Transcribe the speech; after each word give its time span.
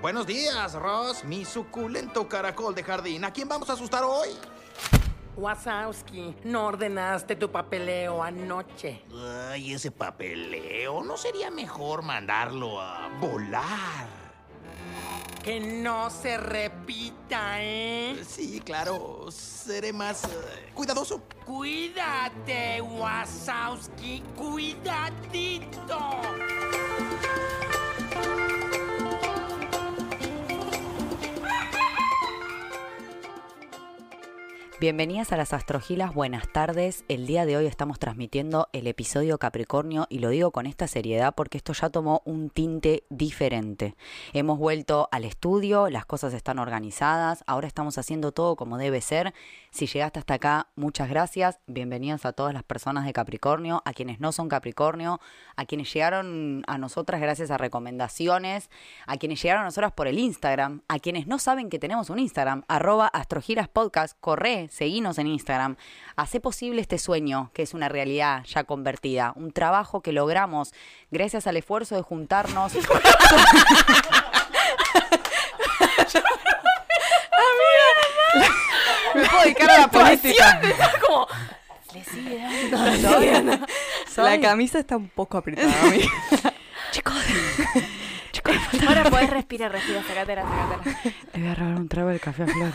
Buenos 0.00 0.26
días, 0.26 0.74
Ross, 0.74 1.24
mi 1.24 1.44
suculento 1.44 2.28
caracol 2.28 2.74
de 2.74 2.82
jardín. 2.82 3.24
¿A 3.24 3.32
quién 3.32 3.48
vamos 3.48 3.70
a 3.70 3.74
asustar 3.74 4.02
hoy? 4.02 4.30
Wazowski, 5.36 6.34
no 6.44 6.66
ordenaste 6.66 7.36
tu 7.36 7.50
papeleo 7.50 8.22
anoche. 8.22 9.04
Ay, 9.50 9.72
ese 9.72 9.90
papeleo. 9.90 11.02
¿No 11.02 11.16
sería 11.16 11.50
mejor 11.50 12.02
mandarlo 12.02 12.80
a 12.80 13.08
volar? 13.20 14.08
Que 15.42 15.58
no 15.58 16.10
se 16.10 16.36
repita, 16.36 17.62
¿eh? 17.62 18.22
Sí, 18.28 18.60
claro. 18.60 19.26
Seré 19.30 19.92
más 19.92 20.24
eh, 20.24 20.70
cuidadoso. 20.74 21.22
Cuídate, 21.46 22.80
Wazowski, 22.82 24.22
cuidadito. 24.36 25.98
Bienvenidas 34.80 35.30
a 35.30 35.36
las 35.36 35.52
Astrogilas, 35.52 36.14
buenas 36.14 36.50
tardes. 36.50 37.04
El 37.08 37.26
día 37.26 37.44
de 37.44 37.54
hoy 37.58 37.66
estamos 37.66 37.98
transmitiendo 37.98 38.70
el 38.72 38.86
episodio 38.86 39.36
Capricornio 39.36 40.06
y 40.08 40.20
lo 40.20 40.30
digo 40.30 40.52
con 40.52 40.64
esta 40.64 40.86
seriedad 40.86 41.34
porque 41.34 41.58
esto 41.58 41.74
ya 41.74 41.90
tomó 41.90 42.22
un 42.24 42.48
tinte 42.48 43.04
diferente. 43.10 43.94
Hemos 44.32 44.58
vuelto 44.58 45.10
al 45.12 45.26
estudio, 45.26 45.90
las 45.90 46.06
cosas 46.06 46.32
están 46.32 46.58
organizadas, 46.58 47.44
ahora 47.46 47.66
estamos 47.66 47.98
haciendo 47.98 48.32
todo 48.32 48.56
como 48.56 48.78
debe 48.78 49.02
ser. 49.02 49.34
Si 49.70 49.86
llegaste 49.86 50.18
hasta 50.18 50.34
acá, 50.34 50.68
muchas 50.76 51.10
gracias. 51.10 51.58
Bienvenidas 51.66 52.24
a 52.24 52.32
todas 52.32 52.54
las 52.54 52.62
personas 52.62 53.04
de 53.04 53.12
Capricornio, 53.12 53.82
a 53.84 53.92
quienes 53.92 54.18
no 54.18 54.32
son 54.32 54.48
Capricornio, 54.48 55.20
a 55.56 55.66
quienes 55.66 55.92
llegaron 55.92 56.64
a 56.66 56.78
nosotras 56.78 57.20
gracias 57.20 57.50
a 57.50 57.58
recomendaciones, 57.58 58.70
a 59.06 59.18
quienes 59.18 59.42
llegaron 59.42 59.60
a 59.60 59.66
nosotras 59.66 59.92
por 59.92 60.08
el 60.08 60.18
Instagram, 60.18 60.80
a 60.88 60.98
quienes 61.00 61.26
no 61.26 61.38
saben 61.38 61.68
que 61.68 61.78
tenemos 61.78 62.08
un 62.08 62.18
Instagram, 62.18 62.64
arroba 62.66 63.08
Astrogilas 63.08 63.68
Podcast, 63.68 64.16
corre 64.20 64.69
seguinos 64.70 65.18
en 65.18 65.26
Instagram, 65.26 65.76
hace 66.16 66.40
posible 66.40 66.80
este 66.80 66.96
sueño, 66.98 67.50
que 67.52 67.62
es 67.62 67.74
una 67.74 67.88
realidad 67.90 68.44
ya 68.44 68.64
convertida, 68.64 69.32
un 69.36 69.52
trabajo 69.52 70.00
que 70.00 70.12
logramos 70.12 70.72
gracias 71.10 71.46
al 71.46 71.58
esfuerzo 71.58 71.96
de 71.96 72.02
juntarnos. 72.02 72.72
Me 79.14 79.24
puedo 79.28 79.42
dedicar 79.42 79.70
a 79.70 79.78
la 79.80 79.88
política. 79.88 80.60
como. 81.06 81.26
Le 81.92 82.04
sigue 82.04 82.38
dando. 82.70 83.66
La 84.16 84.40
camisa 84.40 84.78
está 84.78 84.96
un 84.96 85.08
poco 85.08 85.38
apretada, 85.38 85.72
amiga. 85.82 86.06
Chicos, 86.92 87.14
Ahora 88.86 89.04
podés 89.04 89.30
respirar, 89.30 89.72
respira, 89.72 90.02
sacátela, 90.02 90.42
sacátela. 90.42 91.14
le 91.34 91.40
voy 91.40 91.48
a 91.48 91.54
robar 91.54 91.74
un 91.74 91.88
trago 91.88 92.08
de 92.10 92.20
café 92.20 92.44
a 92.44 92.46
Flor. 92.46 92.72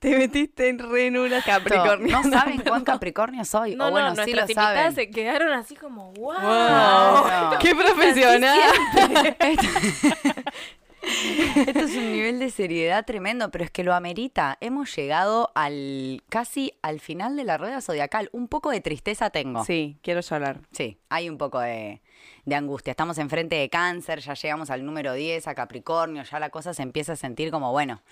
Te 0.00 0.16
metiste 0.16 0.68
en 0.68 0.78
re 0.78 1.06
en 1.06 1.18
una 1.18 1.42
Capricornio. 1.42 2.20
No 2.22 2.30
saben 2.30 2.60
cuán 2.60 2.84
Capricornio 2.84 3.44
soy. 3.44 3.76
No, 3.76 3.88
o 3.88 3.90
bueno, 3.90 4.14
no, 4.14 4.24
sí 4.24 4.32
lo 4.32 4.46
saben. 4.48 4.94
se 4.94 5.10
quedaron 5.10 5.52
así 5.52 5.76
como, 5.76 6.12
wow. 6.12 6.40
Wow. 6.40 7.58
¡Qué 7.60 7.74
profesional! 7.74 8.58
Esto 11.02 11.80
es 11.80 11.96
un 11.96 12.12
nivel 12.12 12.38
de 12.38 12.50
seriedad 12.50 13.04
tremendo, 13.06 13.50
pero 13.50 13.64
es 13.64 13.70
que 13.70 13.84
lo 13.84 13.94
amerita. 13.94 14.58
Hemos 14.60 14.94
llegado 14.94 15.50
al 15.54 16.22
casi 16.28 16.74
al 16.82 17.00
final 17.00 17.36
de 17.36 17.44
la 17.44 17.56
rueda 17.56 17.80
zodiacal. 17.80 18.28
Un 18.32 18.48
poco 18.48 18.70
de 18.70 18.80
tristeza 18.80 19.30
tengo. 19.30 19.64
Sí, 19.64 19.96
quiero 20.02 20.20
llorar. 20.20 20.60
Sí, 20.72 20.98
hay 21.08 21.30
un 21.30 21.38
poco 21.38 21.58
de, 21.60 22.02
de 22.44 22.54
angustia. 22.54 22.90
Estamos 22.90 23.18
enfrente 23.18 23.56
de 23.56 23.68
cáncer, 23.68 24.20
ya 24.20 24.34
llegamos 24.34 24.70
al 24.70 24.84
número 24.84 25.14
10, 25.14 25.48
a 25.48 25.54
Capricornio, 25.54 26.22
ya 26.22 26.38
la 26.38 26.50
cosa 26.50 26.74
se 26.74 26.82
empieza 26.82 27.14
a 27.14 27.16
sentir 27.16 27.50
como, 27.50 27.72
bueno, 27.72 28.02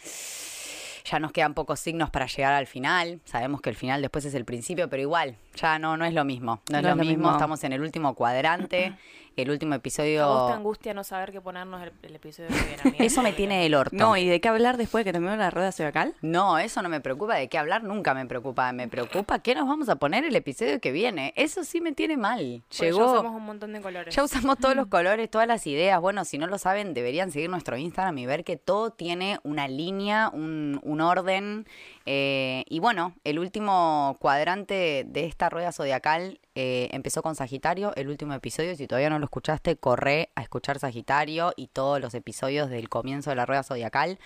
ya 1.10 1.18
nos 1.18 1.32
quedan 1.32 1.54
pocos 1.54 1.80
signos 1.80 2.10
para 2.10 2.26
llegar 2.26 2.52
al 2.52 2.66
final. 2.66 3.20
Sabemos 3.24 3.60
que 3.60 3.70
el 3.70 3.76
final 3.76 4.02
después 4.02 4.24
es 4.24 4.34
el 4.34 4.44
principio, 4.44 4.88
pero 4.88 5.02
igual, 5.02 5.36
ya 5.54 5.78
no, 5.78 5.96
no 5.96 6.04
es 6.04 6.12
lo 6.12 6.24
mismo. 6.24 6.60
No 6.70 6.78
es 6.78 6.84
lo 6.84 6.96
mismo, 6.96 7.30
estamos 7.30 7.62
en 7.64 7.72
el 7.72 7.80
último 7.80 8.14
cuadrante, 8.14 8.94
el 9.42 9.50
último 9.50 9.74
A 9.74 9.76
vos 9.78 9.82
te 9.82 9.88
episodio... 9.88 10.48
angustia 10.48 10.94
no 10.94 11.04
saber 11.04 11.32
qué 11.32 11.40
ponernos 11.40 11.82
el, 11.82 11.92
el 12.02 12.16
episodio 12.16 12.48
que 12.48 12.54
viene, 12.54 12.82
amiga. 12.84 13.04
Eso 13.04 13.22
me 13.22 13.32
tiene 13.32 13.64
el 13.66 13.74
orto. 13.74 13.94
No, 13.96 14.16
¿y 14.16 14.26
de 14.26 14.40
qué 14.40 14.48
hablar 14.48 14.76
después 14.76 15.04
de 15.04 15.08
que 15.08 15.12
terminó 15.12 15.36
la 15.36 15.50
rueda 15.50 15.72
zodiacal? 15.72 16.14
No, 16.22 16.58
eso 16.58 16.82
no 16.82 16.88
me 16.88 17.00
preocupa. 17.00 17.34
¿De 17.36 17.48
qué 17.48 17.58
hablar? 17.58 17.82
Nunca 17.84 18.14
me 18.14 18.26
preocupa. 18.26 18.72
Me 18.72 18.88
preocupa 18.88 19.38
qué 19.40 19.54
nos 19.54 19.66
vamos 19.68 19.88
a 19.88 19.96
poner 19.96 20.24
el 20.24 20.34
episodio 20.36 20.80
que 20.80 20.92
viene. 20.92 21.32
Eso 21.36 21.64
sí 21.64 21.80
me 21.80 21.92
tiene 21.92 22.16
mal. 22.16 22.62
Porque 22.68 22.86
Llegó. 22.86 22.98
ya 22.98 23.06
usamos 23.12 23.34
un 23.34 23.44
montón 23.44 23.72
de 23.72 23.80
colores. 23.80 24.14
Ya 24.14 24.22
usamos 24.22 24.58
todos 24.58 24.74
los 24.76 24.86
colores, 24.88 25.30
todas 25.30 25.46
las 25.48 25.66
ideas. 25.66 26.00
Bueno, 26.00 26.24
si 26.24 26.38
no 26.38 26.46
lo 26.46 26.58
saben, 26.58 26.94
deberían 26.94 27.30
seguir 27.32 27.50
nuestro 27.50 27.76
Instagram 27.76 28.18
y 28.18 28.26
ver 28.26 28.44
que 28.44 28.56
todo 28.56 28.90
tiene 28.90 29.38
una 29.42 29.68
línea, 29.68 30.30
un, 30.32 30.80
un 30.82 31.00
orden. 31.00 31.66
Eh, 32.06 32.64
y 32.68 32.80
bueno, 32.80 33.14
el 33.24 33.38
último 33.38 34.16
cuadrante 34.20 35.04
de 35.06 35.24
esta 35.26 35.48
rueda 35.50 35.72
zodiacal 35.72 36.40
eh, 36.60 36.88
empezó 36.90 37.22
con 37.22 37.36
Sagitario, 37.36 37.94
el 37.94 38.08
último 38.08 38.34
episodio. 38.34 38.74
Si 38.74 38.88
todavía 38.88 39.10
no 39.10 39.20
lo 39.20 39.26
escuchaste, 39.26 39.76
corre 39.76 40.30
a 40.34 40.42
escuchar 40.42 40.80
Sagitario 40.80 41.52
y 41.54 41.68
todos 41.68 42.00
los 42.00 42.14
episodios 42.14 42.68
del 42.68 42.88
comienzo 42.88 43.30
de 43.30 43.36
la 43.36 43.46
rueda 43.46 43.62
zodiacal. 43.62 44.18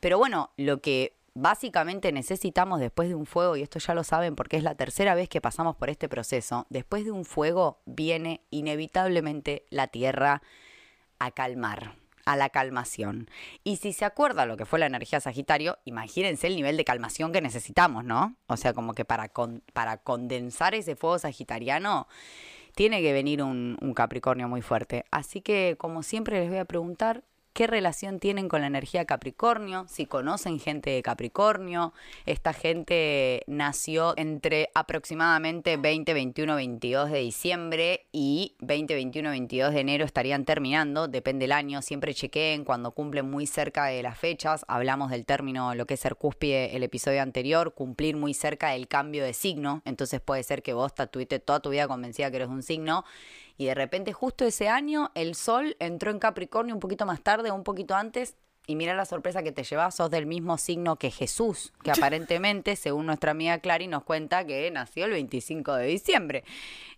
Pero 0.00 0.18
bueno, 0.18 0.50
lo 0.56 0.80
que 0.80 1.14
básicamente 1.34 2.10
necesitamos 2.10 2.80
después 2.80 3.08
de 3.08 3.14
un 3.14 3.26
fuego, 3.26 3.56
y 3.56 3.62
esto 3.62 3.78
ya 3.78 3.94
lo 3.94 4.02
saben 4.02 4.34
porque 4.34 4.56
es 4.56 4.64
la 4.64 4.74
tercera 4.74 5.14
vez 5.14 5.28
que 5.28 5.40
pasamos 5.40 5.76
por 5.76 5.88
este 5.88 6.08
proceso, 6.08 6.66
después 6.68 7.04
de 7.04 7.12
un 7.12 7.24
fuego 7.24 7.78
viene 7.86 8.40
inevitablemente 8.50 9.64
la 9.70 9.86
tierra 9.86 10.42
a 11.20 11.30
calmar, 11.30 11.94
a 12.32 12.36
la 12.36 12.50
calmación. 12.50 13.28
Y 13.64 13.76
si 13.76 13.92
se 13.92 14.04
acuerda 14.04 14.44
lo 14.46 14.56
que 14.56 14.66
fue 14.66 14.78
la 14.78 14.86
energía 14.86 15.20
Sagitario, 15.20 15.78
imagínense 15.84 16.46
el 16.46 16.56
nivel 16.56 16.76
de 16.76 16.84
calmación 16.84 17.32
que 17.32 17.40
necesitamos, 17.40 18.04
¿no? 18.04 18.36
O 18.48 18.56
sea, 18.56 18.72
como 18.74 18.92
que 18.94 19.04
para, 19.04 19.28
con- 19.30 19.62
para 19.72 19.96
condensar 19.98 20.74
ese 20.74 20.94
fuego 20.94 21.18
sagitariano 21.18 22.06
tiene 22.74 23.00
que 23.02 23.12
venir 23.12 23.42
un, 23.42 23.76
un 23.80 23.94
Capricornio 23.94 24.46
muy 24.48 24.62
fuerte. 24.62 25.04
Así 25.10 25.40
que, 25.40 25.76
como 25.78 26.02
siempre, 26.02 26.38
les 26.40 26.48
voy 26.48 26.58
a 26.58 26.64
preguntar 26.64 27.24
qué 27.58 27.66
relación 27.66 28.20
tienen 28.20 28.48
con 28.48 28.60
la 28.60 28.68
energía 28.68 29.04
Capricornio, 29.04 29.84
si 29.88 30.06
conocen 30.06 30.60
gente 30.60 30.90
de 30.90 31.02
Capricornio. 31.02 31.92
Esta 32.24 32.52
gente 32.52 33.42
nació 33.48 34.14
entre 34.16 34.70
aproximadamente 34.76 35.76
20, 35.76 36.14
21, 36.14 36.54
22 36.54 37.10
de 37.10 37.18
diciembre 37.18 38.06
y 38.12 38.54
20, 38.60 38.94
21, 38.94 39.30
22 39.30 39.74
de 39.74 39.80
enero 39.80 40.04
estarían 40.04 40.44
terminando, 40.44 41.08
depende 41.08 41.46
del 41.46 41.52
año. 41.52 41.82
Siempre 41.82 42.14
chequeen 42.14 42.62
cuando 42.64 42.92
cumplen 42.92 43.28
muy 43.28 43.48
cerca 43.48 43.86
de 43.86 44.04
las 44.04 44.16
fechas. 44.16 44.64
Hablamos 44.68 45.10
del 45.10 45.26
término, 45.26 45.74
lo 45.74 45.84
que 45.84 45.94
es 45.94 46.00
ser 46.00 46.14
cúspide 46.14 46.76
el 46.76 46.84
episodio 46.84 47.22
anterior, 47.22 47.74
cumplir 47.74 48.16
muy 48.16 48.34
cerca 48.34 48.70
del 48.70 48.86
cambio 48.86 49.24
de 49.24 49.34
signo. 49.34 49.82
Entonces 49.84 50.20
puede 50.20 50.44
ser 50.44 50.62
que 50.62 50.74
vos 50.74 50.94
tatuite 50.94 51.40
toda 51.40 51.58
tu 51.58 51.70
vida 51.70 51.88
convencida 51.88 52.30
que 52.30 52.36
eres 52.36 52.50
un 52.50 52.62
signo 52.62 53.04
y 53.58 53.66
de 53.66 53.74
repente 53.74 54.12
justo 54.12 54.44
ese 54.44 54.68
año 54.68 55.10
el 55.14 55.34
sol 55.34 55.76
entró 55.80 56.10
en 56.10 56.20
Capricornio 56.20 56.74
un 56.74 56.80
poquito 56.80 57.04
más 57.04 57.20
tarde, 57.20 57.50
un 57.50 57.64
poquito 57.64 57.94
antes, 57.94 58.36
y 58.68 58.76
mira 58.76 58.94
la 58.94 59.06
sorpresa 59.06 59.42
que 59.42 59.50
te 59.50 59.64
llevas, 59.64 59.94
sos 59.94 60.10
del 60.10 60.26
mismo 60.26 60.58
signo 60.58 60.96
que 60.96 61.10
Jesús, 61.10 61.72
que 61.82 61.90
aparentemente, 61.90 62.76
según 62.76 63.06
nuestra 63.06 63.32
amiga 63.32 63.58
Clary, 63.58 63.88
nos 63.88 64.04
cuenta 64.04 64.44
que 64.44 64.70
nació 64.70 65.06
el 65.06 65.12
25 65.12 65.74
de 65.74 65.86
diciembre. 65.86 66.44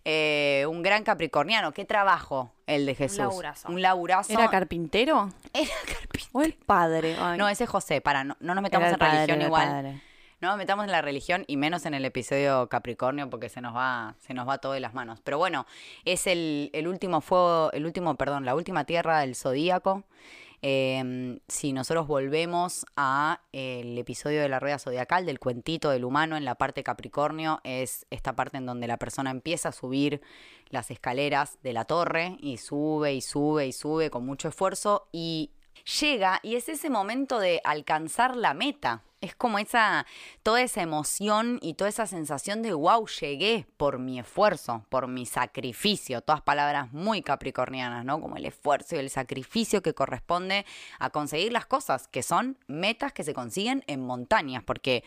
Eh, 0.03 0.65
un 0.69 0.83
gran 0.83 1.03
capricorniano, 1.03 1.71
qué 1.71 1.85
trabajo 1.85 2.51
el 2.67 2.85
de 2.85 2.93
Jesús. 2.93 3.19
laburazo. 3.19 3.69
Un 3.69 3.81
laburazo. 3.81 4.33
¿Era 4.33 4.49
carpintero? 4.49 5.31
Era 5.53 5.71
carpintero. 5.85 6.29
¿O 6.33 6.41
el 6.41 6.53
padre? 6.53 7.15
Ay, 7.17 7.37
No, 7.37 7.47
ese 7.47 7.63
es 7.63 7.69
José, 7.69 8.01
para, 8.01 8.25
no, 8.25 8.35
no 8.41 8.53
nos 8.53 8.61
metamos 8.61 8.89
en 8.89 8.97
padre, 8.97 9.25
religión 9.25 9.37
era 9.37 9.45
el 9.45 9.47
igual. 9.47 10.01
No 10.41 10.57
metamos 10.57 10.85
en 10.85 10.91
la 10.91 11.03
religión 11.03 11.43
y 11.45 11.55
menos 11.55 11.85
en 11.85 11.93
el 11.93 12.03
episodio 12.03 12.67
Capricornio 12.67 13.29
porque 13.29 13.47
se 13.47 13.61
nos 13.61 13.75
va, 13.75 14.15
se 14.19 14.33
nos 14.33 14.49
va 14.49 14.57
todo 14.57 14.73
de 14.73 14.79
las 14.79 14.95
manos. 14.95 15.19
Pero 15.23 15.37
bueno, 15.37 15.67
es 16.03 16.25
el, 16.25 16.71
el 16.73 16.87
último 16.87 17.21
fuego, 17.21 17.71
el 17.73 17.85
último, 17.85 18.15
perdón, 18.15 18.43
la 18.43 18.55
última 18.55 18.83
tierra 18.85 19.19
del 19.19 19.35
zodíaco. 19.35 20.03
Eh, 20.63 21.39
si 21.47 21.73
nosotros 21.73 22.07
volvemos 22.07 22.87
a 22.95 23.41
el 23.51 23.95
episodio 23.99 24.41
de 24.41 24.49
la 24.49 24.59
rueda 24.59 24.79
zodiacal, 24.79 25.27
del 25.27 25.39
cuentito 25.39 25.91
del 25.91 26.05
humano 26.05 26.35
en 26.37 26.45
la 26.45 26.55
parte 26.55 26.83
Capricornio, 26.83 27.61
es 27.63 28.07
esta 28.09 28.35
parte 28.35 28.57
en 28.57 28.65
donde 28.65 28.87
la 28.87 28.97
persona 28.97 29.29
empieza 29.29 29.69
a 29.69 29.73
subir 29.73 30.21
las 30.69 30.89
escaleras 30.89 31.59
de 31.61 31.73
la 31.73 31.85
torre 31.85 32.37
y 32.39 32.57
sube 32.57 33.13
y 33.13 33.21
sube 33.21 33.67
y 33.67 33.73
sube 33.73 34.09
con 34.09 34.25
mucho 34.25 34.47
esfuerzo 34.47 35.07
y 35.11 35.51
llega 35.99 36.39
y 36.43 36.55
es 36.55 36.69
ese 36.69 36.89
momento 36.89 37.39
de 37.39 37.61
alcanzar 37.63 38.35
la 38.35 38.53
meta. 38.53 39.03
Es 39.21 39.35
como 39.35 39.59
esa, 39.59 40.07
toda 40.41 40.61
esa 40.61 40.81
emoción 40.81 41.59
y 41.61 41.75
toda 41.75 41.89
esa 41.89 42.07
sensación 42.07 42.63
de 42.63 42.73
wow, 42.73 43.05
llegué 43.07 43.67
por 43.77 43.99
mi 43.99 44.19
esfuerzo, 44.19 44.83
por 44.89 45.07
mi 45.07 45.27
sacrificio. 45.27 46.21
Todas 46.21 46.41
palabras 46.41 46.91
muy 46.91 47.21
capricornianas, 47.21 48.03
¿no? 48.03 48.19
Como 48.19 48.37
el 48.37 48.45
esfuerzo 48.45 48.95
y 48.95 48.99
el 48.99 49.11
sacrificio 49.11 49.83
que 49.83 49.93
corresponde 49.93 50.65
a 50.97 51.11
conseguir 51.11 51.51
las 51.51 51.67
cosas, 51.67 52.07
que 52.07 52.23
son 52.23 52.57
metas 52.65 53.13
que 53.13 53.23
se 53.23 53.35
consiguen 53.35 53.83
en 53.85 54.01
montañas, 54.01 54.63
porque 54.63 55.03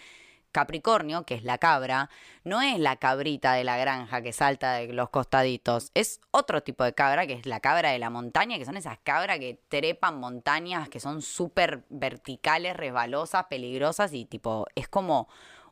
Capricornio, 0.55 1.25
que 1.25 1.35
es 1.35 1.43
la 1.43 1.59
cabra, 1.59 2.09
no 2.45 2.63
es 2.63 2.79
la 2.79 2.95
cabrita 2.95 3.55
de 3.55 3.65
la 3.65 3.77
granja 3.77 4.23
que 4.23 4.33
salta 4.33 4.75
de 4.75 4.93
los 4.93 5.11
costaditos, 5.11 5.91
es 5.95 6.21
otro 6.31 6.63
tipo 6.63 6.85
de 6.85 6.95
cabra, 6.95 7.27
que 7.27 7.33
es 7.33 7.45
la 7.45 7.59
cabra 7.59 7.91
de 7.91 7.99
la 7.99 8.09
montaña, 8.09 8.57
que 8.57 8.65
son 8.65 8.77
esas 8.77 8.99
cabras 9.03 9.41
que 9.41 9.61
trepan 9.69 10.21
montañas, 10.21 10.89
que 10.89 11.01
son 11.01 11.23
súper 11.23 11.85
verticales, 11.91 12.77
resbalosas, 12.77 13.47
peligrosas 13.47 14.13
y 14.13 14.27
tipo, 14.27 14.67
es 14.77 14.87
como 14.87 15.29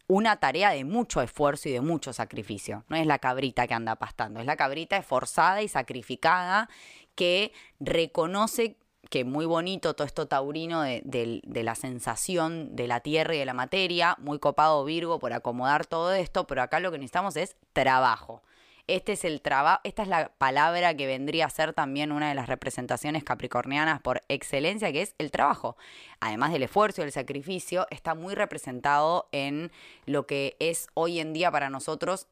una 0.08 0.38
tarea 0.38 0.70
de 0.70 0.84
mucho 0.84 1.22
esfuerzo 1.22 1.68
y 1.68 1.72
de 1.72 1.80
mucho 1.80 2.12
sacrificio. 2.12 2.84
No 2.88 2.96
es 2.96 3.06
la 3.06 3.20
cabrita 3.20 3.68
que 3.68 3.74
anda 3.74 3.94
pastando, 3.94 4.40
es 4.40 4.46
la 4.46 4.56
cabrita 4.56 4.96
esforzada 4.96 5.62
y 5.62 5.68
sacrificada 5.68 6.68
que 7.14 7.52
reconoce 7.78 8.78
que 9.12 9.26
muy 9.26 9.44
bonito 9.44 9.92
todo 9.92 10.06
esto 10.06 10.26
taurino 10.26 10.80
de, 10.80 11.42
la 11.44 11.74
sensación 11.74 12.74
de 12.74 12.88
la 12.88 13.00
tierra 13.00 13.34
y 13.34 13.38
de 13.38 13.44
la 13.44 13.52
materia, 13.52 14.16
muy 14.18 14.38
copado 14.38 14.86
Virgo 14.86 15.18
por 15.18 15.34
acomodar 15.34 15.84
todo 15.84 16.14
esto, 16.14 16.46
pero 16.46 16.62
acá 16.62 16.80
lo 16.80 16.90
que 16.90 16.96
necesitamos 16.96 17.36
es 17.36 17.54
trabajo. 17.74 18.40
Este 18.86 19.12
es 19.12 19.26
el 19.26 19.42
trabajo, 19.42 19.82
esta 19.84 20.00
es 20.00 20.08
la 20.08 20.32
palabra 20.38 20.96
que 20.96 21.06
vendría 21.06 21.44
a 21.44 21.50
ser 21.50 21.74
también 21.74 22.10
una 22.10 22.30
de 22.30 22.34
las 22.34 22.48
representaciones 22.48 23.22
capricornianas 23.22 24.00
por 24.00 24.22
excelencia, 24.28 24.90
que 24.92 25.02
es 25.02 25.14
el 25.18 25.30
trabajo. 25.30 25.76
Además 26.18 26.50
del 26.50 26.62
esfuerzo 26.62 27.02
y 27.02 27.04
del 27.04 27.12
sacrificio, 27.12 27.86
está 27.90 28.14
muy 28.14 28.34
representado 28.34 29.28
en 29.30 29.70
lo 30.06 30.26
que 30.26 30.56
es 30.58 30.88
hoy 30.94 31.20
en 31.20 31.34
día 31.34 31.50
para 31.50 31.68
nosotros 31.68 32.28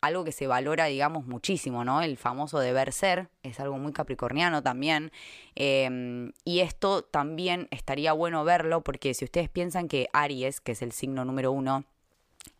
algo 0.00 0.24
que 0.24 0.32
se 0.32 0.46
valora, 0.46 0.86
digamos, 0.86 1.26
muchísimo, 1.26 1.84
¿no? 1.84 2.02
El 2.02 2.16
famoso 2.16 2.58
deber 2.58 2.92
ser, 2.92 3.28
es 3.42 3.60
algo 3.60 3.78
muy 3.78 3.92
capricorniano 3.92 4.62
también. 4.62 5.12
Eh, 5.56 6.30
y 6.44 6.60
esto 6.60 7.02
también 7.02 7.68
estaría 7.70 8.12
bueno 8.12 8.44
verlo 8.44 8.82
porque 8.82 9.14
si 9.14 9.24
ustedes 9.24 9.48
piensan 9.48 9.88
que 9.88 10.08
Aries, 10.12 10.60
que 10.60 10.72
es 10.72 10.82
el 10.82 10.92
signo 10.92 11.24
número 11.24 11.52
uno, 11.52 11.84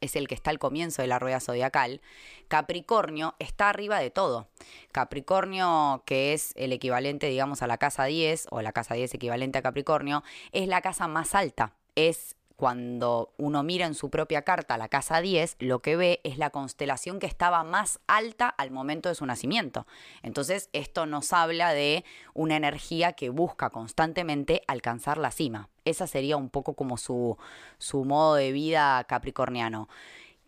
es 0.00 0.16
el 0.16 0.28
que 0.28 0.34
está 0.34 0.50
al 0.50 0.58
comienzo 0.58 1.02
de 1.02 1.08
la 1.08 1.18
rueda 1.18 1.40
zodiacal, 1.40 2.00
Capricornio 2.48 3.34
está 3.38 3.68
arriba 3.68 3.98
de 3.98 4.10
todo. 4.10 4.48
Capricornio, 4.92 6.02
que 6.06 6.32
es 6.32 6.52
el 6.56 6.72
equivalente, 6.72 7.26
digamos, 7.28 7.62
a 7.62 7.66
la 7.66 7.78
casa 7.78 8.04
10, 8.04 8.48
o 8.50 8.62
la 8.62 8.72
casa 8.72 8.94
10 8.94 9.14
equivalente 9.14 9.58
a 9.58 9.62
Capricornio, 9.62 10.22
es 10.52 10.68
la 10.68 10.80
casa 10.80 11.06
más 11.06 11.34
alta. 11.34 11.74
Es 11.94 12.36
cuando 12.60 13.32
uno 13.38 13.62
mira 13.62 13.86
en 13.86 13.94
su 13.94 14.10
propia 14.10 14.42
carta 14.42 14.76
la 14.76 14.88
casa 14.88 15.22
10, 15.22 15.56
lo 15.60 15.78
que 15.78 15.96
ve 15.96 16.20
es 16.24 16.36
la 16.36 16.50
constelación 16.50 17.18
que 17.18 17.26
estaba 17.26 17.64
más 17.64 18.00
alta 18.06 18.50
al 18.50 18.70
momento 18.70 19.08
de 19.08 19.14
su 19.14 19.24
nacimiento. 19.24 19.86
Entonces, 20.22 20.68
esto 20.74 21.06
nos 21.06 21.32
habla 21.32 21.72
de 21.72 22.04
una 22.34 22.56
energía 22.56 23.14
que 23.14 23.30
busca 23.30 23.70
constantemente 23.70 24.60
alcanzar 24.66 25.16
la 25.16 25.30
cima. 25.30 25.70
Esa 25.86 26.06
sería 26.06 26.36
un 26.36 26.50
poco 26.50 26.74
como 26.74 26.98
su, 26.98 27.38
su 27.78 28.04
modo 28.04 28.34
de 28.34 28.52
vida 28.52 29.02
capricorniano. 29.04 29.88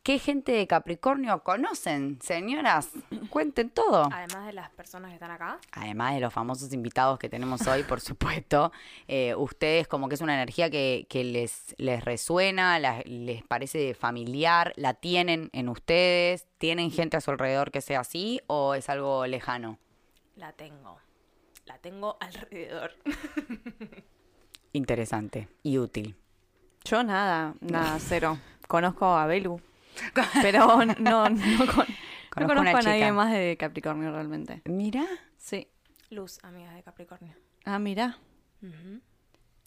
¿Qué 0.03 0.19
gente 0.19 0.51
de 0.51 0.67
Capricornio 0.67 1.45
conocen, 1.45 2.19
señoras? 2.21 2.89
Cuenten 3.31 3.71
todo. 3.71 4.09
Además 4.13 4.47
de 4.47 4.53
las 4.53 4.69
personas 4.71 5.11
que 5.11 5.15
están 5.15 5.31
acá. 5.31 5.61
Además 5.71 6.15
de 6.15 6.21
los 6.21 6.33
famosos 6.35 6.73
invitados 6.73 7.21
que 7.21 7.29
tenemos 7.29 7.65
hoy, 7.69 7.85
por 7.85 8.01
supuesto, 8.41 8.73
eh, 9.07 9.37
ustedes 9.37 9.87
como 9.87 10.09
que 10.09 10.17
es 10.17 10.21
una 10.21 10.35
energía 10.35 10.71
que, 10.71 11.07
que 11.09 11.23
les, 11.23 11.77
les 11.79 12.05
resuena, 12.05 12.81
la- 12.81 13.03
les 13.05 13.45
parece 13.45 13.95
familiar, 13.95 14.73
la 14.75 14.95
tienen 14.95 15.51
en 15.53 15.69
ustedes, 15.69 16.49
tienen 16.59 16.91
gente 16.91 17.17
a 17.17 17.21
su 17.21 17.31
alrededor 17.31 17.71
que 17.71 17.81
sea 17.81 18.01
así 18.01 18.41
o 18.49 18.75
es 18.75 18.89
algo 18.89 19.25
lejano. 19.29 19.79
La 20.35 20.51
tengo. 20.53 20.99
La 21.67 21.79
tengo 21.79 22.17
alrededor. 22.19 22.91
Interesante 24.73 25.49
y 25.63 25.79
útil. 25.79 26.17
Yo 26.85 27.05
nada, 27.05 27.55
nada, 27.61 27.99
cero. 28.01 28.37
Conozco 28.67 29.05
a 29.07 29.27
Belu. 29.27 29.61
Pero 30.43 30.85
no, 30.85 31.29
no, 31.29 31.29
con- 31.73 31.87
no 31.89 32.47
Conozco 32.47 32.77
a 32.79 32.83
nadie 32.83 33.12
más 33.12 33.31
de 33.33 33.56
Capricornio 33.59 34.11
realmente. 34.12 34.62
Mira, 34.65 35.05
Sí. 35.37 35.69
Luz, 36.11 36.39
amigas 36.43 36.75
de 36.75 36.83
Capricornio. 36.83 37.35
Ah, 37.65 37.79
mira. 37.79 38.19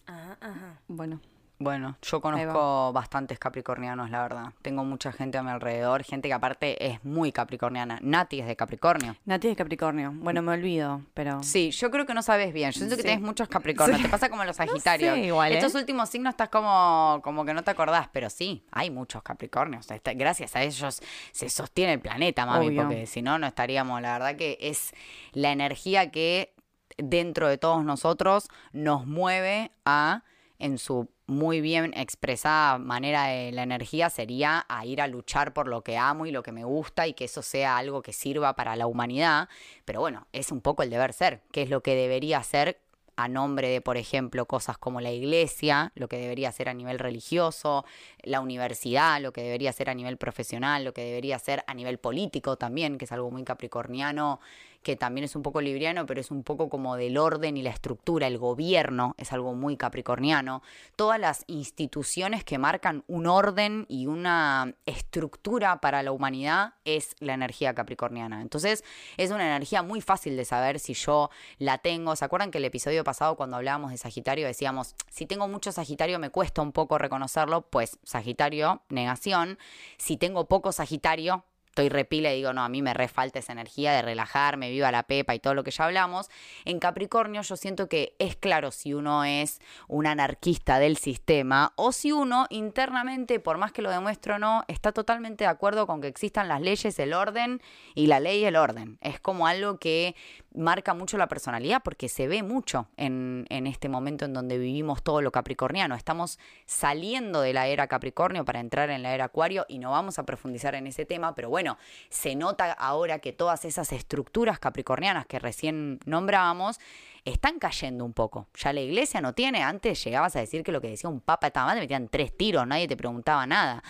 Ajá, 0.06 0.38
ajá. 0.39 0.80
Bueno. 0.88 1.19
Bueno, 1.57 1.98
yo 2.02 2.19
conozco 2.22 2.92
bastantes 2.94 3.40
capricornianos, 3.40 4.10
la 4.10 4.22
verdad. 4.24 4.54
Tengo 4.62 4.84
mucha 4.84 5.12
gente 5.12 5.38
a 5.38 5.44
mi 5.44 5.52
alrededor, 5.52 6.04
gente 6.04 6.28
que 6.28 6.34
aparte 6.34 6.86
es 6.88 7.04
muy 7.06 7.31
capricorniana. 7.31 7.98
Nati 8.02 8.42
es 8.42 8.48
de 8.48 8.56
Capricornio. 8.56 9.16
Nati 9.25 9.48
es 9.48 9.52
de 9.54 9.56
Capricornio. 9.56 10.12
Bueno, 10.16 10.42
me 10.42 10.52
olvido, 10.52 11.02
pero. 11.13 11.42
Sí, 11.44 11.72
yo 11.72 11.90
creo 11.92 12.06
que 12.06 12.13
no 12.13 12.22
sabes 12.22 12.54
bien. 12.54 12.72
Yo 12.72 12.80
siento 12.80 12.96
que 12.98 13.04
Sí. 13.04 13.07
tenés 13.07 13.22
muchos 13.24 13.48
Capricornios. 13.48 14.02
Te 14.02 14.10
pasa 14.10 14.30
como 14.30 14.44
los 14.44 14.57
Sagitarios. 14.57 15.13
sé, 15.16 15.22
igual, 15.25 15.52
¿eh? 15.54 15.56
Estos 15.57 15.75
últimos 15.75 16.10
signos 16.10 16.31
estás 16.31 16.50
como, 16.50 17.22
como 17.24 17.46
que 17.46 17.54
no 17.54 17.63
te 17.63 17.72
acordás, 17.72 18.10
pero 18.12 18.30
sí, 18.30 18.66
hay 18.72 18.90
muchos 18.90 19.24
Capricornios. 19.24 19.90
Está- 19.92 20.13
gracias 20.13 20.56
a 20.56 20.63
ellos 20.63 21.01
se 21.31 21.50
sostiene 21.50 21.94
el 21.94 22.00
planeta, 22.00 22.46
mami, 22.46 22.68
Obvio. 22.68 22.81
porque 22.84 23.06
si 23.08 23.22
no, 23.22 23.40
no 23.40 23.48
estaríamos. 23.48 24.01
La 24.01 24.13
verdad 24.13 24.36
que 24.36 24.58
es 24.60 24.92
la 25.31 25.51
energía 25.51 26.12
que 26.12 26.54
dentro 26.98 27.48
de 27.48 27.58
todos 27.58 27.84
nosotros 27.84 28.48
nos 28.72 29.06
mueve 29.06 29.72
a, 29.86 30.24
en 30.60 30.78
su 30.78 31.10
muy 31.28 31.60
bien 31.62 31.94
expresada 31.96 32.78
manera 32.78 33.25
de 33.25 33.52
la 33.52 33.63
energía, 33.63 34.10
sería 34.10 34.66
a 34.69 34.86
ir 34.86 35.02
a 35.02 35.07
luchar 35.07 35.54
por 35.54 35.68
lo 35.68 35.84
que 35.84 35.98
amo 35.98 36.25
y 36.25 36.31
lo 36.31 36.44
que 36.44 36.52
me 36.52 36.63
gusta 36.63 37.07
y 37.07 37.13
que 37.13 37.25
eso 37.25 37.42
sea 37.42 37.78
algo 37.78 38.02
que 38.02 38.13
sirva 38.13 38.56
para 38.56 38.75
la 38.75 38.88
humanidad. 38.88 39.50
Pero 39.86 40.02
bueno, 40.02 40.28
es 40.34 40.52
un 40.52 40.62
poco 40.62 40.84
el 40.84 40.90
deber 40.90 41.13
ser, 41.13 41.42
que 41.52 41.63
es 41.63 41.69
lo 41.69 41.81
que 41.81 41.96
debería 41.96 42.44
ser 42.44 42.80
a 43.18 43.28
nombre 43.28 43.69
de, 43.69 43.81
por 43.81 43.98
ejemplo, 43.98 44.46
cosas 44.46 44.78
como 44.78 45.02
la 45.02 45.12
iglesia, 45.12 45.92
lo 45.96 46.07
que 46.07 46.18
debería 46.18 46.52
ser 46.52 46.69
a 46.69 46.74
nivel 46.74 47.00
religioso, 47.00 47.86
la 48.24 48.42
universidad, 48.42 49.22
lo 49.22 49.31
que 49.31 49.42
debería 49.42 49.72
ser 49.72 49.90
a 49.90 49.94
nivel 49.94 50.18
profesional, 50.18 50.84
lo 50.84 50.94
que 50.94 51.04
debería 51.04 51.40
ser 51.40 51.63
a 51.68 51.74
nivel 51.74 51.98
político 51.98 52.58
también, 52.58 52.98
que 52.98 53.06
es 53.06 53.12
algo 53.12 53.31
muy 53.31 53.44
capricorniano, 53.44 54.40
que 54.86 54.96
también 54.96 55.26
es 55.26 55.36
un 55.36 55.42
poco 55.42 55.62
libriano, 55.62 56.06
pero 56.06 56.22
es 56.22 56.30
un 56.30 56.44
poco 56.44 56.70
como 56.70 56.96
del 56.96 57.18
orden 57.18 57.58
y 57.58 57.64
la 57.64 57.72
estructura, 57.72 58.28
el 58.28 58.38
gobierno 58.38 59.16
es 59.18 59.34
algo 59.34 59.56
muy 59.56 59.78
capricorniano, 59.78 60.62
todas 60.96 61.20
las 61.20 61.44
instituciones 61.48 62.44
que 62.44 62.60
marcan 62.60 63.04
un 63.08 63.26
orden 63.26 63.88
y 63.90 64.06
una 64.06 64.76
estructura 64.86 65.82
para 65.82 66.04
la 66.04 66.12
humanidad 66.12 66.76
es 66.86 67.16
la 67.20 67.34
energía 67.34 67.74
capricorniana. 67.74 68.44
Entonces 68.44 68.84
es 69.18 69.32
una 69.32 69.48
energía 69.48 69.82
muy 69.82 70.02
fácil 70.02 70.38
de 70.38 70.46
saber 70.46 70.80
si 70.80 70.94
yo 70.94 71.32
la 71.58 71.80
tengo. 71.80 72.16
¿Se 72.16 72.24
acuerdan 72.24 72.52
que 72.52 72.60
el 72.60 72.66
episodio 72.66 73.04
pasado 73.04 73.36
cuando 73.36 73.56
hablábamos 73.56 73.90
de 73.90 73.98
Sagitario 73.98 74.46
decíamos, 74.46 74.94
si 75.10 75.26
tengo 75.26 75.48
mucho 75.48 75.72
Sagitario 75.72 76.20
me 76.20 76.30
cuesta 76.30 76.62
un 76.62 76.72
poco 76.72 77.00
reconocerlo? 77.00 77.64
Pues 77.64 77.98
Sagitario, 78.04 78.84
negación. 78.90 79.58
Si 79.98 80.16
tengo 80.16 80.46
poco 80.46 80.72
Sagitario, 80.72 81.44
estoy 81.75 81.89
repila 81.89 82.31
y 82.31 82.38
digo, 82.38 82.54
no, 82.54 82.63
a 82.63 82.69
mí 82.69 82.81
me 82.81 82.94
re 82.94 83.10
falta 83.10 83.39
esa 83.39 83.51
energía 83.51 83.92
de 83.92 84.01
relajarme, 84.01 84.70
viva 84.70 84.94
la 84.94 85.03
pepa 85.03 85.36
y 85.36 85.39
todo 85.39 85.53
lo 85.53 85.65
que 85.65 85.72
ya 85.72 85.84
hablamos. 85.84 86.29
En 86.63 86.79
Capricornio 86.79 87.41
yo 87.41 87.58
siento 87.58 87.89
que 87.89 88.15
es 88.17 88.38
claro 88.38 88.72
si 88.72 88.94
uno 88.94 89.25
es 89.25 89.60
un 89.89 90.08
anarquista 90.08 90.79
del 90.79 90.96
sistema 90.96 91.74
o 91.75 91.91
si 91.91 92.13
uno 92.13 92.48
internamente, 92.50 93.41
por 93.41 93.58
más 93.58 93.74
que 93.74 93.82
lo 93.82 93.91
demuestre 93.91 94.36
o 94.36 94.39
no, 94.39 94.63
está 94.70 94.94
totalmente 94.94 95.44
de 95.44 95.50
acuerdo 95.50 95.86
con 95.86 96.00
que 96.00 96.08
existan 96.08 96.48
las 96.48 96.62
leyes, 96.62 96.98
el 96.98 97.13
orden 97.13 97.62
y 97.94 98.08
la 98.08 98.22
ley 98.22 98.39
y 98.39 98.46
el 98.46 98.55
orden. 98.55 98.98
Es 99.01 99.20
como 99.20 99.46
algo 99.46 99.77
que 99.77 100.15
marca 100.55 100.93
mucho 100.93 101.17
la 101.17 101.27
personalidad 101.27 101.81
porque 101.83 102.09
se 102.09 102.27
ve 102.27 102.43
mucho 102.43 102.88
en, 102.97 103.45
en 103.50 103.67
este 103.67 103.89
momento 103.89 104.25
en 104.25 104.33
donde 104.33 104.57
vivimos 104.57 105.03
todo 105.03 105.21
lo 105.21 105.31
capricorniano. 105.31 105.95
Estamos 105.95 106.39
saliendo 106.65 107.41
de 107.41 107.53
la 107.53 107.67
era 107.67 107.88
Capricornio 107.88 108.45
para 108.45 108.59
entrar 108.59 108.89
en 108.89 109.03
la 109.03 109.13
era 109.13 109.25
Acuario 109.25 109.65
y 109.67 109.79
no 109.79 109.91
vamos 109.91 110.19
a 110.19 110.24
profundizar 110.24 110.75
en 110.75 110.88
ese 110.88 111.05
tema, 111.05 111.35
pero 111.35 111.50
bueno, 111.50 111.77
se 112.09 112.35
nota 112.35 112.71
ahora 112.71 113.19
que 113.19 113.33
todas 113.33 113.65
esas 113.65 113.91
estructuras 113.91 114.59
capricornianas 114.59 115.25
que 115.25 115.39
recién 115.39 116.00
nombrábamos 116.05 116.79
están 117.25 117.59
cayendo 117.59 118.05
un 118.05 118.13
poco. 118.13 118.47
Ya 118.55 118.71
la 118.71 118.81
iglesia 118.81 119.21
no 119.21 119.33
tiene, 119.33 119.63
antes 119.63 120.03
llegabas 120.03 120.35
a 120.35 120.39
decir 120.39 120.63
que 120.63 120.71
lo 120.71 120.81
que 120.81 120.89
decía 120.89 121.09
un 121.09 121.21
papa 121.21 121.47
estaba 121.47 121.67
mal, 121.67 121.75
te 121.75 121.81
metían 121.81 122.07
tres 122.07 122.35
tiros, 122.35 122.65
nadie 122.67 122.88
te 122.88 122.97
preguntaba 122.97 123.45
nada. 123.47 123.83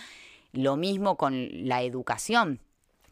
Lo 0.52 0.76
mismo 0.76 1.16
con 1.16 1.48
la 1.68 1.82
educación 1.82 2.60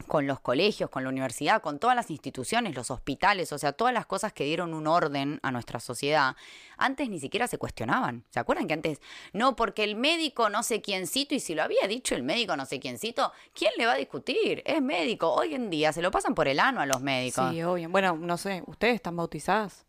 con 0.07 0.27
los 0.27 0.39
colegios, 0.39 0.89
con 0.89 1.03
la 1.03 1.09
universidad, 1.09 1.61
con 1.61 1.79
todas 1.79 1.95
las 1.95 2.11
instituciones, 2.11 2.75
los 2.75 2.91
hospitales, 2.91 3.51
o 3.53 3.57
sea, 3.57 3.71
todas 3.73 3.93
las 3.93 4.05
cosas 4.05 4.33
que 4.33 4.43
dieron 4.43 4.73
un 4.73 4.85
orden 4.87 5.39
a 5.41 5.51
nuestra 5.51 5.79
sociedad, 5.79 6.35
antes 6.77 7.09
ni 7.09 7.19
siquiera 7.19 7.47
se 7.47 7.57
cuestionaban. 7.57 8.23
¿Se 8.29 8.39
acuerdan 8.39 8.67
que 8.67 8.73
antes, 8.75 9.01
no, 9.33 9.55
porque 9.55 9.83
el 9.83 9.95
médico 9.95 10.49
no 10.49 10.61
sé 10.63 10.81
quiéncito, 10.81 11.33
y 11.35 11.39
si 11.39 11.55
lo 11.55 11.63
había 11.63 11.87
dicho 11.87 12.13
el 12.15 12.23
médico 12.23 12.55
no 12.55 12.65
sé 12.65 12.79
quiéncito, 12.79 13.31
¿quién 13.53 13.71
le 13.77 13.85
va 13.87 13.93
a 13.93 13.97
discutir? 13.97 14.61
Es 14.65 14.81
médico. 14.81 15.33
Hoy 15.33 15.55
en 15.55 15.69
día 15.69 15.91
se 15.91 16.01
lo 16.01 16.11
pasan 16.11 16.35
por 16.35 16.47
el 16.47 16.59
ano 16.59 16.81
a 16.81 16.85
los 16.85 17.01
médicos. 17.01 17.51
Sí, 17.51 17.63
obvio. 17.63 17.89
Bueno, 17.89 18.15
no 18.19 18.37
sé, 18.37 18.63
¿ustedes 18.67 18.95
están 18.95 19.15
bautizadas? 19.15 19.85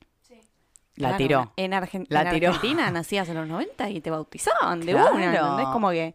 La 0.95 1.09
Claro, 1.09 1.17
tiró. 1.19 1.53
En, 1.57 1.73
Argen- 1.73 2.07
La 2.09 2.23
en 2.23 2.31
tiró. 2.31 2.49
Argentina 2.55 2.91
nacías 2.91 3.29
en 3.29 3.35
los 3.35 3.47
90 3.47 3.91
y 3.91 4.01
te 4.01 4.11
bautizaban 4.11 4.81
de 4.81 4.93
Claro. 4.93 5.15
una, 5.15 5.25
¿entendés? 5.27 5.67
Como 5.67 5.91
que 5.91 6.15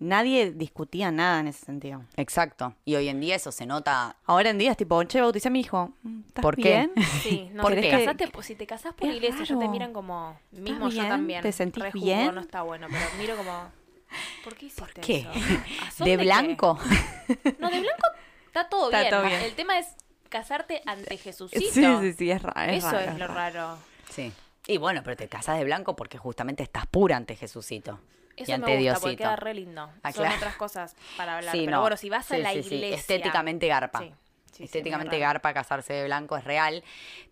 nadie 0.00 0.52
discutía 0.52 1.10
nada 1.10 1.40
en 1.40 1.48
ese 1.48 1.64
sentido. 1.64 2.02
Exacto. 2.16 2.74
Y 2.84 2.94
hoy 2.96 3.08
en 3.08 3.20
día 3.20 3.36
eso 3.36 3.52
se 3.52 3.66
nota. 3.66 4.16
Ahora 4.24 4.50
en 4.50 4.58
día 4.58 4.70
es 4.72 4.76
tipo, 4.76 5.02
che, 5.04 5.20
bauticé 5.20 5.48
a 5.48 5.50
mi 5.50 5.60
hijo. 5.60 5.92
Mm, 6.02 6.20
¿Estás 6.28 6.42
¿Por 6.42 6.56
qué? 6.56 6.62
bien? 6.62 6.92
Sí, 7.22 7.50
no, 7.52 7.62
¿Por 7.62 7.74
si, 7.74 7.80
te 7.80 7.90
casaste, 7.90 8.30
si 8.42 8.54
te 8.54 8.66
casás 8.66 8.94
por 8.94 9.08
Es 9.08 9.14
iglesia, 9.16 9.40
ya 9.44 9.46
te 9.46 9.54
raro. 9.54 9.70
miran 9.70 9.92
como. 9.92 10.38
Mismo 10.52 10.88
yo 10.88 10.94
bien? 10.94 11.08
también. 11.08 11.42
¿Te 11.42 11.52
sentís 11.52 11.92
bien? 11.92 12.34
No 12.34 12.40
está 12.40 12.62
bueno, 12.62 12.86
pero 12.90 13.04
miro 13.18 13.36
como. 13.36 13.70
¿Por 14.42 14.54
qué 14.56 14.66
hiciste 14.66 15.00
¿Qué? 15.02 15.18
eso? 15.18 15.30
¿A 15.86 15.90
son 15.90 16.04
¿De 16.06 16.16
qué? 16.16 16.22
blanco? 16.24 16.78
No, 17.58 17.68
de 17.70 17.80
blanco 17.80 18.08
está 18.46 18.68
todo 18.68 18.86
Está 18.86 19.00
bien. 19.00 19.10
todo 19.10 19.22
ma- 19.22 19.28
bien. 19.28 19.42
El 19.42 19.54
tema 19.54 19.78
es 19.78 19.88
casarte 20.30 20.82
ante 20.86 21.16
Jesucito. 21.18 21.60
Sí, 21.70 21.70
sí, 22.00 22.12
sí, 22.14 22.30
es 22.30 22.42
raro. 22.42 22.72
Es 22.72 22.78
Eso 22.84 22.92
raro, 22.92 23.10
es 23.12 23.18
lo 23.18 23.26
raro. 23.26 23.78
Sí. 24.10 24.32
Y 24.66 24.78
bueno, 24.78 25.02
pero 25.04 25.16
te 25.16 25.28
casas 25.28 25.58
de 25.58 25.64
blanco 25.64 25.94
porque 25.96 26.16
justamente 26.18 26.62
estás 26.62 26.86
pura 26.86 27.16
ante 27.16 27.36
Jesucito. 27.36 27.98
Eso 28.42 28.50
y 28.50 28.54
ante 28.54 28.66
me 28.66 28.72
gusta 28.76 28.80
Diosito. 28.82 29.00
porque 29.02 29.16
queda 29.16 29.36
re 29.36 29.54
lindo. 29.54 29.90
Ah, 30.02 30.12
Son 30.12 30.22
claro. 30.24 30.36
otras 30.36 30.56
cosas 30.56 30.96
para 31.16 31.36
hablar. 31.38 31.52
Sí, 31.52 31.60
Pero 31.64 31.72
no. 31.76 31.80
bueno, 31.82 31.96
si 31.96 32.08
vas 32.10 32.30
a 32.30 32.36
Sí, 32.36 32.42
la 32.42 32.52
sí, 32.52 32.58
iglesia... 32.58 32.96
Estéticamente 32.96 33.66
garpa. 33.68 34.04
Sí, 34.58 34.64
sí, 34.64 34.72
sí, 34.72 34.78
Estéticamente 34.78 35.18
garpa 35.20 35.54
casarse 35.54 35.92
de 35.92 36.04
blanco 36.06 36.36
es 36.36 36.42
real. 36.44 36.82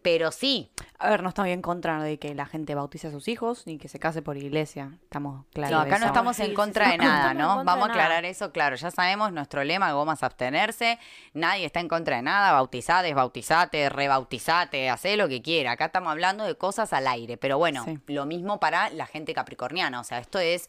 Pero 0.02 0.30
sí, 0.30 0.70
A 0.98 1.10
ver, 1.10 1.22
no 1.22 1.28
estamos 1.28 1.50
en 1.50 1.60
contra 1.60 2.00
de 2.02 2.18
que 2.18 2.34
la 2.34 2.46
gente 2.46 2.74
bautice 2.74 3.08
a 3.08 3.10
sus 3.10 3.26
hijos 3.28 3.66
ni 3.66 3.76
que 3.78 3.88
se 3.88 3.98
case 3.98 4.22
por 4.22 4.36
iglesia. 4.36 4.92
Estamos 5.02 5.44
claros. 5.52 5.72
no, 5.72 5.80
acá 5.80 5.98
no 5.98 6.06
estamos 6.06 6.38
en 6.40 6.54
contra 6.54 6.88
de 6.90 6.98
nada, 6.98 7.34
¿no? 7.34 7.64
Vamos 7.64 7.88
a 7.88 7.92
aclarar 7.92 8.24
eso, 8.24 8.52
claro. 8.52 8.76
Ya 8.76 8.90
sabemos 8.90 9.32
nuestro 9.32 9.62
lema, 9.64 9.92
gomas 9.92 10.22
abstenerse. 10.22 10.98
Nadie 11.34 11.66
está 11.66 11.80
en 11.80 11.88
contra 11.88 12.16
de 12.16 12.22
nada. 12.22 12.52
Bautizate, 12.52 13.08
desbautizate, 13.08 13.88
rebautizate, 13.88 14.88
hacé 14.88 15.16
lo 15.16 15.28
que 15.28 15.42
quiera. 15.42 15.72
Acá 15.72 15.86
estamos 15.86 16.10
hablando 16.12 16.44
de 16.44 16.54
cosas 16.56 16.92
al 16.92 17.08
aire. 17.08 17.36
Pero 17.36 17.58
bueno, 17.58 17.84
Sí. 17.84 17.98
lo 18.06 18.24
mismo 18.24 18.60
para 18.60 18.88
la 18.90 19.06
gente 19.06 19.34
capricorniana. 19.34 20.00
O 20.00 20.04
sea, 20.04 20.18
esto 20.18 20.38
es 20.38 20.68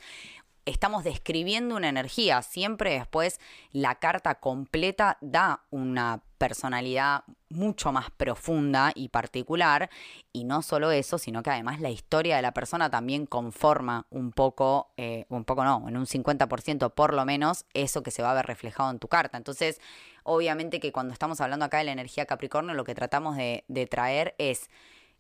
estamos 0.68 1.04
describiendo 1.04 1.76
una 1.76 1.90
energía. 1.90 2.42
Siempre 2.42 2.92
después 2.92 3.40
la 3.72 3.96
carta 3.96 4.36
completa 4.36 5.18
da 5.22 5.64
una 5.72 6.22
personalidad 6.38 7.24
mucho 7.50 7.92
más 7.92 8.12
profunda 8.12 8.92
y 8.94 9.08
particular. 9.08 9.90
Y 10.34 10.44
no 10.44 10.62
solo 10.62 10.92
eso, 10.92 11.18
sino 11.18 11.42
que 11.42 11.50
además 11.50 11.80
la 11.80 11.90
historia 11.90 12.36
de 12.36 12.42
la 12.42 12.54
persona 12.54 12.90
también 12.90 13.26
conforma 13.26 14.06
un 14.10 14.32
poco, 14.32 14.92
eh, 14.98 15.26
un 15.30 15.46
poco 15.46 15.64
no, 15.64 15.86
en 15.88 15.98
un 15.98 16.06
50% 16.06 16.94
por 16.94 17.14
lo 17.14 17.26
menos, 17.26 17.66
eso 17.74 18.04
que 18.04 18.12
se 18.12 18.22
va 18.22 18.32
a 18.32 18.36
ver 18.36 18.46
reflejado 18.46 18.92
en 18.92 19.00
tu 19.00 19.08
carta. 19.08 19.38
Entonces, 19.38 19.80
obviamente 20.24 20.82
que 20.82 20.92
cuando 20.92 21.14
estamos 21.14 21.40
hablando 21.40 21.66
acá 21.66 21.78
de 21.78 21.86
la 21.86 21.94
energía 21.94 22.26
Capricornio, 22.26 22.76
lo 22.76 22.84
que 22.84 22.94
tratamos 22.94 23.38
de, 23.38 23.64
de 23.70 23.88
traer 23.88 24.36
es 24.38 24.70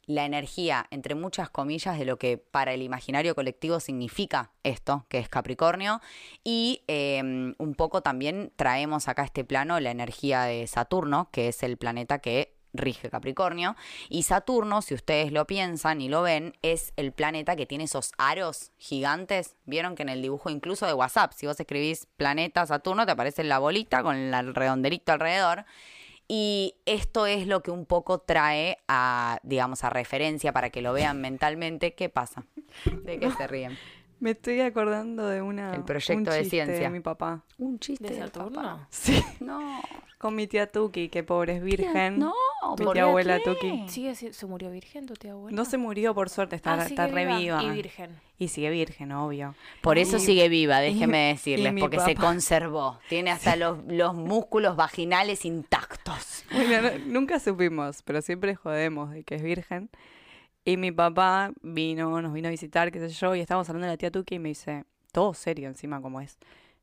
la 0.07 0.25
energía, 0.25 0.87
entre 0.89 1.15
muchas 1.15 1.49
comillas, 1.49 1.99
de 1.99 2.05
lo 2.05 2.17
que 2.17 2.37
para 2.37 2.73
el 2.73 2.81
imaginario 2.81 3.35
colectivo 3.35 3.79
significa 3.79 4.51
esto, 4.63 5.05
que 5.09 5.19
es 5.19 5.29
Capricornio, 5.29 6.01
y 6.43 6.83
eh, 6.87 7.21
un 7.57 7.75
poco 7.75 8.01
también 8.01 8.51
traemos 8.55 9.09
acá 9.09 9.23
a 9.23 9.25
este 9.25 9.43
plano 9.43 9.79
la 9.79 9.91
energía 9.91 10.43
de 10.43 10.65
Saturno, 10.65 11.29
que 11.31 11.49
es 11.49 11.61
el 11.61 11.77
planeta 11.77 12.19
que 12.19 12.55
rige 12.73 13.09
Capricornio, 13.09 13.75
y 14.07 14.23
Saturno, 14.23 14.81
si 14.81 14.93
ustedes 14.93 15.33
lo 15.33 15.45
piensan 15.45 15.99
y 15.99 16.07
lo 16.07 16.21
ven, 16.21 16.55
es 16.61 16.93
el 16.95 17.11
planeta 17.11 17.55
que 17.57 17.65
tiene 17.65 17.85
esos 17.85 18.13
aros 18.17 18.71
gigantes, 18.77 19.55
vieron 19.65 19.95
que 19.95 20.03
en 20.03 20.09
el 20.09 20.21
dibujo 20.21 20.49
incluso 20.49 20.85
de 20.85 20.93
WhatsApp, 20.93 21.33
si 21.35 21.47
vos 21.47 21.59
escribís 21.59 22.07
planeta 22.15 22.65
Saturno, 22.65 23.05
te 23.05 23.11
aparece 23.11 23.43
la 23.43 23.59
bolita 23.59 24.03
con 24.03 24.15
el 24.15 24.55
redondelito 24.55 25.11
alrededor, 25.11 25.65
y 26.27 26.75
esto 26.85 27.25
es 27.25 27.47
lo 27.47 27.63
que 27.63 27.71
un 27.71 27.85
poco 27.85 28.19
trae 28.19 28.79
a, 28.87 29.39
digamos, 29.43 29.83
a 29.83 29.89
referencia 29.89 30.51
para 30.51 30.69
que 30.69 30.81
lo 30.81 30.93
vean 30.93 31.21
mentalmente. 31.21 31.93
¿Qué 31.93 32.09
pasa? 32.09 32.45
¿De 33.03 33.19
qué 33.19 33.31
se 33.31 33.47
ríen? 33.47 33.77
Me 34.19 34.31
estoy 34.31 34.61
acordando 34.61 35.27
de 35.27 35.41
una. 35.41 35.73
El 35.75 35.83
proyecto 35.83 36.13
un 36.17 36.23
de 36.23 36.31
chiste 36.41 36.49
ciencia. 36.49 36.79
De 36.79 36.89
mi 36.89 36.99
papá. 37.01 37.43
Un 37.59 37.79
chiste 37.79 38.07
¿De 38.09 38.17
Saturno? 38.19 38.55
papá. 38.61 38.87
Sí. 38.89 39.23
No. 39.39 39.81
Con 40.17 40.33
mi 40.35 40.47
tía 40.47 40.71
Tuki, 40.71 41.09
que 41.09 41.21
pobre 41.23 41.57
es 41.57 41.61
virgen. 41.63 42.17
No, 42.17 42.33
¿por 42.75 42.93
tía 42.93 43.03
abuela 43.03 43.37
qué? 43.37 43.43
Tuki. 43.43 43.85
¿Sigue, 43.87 44.15
si- 44.15 44.33
¿Se 44.33 44.47
murió 44.47 44.71
virgen 44.71 45.05
tu 45.05 45.13
tía 45.13 45.33
abuela? 45.33 45.55
No 45.55 45.63
se 45.63 45.77
murió, 45.77 46.15
por 46.15 46.29
suerte, 46.29 46.55
está, 46.55 46.73
Ah, 46.73 46.85
está 46.87 47.05
sigue 47.07 47.15
re 47.15 47.37
viva. 47.37 47.61
Y 47.63 47.69
virgen. 47.69 48.09
Y 48.39 48.47
sigue 48.47 48.71
virgen, 48.71 49.11
obvio. 49.11 49.53
Por 49.81 49.99
eso 49.99 50.17
Y- 50.17 50.21
sigue 50.21 50.49
viva, 50.49 50.79
déjeme 50.79 51.29
y- 51.29 51.33
decirles, 51.33 51.71
y 51.71 51.75
mi 51.75 51.81
porque 51.81 51.99
se 51.99 52.15
conservó. 52.15 52.97
Tiene 53.09 53.29
hasta 53.29 53.55
los, 53.55 53.77
los 53.87 54.15
músculos 54.15 54.75
vaginales 54.75 55.45
intactos. 55.45 56.43
Bueno, 56.51 56.81
no- 56.81 57.05
nunca 57.05 57.39
supimos, 57.39 58.01
pero 58.01 58.23
siempre 58.23 58.55
jodemos 58.55 59.11
de 59.11 59.23
que 59.23 59.35
es 59.35 59.43
virgen. 59.43 59.91
Y 60.67 60.75
mi 60.75 60.91
papá 60.91 61.53
vino, 61.61 62.21
nos 62.21 62.33
vino 62.33 62.49
a 62.49 62.51
visitar, 62.51 62.91
qué 62.91 62.99
sé 62.99 63.07
yo, 63.07 63.33
y 63.33 63.39
estábamos 63.39 63.69
hablando 63.69 63.85
de 63.85 63.93
la 63.93 63.97
tía 63.97 64.11
Tuki 64.11 64.35
y 64.35 64.39
me 64.39 64.49
dice, 64.49 64.83
todo 65.13 65.33
serio 65.33 65.69
encima 65.69 66.01
como 66.01 66.19
es. 66.19 66.37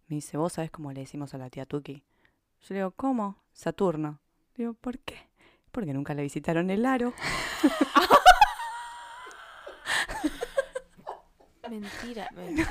Me 0.09 0.17
dice, 0.17 0.39
¿vos 0.39 0.55
sabés 0.55 0.71
cómo 0.71 0.91
le 0.91 1.01
decimos 1.01 1.35
a 1.35 1.37
la 1.37 1.51
tía 1.51 1.67
Tuki? 1.67 2.03
Yo 2.63 2.67
le 2.71 2.77
digo, 2.77 2.93
¿cómo? 2.93 3.37
Saturno. 3.53 4.21
Digo, 4.57 4.73
¿por 4.73 4.99
qué? 5.01 5.29
Porque 5.71 5.93
nunca 5.93 6.15
le 6.15 6.23
visitaron 6.23 6.71
el 6.71 6.87
aro. 6.87 7.13
Mentira. 11.69 12.29
mentira. 12.35 12.69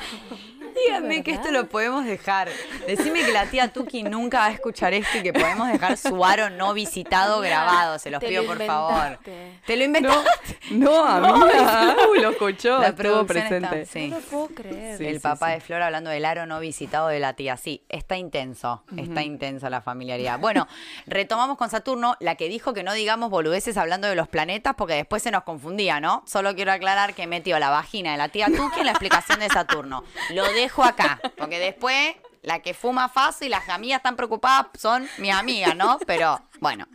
Díganme 0.75 1.23
que 1.23 1.31
esto 1.31 1.51
lo 1.51 1.67
podemos 1.69 2.05
dejar. 2.05 2.49
Decime 2.87 3.23
que 3.23 3.31
la 3.31 3.45
tía 3.45 3.71
Tuki 3.71 4.03
nunca 4.03 4.39
va 4.39 4.45
a 4.47 4.51
escuchar 4.51 4.93
esto 4.93 5.17
y 5.17 5.23
que 5.23 5.33
podemos 5.33 5.67
dejar 5.67 5.97
su 5.97 6.23
aro 6.25 6.49
no 6.49 6.73
visitado 6.73 7.39
grabado. 7.41 7.99
Se 7.99 8.09
los 8.09 8.19
Te 8.19 8.27
pido 8.27 8.43
lo 8.43 8.47
por 8.49 8.65
favor. 8.65 9.19
Te 9.65 9.75
lo 9.77 9.83
inventaste. 9.83 10.29
No, 10.71 11.05
amiga. 11.05 11.95
Uy, 12.09 12.19
lo 12.21 12.31
escuchó, 12.31 12.79
La 12.79 12.87
estuvo 12.87 13.21
está- 13.21 13.25
presente. 13.25 13.85
sí. 13.85 14.07
No 14.07 14.19
lo 14.19 14.25
puedo 14.25 14.47
creer. 14.47 14.97
Sí, 14.97 15.05
el 15.05 15.15
sí, 15.15 15.19
papá 15.19 15.47
sí. 15.47 15.53
de 15.55 15.59
Flor 15.61 15.81
hablando 15.81 16.09
del 16.09 16.25
aro 16.25 16.45
no 16.45 16.59
visitado 16.59 17.09
de 17.09 17.19
la 17.19 17.33
tía. 17.33 17.57
Sí, 17.57 17.83
está 17.89 18.15
intenso, 18.17 18.83
está 18.97 19.21
intensa 19.21 19.69
la 19.69 19.81
familiaridad. 19.81 20.39
Bueno, 20.39 20.67
retomamos 21.05 21.57
con 21.57 21.69
Saturno, 21.69 22.15
la 22.21 22.35
que 22.35 22.47
dijo 22.49 22.73
que 22.73 22.81
no 22.83 22.93
digamos 22.93 23.29
boludeces 23.29 23.77
hablando 23.77 24.07
de 24.07 24.15
los 24.15 24.27
planetas 24.29 24.73
porque 24.75 24.93
después 24.95 25.21
se 25.21 25.31
nos 25.31 25.43
confundía, 25.43 25.99
¿no? 25.99 26.23
Solo 26.25 26.55
quiero 26.55 26.71
aclarar 26.71 27.13
que 27.13 27.27
metió 27.27 27.59
la 27.59 27.69
vagina 27.69 28.11
de 28.13 28.17
la 28.17 28.29
tía 28.29 28.47
Tuki 28.47 28.82
la 28.83 28.91
explicación 28.91 29.39
de 29.39 29.49
Saturno. 29.49 30.03
Lo 30.31 30.43
dejo 30.53 30.83
acá, 30.83 31.19
porque 31.37 31.59
después 31.59 32.15
la 32.41 32.59
que 32.59 32.73
fuma 32.73 33.09
fácil 33.09 33.51
las 33.51 33.69
amigas 33.69 33.97
están 33.97 34.15
preocupadas 34.15 34.67
son 34.77 35.07
mi 35.17 35.31
amiga, 35.31 35.73
¿no? 35.73 35.97
Pero 36.05 36.41
bueno. 36.59 36.87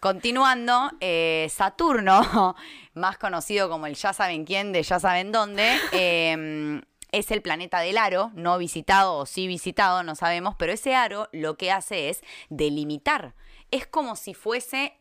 Continuando, 0.00 0.92
eh, 1.00 1.48
Saturno, 1.50 2.54
más 2.94 3.18
conocido 3.18 3.68
como 3.68 3.86
el 3.86 3.96
ya 3.96 4.12
saben 4.12 4.44
quién 4.44 4.72
de 4.72 4.84
ya 4.84 5.00
saben 5.00 5.32
dónde, 5.32 5.76
eh, 5.90 6.80
es 7.10 7.30
el 7.30 7.42
planeta 7.42 7.80
del 7.80 7.98
aro, 7.98 8.30
no 8.34 8.58
visitado 8.58 9.16
o 9.16 9.26
sí 9.26 9.46
visitado, 9.46 10.02
no 10.02 10.14
sabemos, 10.14 10.54
pero 10.58 10.72
ese 10.72 10.94
aro 10.94 11.28
lo 11.32 11.56
que 11.56 11.72
hace 11.72 12.10
es 12.10 12.22
delimitar. 12.50 13.34
Es 13.70 13.86
como 13.86 14.16
si 14.16 14.34
fuese 14.34 14.94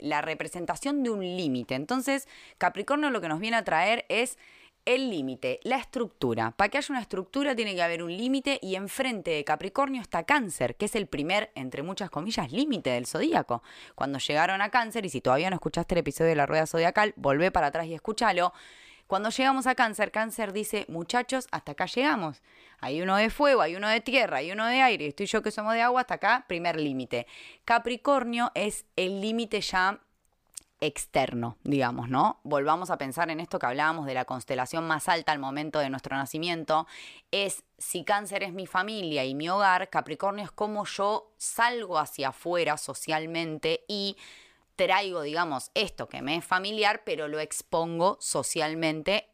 la 0.00 0.22
representación 0.22 1.02
de 1.02 1.10
un 1.10 1.20
límite. 1.20 1.74
Entonces, 1.74 2.26
Capricornio 2.58 3.10
lo 3.10 3.20
que 3.20 3.28
nos 3.28 3.38
viene 3.38 3.56
a 3.56 3.64
traer 3.64 4.06
es 4.08 4.38
el 4.84 5.10
límite, 5.10 5.60
la 5.62 5.76
estructura. 5.76 6.50
Para 6.52 6.68
que 6.68 6.78
haya 6.78 6.92
una 6.92 7.00
estructura 7.00 7.54
tiene 7.54 7.74
que 7.74 7.82
haber 7.82 8.02
un 8.02 8.16
límite 8.16 8.58
y 8.62 8.74
enfrente 8.74 9.30
de 9.30 9.44
Capricornio 9.44 10.02
está 10.02 10.24
Cáncer, 10.24 10.76
que 10.76 10.86
es 10.86 10.94
el 10.96 11.06
primer, 11.06 11.50
entre 11.54 11.82
muchas 11.82 12.10
comillas, 12.10 12.52
límite 12.52 12.90
del 12.90 13.06
zodíaco. 13.06 13.62
Cuando 13.94 14.18
llegaron 14.18 14.60
a 14.60 14.70
Cáncer, 14.70 15.06
y 15.06 15.08
si 15.08 15.20
todavía 15.20 15.50
no 15.50 15.56
escuchaste 15.56 15.94
el 15.94 16.00
episodio 16.00 16.30
de 16.30 16.36
la 16.36 16.46
rueda 16.46 16.66
zodiacal, 16.66 17.14
volvé 17.16 17.50
para 17.50 17.68
atrás 17.68 17.86
y 17.86 17.94
escúchalo. 17.94 18.52
Cuando 19.06 19.30
llegamos 19.30 19.66
a 19.66 19.74
Cáncer, 19.74 20.10
Cáncer 20.10 20.52
dice, 20.52 20.86
muchachos, 20.88 21.46
hasta 21.50 21.72
acá 21.72 21.86
llegamos. 21.86 22.42
Hay 22.80 23.02
uno 23.02 23.16
de 23.16 23.30
fuego, 23.30 23.60
hay 23.60 23.76
uno 23.76 23.88
de 23.88 24.00
tierra, 24.00 24.38
hay 24.38 24.52
uno 24.52 24.66
de 24.66 24.80
aire, 24.80 25.06
estoy 25.06 25.26
yo 25.26 25.42
que 25.42 25.50
somos 25.50 25.74
de 25.74 25.82
agua, 25.82 26.00
hasta 26.00 26.14
acá, 26.14 26.44
primer 26.48 26.80
límite. 26.80 27.26
Capricornio 27.64 28.50
es 28.54 28.86
el 28.96 29.20
límite 29.20 29.60
ya 29.60 30.00
externo, 30.82 31.56
digamos, 31.62 32.10
¿no? 32.10 32.40
Volvamos 32.42 32.90
a 32.90 32.98
pensar 32.98 33.30
en 33.30 33.38
esto 33.38 33.60
que 33.60 33.66
hablábamos 33.66 34.04
de 34.04 34.14
la 34.14 34.24
constelación 34.24 34.84
más 34.84 35.08
alta 35.08 35.30
al 35.30 35.38
momento 35.38 35.78
de 35.78 35.88
nuestro 35.88 36.16
nacimiento, 36.16 36.88
es 37.30 37.62
si 37.78 38.04
cáncer 38.04 38.42
es 38.42 38.52
mi 38.52 38.66
familia 38.66 39.24
y 39.24 39.34
mi 39.34 39.48
hogar, 39.48 39.90
Capricornio 39.90 40.44
es 40.44 40.50
como 40.50 40.84
yo 40.84 41.32
salgo 41.38 41.98
hacia 41.98 42.28
afuera 42.30 42.76
socialmente 42.76 43.84
y 43.86 44.16
traigo, 44.74 45.22
digamos, 45.22 45.70
esto 45.74 46.08
que 46.08 46.20
me 46.20 46.36
es 46.36 46.44
familiar, 46.44 47.02
pero 47.04 47.28
lo 47.28 47.38
expongo 47.38 48.18
socialmente 48.20 49.31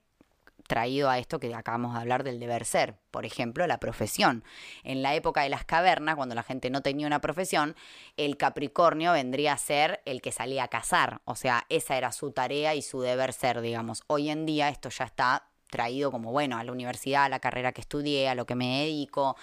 traído 0.68 1.10
a 1.10 1.18
esto 1.18 1.40
que 1.40 1.52
acabamos 1.52 1.94
de 1.94 2.00
hablar 2.00 2.22
del 2.22 2.38
deber 2.38 2.64
ser, 2.64 2.94
por 3.10 3.24
ejemplo, 3.24 3.66
la 3.66 3.80
profesión. 3.80 4.44
En 4.84 5.02
la 5.02 5.16
época 5.16 5.42
de 5.42 5.48
las 5.48 5.64
cavernas, 5.64 6.14
cuando 6.14 6.36
la 6.36 6.44
gente 6.44 6.70
no 6.70 6.82
tenía 6.82 7.08
una 7.08 7.20
profesión, 7.20 7.74
el 8.16 8.36
Capricornio 8.36 9.12
vendría 9.12 9.54
a 9.54 9.58
ser 9.58 10.00
el 10.04 10.22
que 10.22 10.30
salía 10.30 10.64
a 10.64 10.68
cazar, 10.68 11.22
o 11.24 11.34
sea, 11.34 11.66
esa 11.68 11.96
era 11.96 12.12
su 12.12 12.30
tarea 12.30 12.76
y 12.76 12.82
su 12.82 13.00
deber 13.00 13.32
ser, 13.32 13.60
digamos. 13.60 14.02
Hoy 14.06 14.30
en 14.30 14.46
día 14.46 14.68
esto 14.68 14.90
ya 14.90 15.06
está 15.06 15.48
traído 15.68 16.10
como, 16.10 16.32
bueno, 16.32 16.58
a 16.58 16.64
la 16.64 16.72
universidad, 16.72 17.24
a 17.24 17.28
la 17.28 17.40
carrera 17.40 17.72
que 17.72 17.80
estudié, 17.80 18.28
a 18.28 18.34
lo 18.34 18.46
que 18.46 18.54
me 18.54 18.80
dedico. 18.80 19.36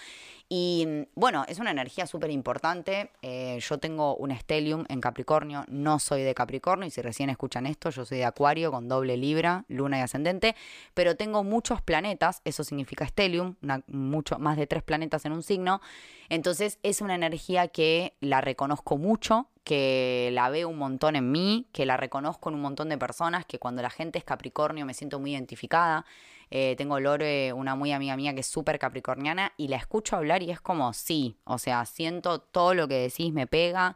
Y 0.47 0.85
mm, 0.85 1.01
bueno, 1.15 1.45
es 1.47 1.59
una 1.59 1.71
energía 1.71 2.05
súper 2.05 2.29
importante. 2.29 3.11
Eh, 3.21 3.59
yo 3.61 3.77
tengo 3.79 4.15
un 4.15 4.35
Stellium 4.35 4.85
en 4.89 5.01
Capricornio, 5.01 5.65
no 5.67 5.99
soy 5.99 6.23
de 6.23 6.35
Capricornio 6.35 6.87
y 6.87 6.91
si 6.91 7.01
recién 7.01 7.29
escuchan 7.29 7.65
esto, 7.65 7.89
yo 7.89 8.05
soy 8.05 8.19
de 8.19 8.25
Acuario 8.25 8.71
con 8.71 8.87
doble 8.87 9.17
Libra, 9.17 9.65
Luna 9.67 9.99
y 9.99 10.01
Ascendente, 10.01 10.55
pero 10.93 11.15
tengo 11.15 11.43
muchos 11.43 11.81
planetas, 11.81 12.41
eso 12.45 12.63
significa 12.63 13.07
Stellium, 13.07 13.55
mucho, 13.87 14.37
más 14.37 14.57
de 14.57 14.67
tres 14.67 14.83
planetas 14.83 15.25
en 15.25 15.31
un 15.31 15.41
signo. 15.41 15.81
Entonces 16.29 16.79
es 16.83 17.01
una 17.01 17.15
energía 17.15 17.67
que 17.67 18.13
la 18.19 18.41
reconozco 18.41 18.97
mucho, 18.97 19.47
que 19.63 20.29
la 20.33 20.49
veo 20.49 20.69
un 20.69 20.77
montón 20.77 21.15
en 21.15 21.31
mí, 21.31 21.67
que 21.71 21.87
la 21.87 21.97
reconozco 21.97 22.49
en 22.49 22.55
un 22.55 22.61
montón 22.61 22.89
de 22.89 22.99
personas, 22.99 23.45
que 23.45 23.57
cuando 23.57 23.81
la 23.81 23.89
gente 23.89 24.19
es 24.19 24.23
Capricornio 24.23 24.85
me 24.85 24.93
siento 24.93 25.19
muy 25.19 25.31
identificada. 25.31 26.05
Eh, 26.51 26.75
tengo 26.77 26.99
Lore, 26.99 27.53
una 27.53 27.75
muy 27.75 27.91
amiga 27.91 28.15
mía 28.17 28.33
que 28.33 28.41
es 28.41 28.47
súper 28.47 28.79
capricorniana, 28.79 29.53
y 29.57 29.67
la 29.67 29.77
escucho 29.77 30.15
hablar 30.15 30.43
y 30.43 30.51
es 30.51 30.61
como 30.61 30.93
sí, 30.93 31.37
o 31.43 31.57
sea, 31.57 31.85
siento 31.85 32.39
todo 32.39 32.73
lo 32.73 32.87
que 32.87 32.95
decís, 32.95 33.33
me 33.33 33.47
pega. 33.47 33.95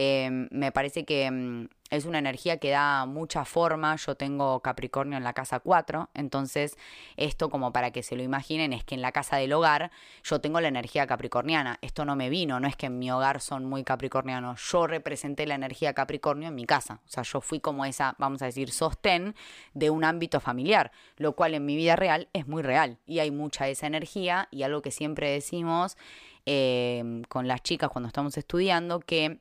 Eh, 0.00 0.46
me 0.52 0.70
parece 0.70 1.04
que 1.04 1.28
mm, 1.28 1.66
es 1.90 2.04
una 2.04 2.20
energía 2.20 2.58
que 2.58 2.70
da 2.70 3.04
mucha 3.04 3.44
forma. 3.44 3.96
Yo 3.96 4.14
tengo 4.14 4.60
Capricornio 4.60 5.18
en 5.18 5.24
la 5.24 5.32
casa 5.32 5.58
4, 5.58 6.10
entonces 6.14 6.76
esto 7.16 7.50
como 7.50 7.72
para 7.72 7.90
que 7.90 8.04
se 8.04 8.14
lo 8.14 8.22
imaginen 8.22 8.72
es 8.72 8.84
que 8.84 8.94
en 8.94 9.02
la 9.02 9.10
casa 9.10 9.38
del 9.38 9.52
hogar 9.52 9.90
yo 10.22 10.40
tengo 10.40 10.60
la 10.60 10.68
energía 10.68 11.08
capricorniana. 11.08 11.80
Esto 11.82 12.04
no 12.04 12.14
me 12.14 12.30
vino, 12.30 12.60
no 12.60 12.68
es 12.68 12.76
que 12.76 12.86
en 12.86 13.00
mi 13.00 13.10
hogar 13.10 13.40
son 13.40 13.64
muy 13.64 13.82
capricornianos. 13.82 14.62
Yo 14.70 14.86
representé 14.86 15.46
la 15.46 15.56
energía 15.56 15.94
Capricornio 15.94 16.46
en 16.46 16.54
mi 16.54 16.64
casa. 16.64 17.00
O 17.04 17.10
sea, 17.10 17.24
yo 17.24 17.40
fui 17.40 17.58
como 17.58 17.84
esa, 17.84 18.14
vamos 18.18 18.40
a 18.42 18.44
decir, 18.44 18.70
sostén 18.70 19.34
de 19.74 19.90
un 19.90 20.04
ámbito 20.04 20.38
familiar, 20.38 20.92
lo 21.16 21.34
cual 21.34 21.54
en 21.54 21.66
mi 21.66 21.74
vida 21.74 21.96
real 21.96 22.28
es 22.34 22.46
muy 22.46 22.62
real 22.62 22.98
y 23.04 23.18
hay 23.18 23.32
mucha 23.32 23.64
de 23.64 23.72
esa 23.72 23.88
energía 23.88 24.46
y 24.52 24.62
algo 24.62 24.80
que 24.80 24.92
siempre 24.92 25.28
decimos 25.28 25.96
eh, 26.46 27.22
con 27.28 27.48
las 27.48 27.64
chicas 27.64 27.90
cuando 27.90 28.06
estamos 28.06 28.38
estudiando 28.38 29.00
que 29.00 29.40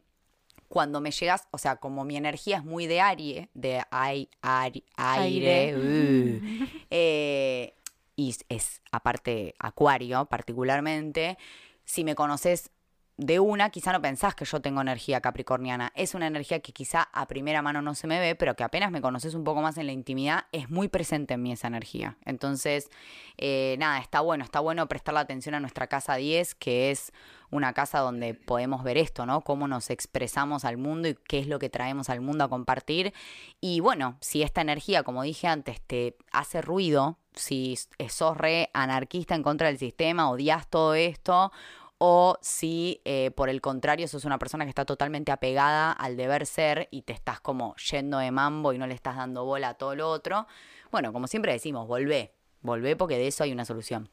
cuando 0.67 1.00
me 1.01 1.12
llegas, 1.12 1.47
o 1.51 1.57
sea, 1.57 1.77
como 1.77 2.03
mi 2.03 2.17
energía 2.17 2.57
es 2.57 2.63
muy 2.63 2.88
de 2.88 3.01
aire, 3.01 3.50
de 3.53 3.81
ai- 3.91 4.29
ai- 4.41 4.83
aire, 4.95 5.71
Aire. 5.71 5.75
uh, 5.77 6.41
eh, 6.89 7.74
y 8.15 8.36
es- 8.50 8.81
aparte 8.91 9.55
acuario 9.59 10.25
particularmente, 10.25 11.38
si 11.86 12.03
me 12.03 12.15
conoces 12.15 12.71
de 13.17 13.39
una, 13.39 13.71
quizá 13.71 13.91
no 13.93 14.01
pensás 14.01 14.36
que 14.36 14.45
yo 14.45 14.62
tengo 14.62 14.79
energía 14.81 15.21
capricorniana. 15.21 15.91
Es 15.95 16.13
una 16.13 16.27
energía 16.27 16.59
que 16.59 16.71
quizá 16.71 17.09
a 17.13 17.27
primera 17.27 17.63
mano 17.63 17.81
no 17.81 17.95
se 17.95 18.05
me 18.05 18.19
ve, 18.19 18.36
pero 18.36 18.55
que 18.55 18.63
apenas 18.63 18.91
me 18.91 19.01
conoces 19.01 19.33
un 19.33 19.43
poco 19.43 19.62
más 19.63 19.77
en 19.79 19.88
la 19.88 19.91
intimidad, 19.91 20.45
es 20.51 20.69
muy 20.69 20.88
presente 20.88 21.33
en 21.33 21.41
mí 21.41 21.51
esa 21.51 21.67
energía. 21.67 22.17
Entonces, 22.25 22.91
eh, 23.38 23.75
nada, 23.79 23.97
está 24.00 24.19
bueno, 24.21 24.43
está 24.43 24.59
bueno 24.59 24.88
prestarle 24.88 25.19
atención 25.21 25.55
a 25.55 25.59
nuestra 25.59 25.88
casa 25.88 26.15
10, 26.15 26.53
que 26.53 26.91
es 26.91 27.12
una 27.50 27.74
casa 27.74 28.00
donde 28.00 28.34
podemos 28.34 28.84
ver 28.84 28.98
esto, 28.98 29.25
¿no? 29.25 29.42
Cómo 29.42 29.68
nos 29.68 29.89
expresamos 29.89 30.66
al 30.66 30.77
mundo 30.77 31.08
y 31.08 31.16
qué 31.27 31.39
es 31.39 31.48
lo 31.48 31.60
que 31.60 31.70
traemos 31.70 32.10
al 32.10 32.22
mundo 32.22 32.44
a 32.44 32.50
compartir. 32.50 33.13
Y 33.62 33.80
bueno, 33.80 34.18
si 34.22 34.44
esta 34.44 34.62
energía, 34.62 35.04
como 35.04 35.24
dije 35.24 35.48
antes, 35.48 35.82
te 35.82 36.18
hace 36.32 36.62
ruido, 36.62 37.18
si 37.34 37.77
sos 38.10 38.38
re 38.38 38.70
anarquista 38.74 39.36
en 39.36 39.44
contra 39.44 39.68
del 39.68 39.77
sistema, 39.77 40.30
odias 40.30 40.68
todo 40.68 40.96
esto, 40.96 41.51
o 42.00 42.38
si 42.42 43.01
eh, 43.06 43.32
por 43.32 43.50
el 43.50 43.62
contrario 43.62 44.08
sos 44.08 44.25
una 44.25 44.38
persona 44.38 44.66
que 44.66 44.70
está 44.70 44.86
totalmente 44.86 45.32
apegada 45.32 45.92
al 45.92 46.16
deber 46.16 46.46
ser 46.46 46.88
y 46.92 47.01
te 47.04 47.13
estás 47.13 47.39
como 47.39 47.75
yendo 47.77 48.20
de 48.20 48.32
mambo 48.32 48.74
y 48.74 48.77
no 48.77 48.86
le 48.86 48.94
estás 48.94 49.16
dando 49.16 49.46
bola 49.46 49.70
a 49.70 49.74
todo 49.75 49.96
lo 49.96 50.10
otro. 50.10 50.48
Bueno, 50.92 51.12
como 51.12 51.27
siempre 51.27 51.54
decimos, 51.54 51.88
volvé, 51.88 52.34
volvé 52.62 52.96
porque 52.96 53.18
de 53.18 53.27
eso 53.27 53.44
hay 53.44 53.51
una 53.51 53.66
solución. 53.66 54.10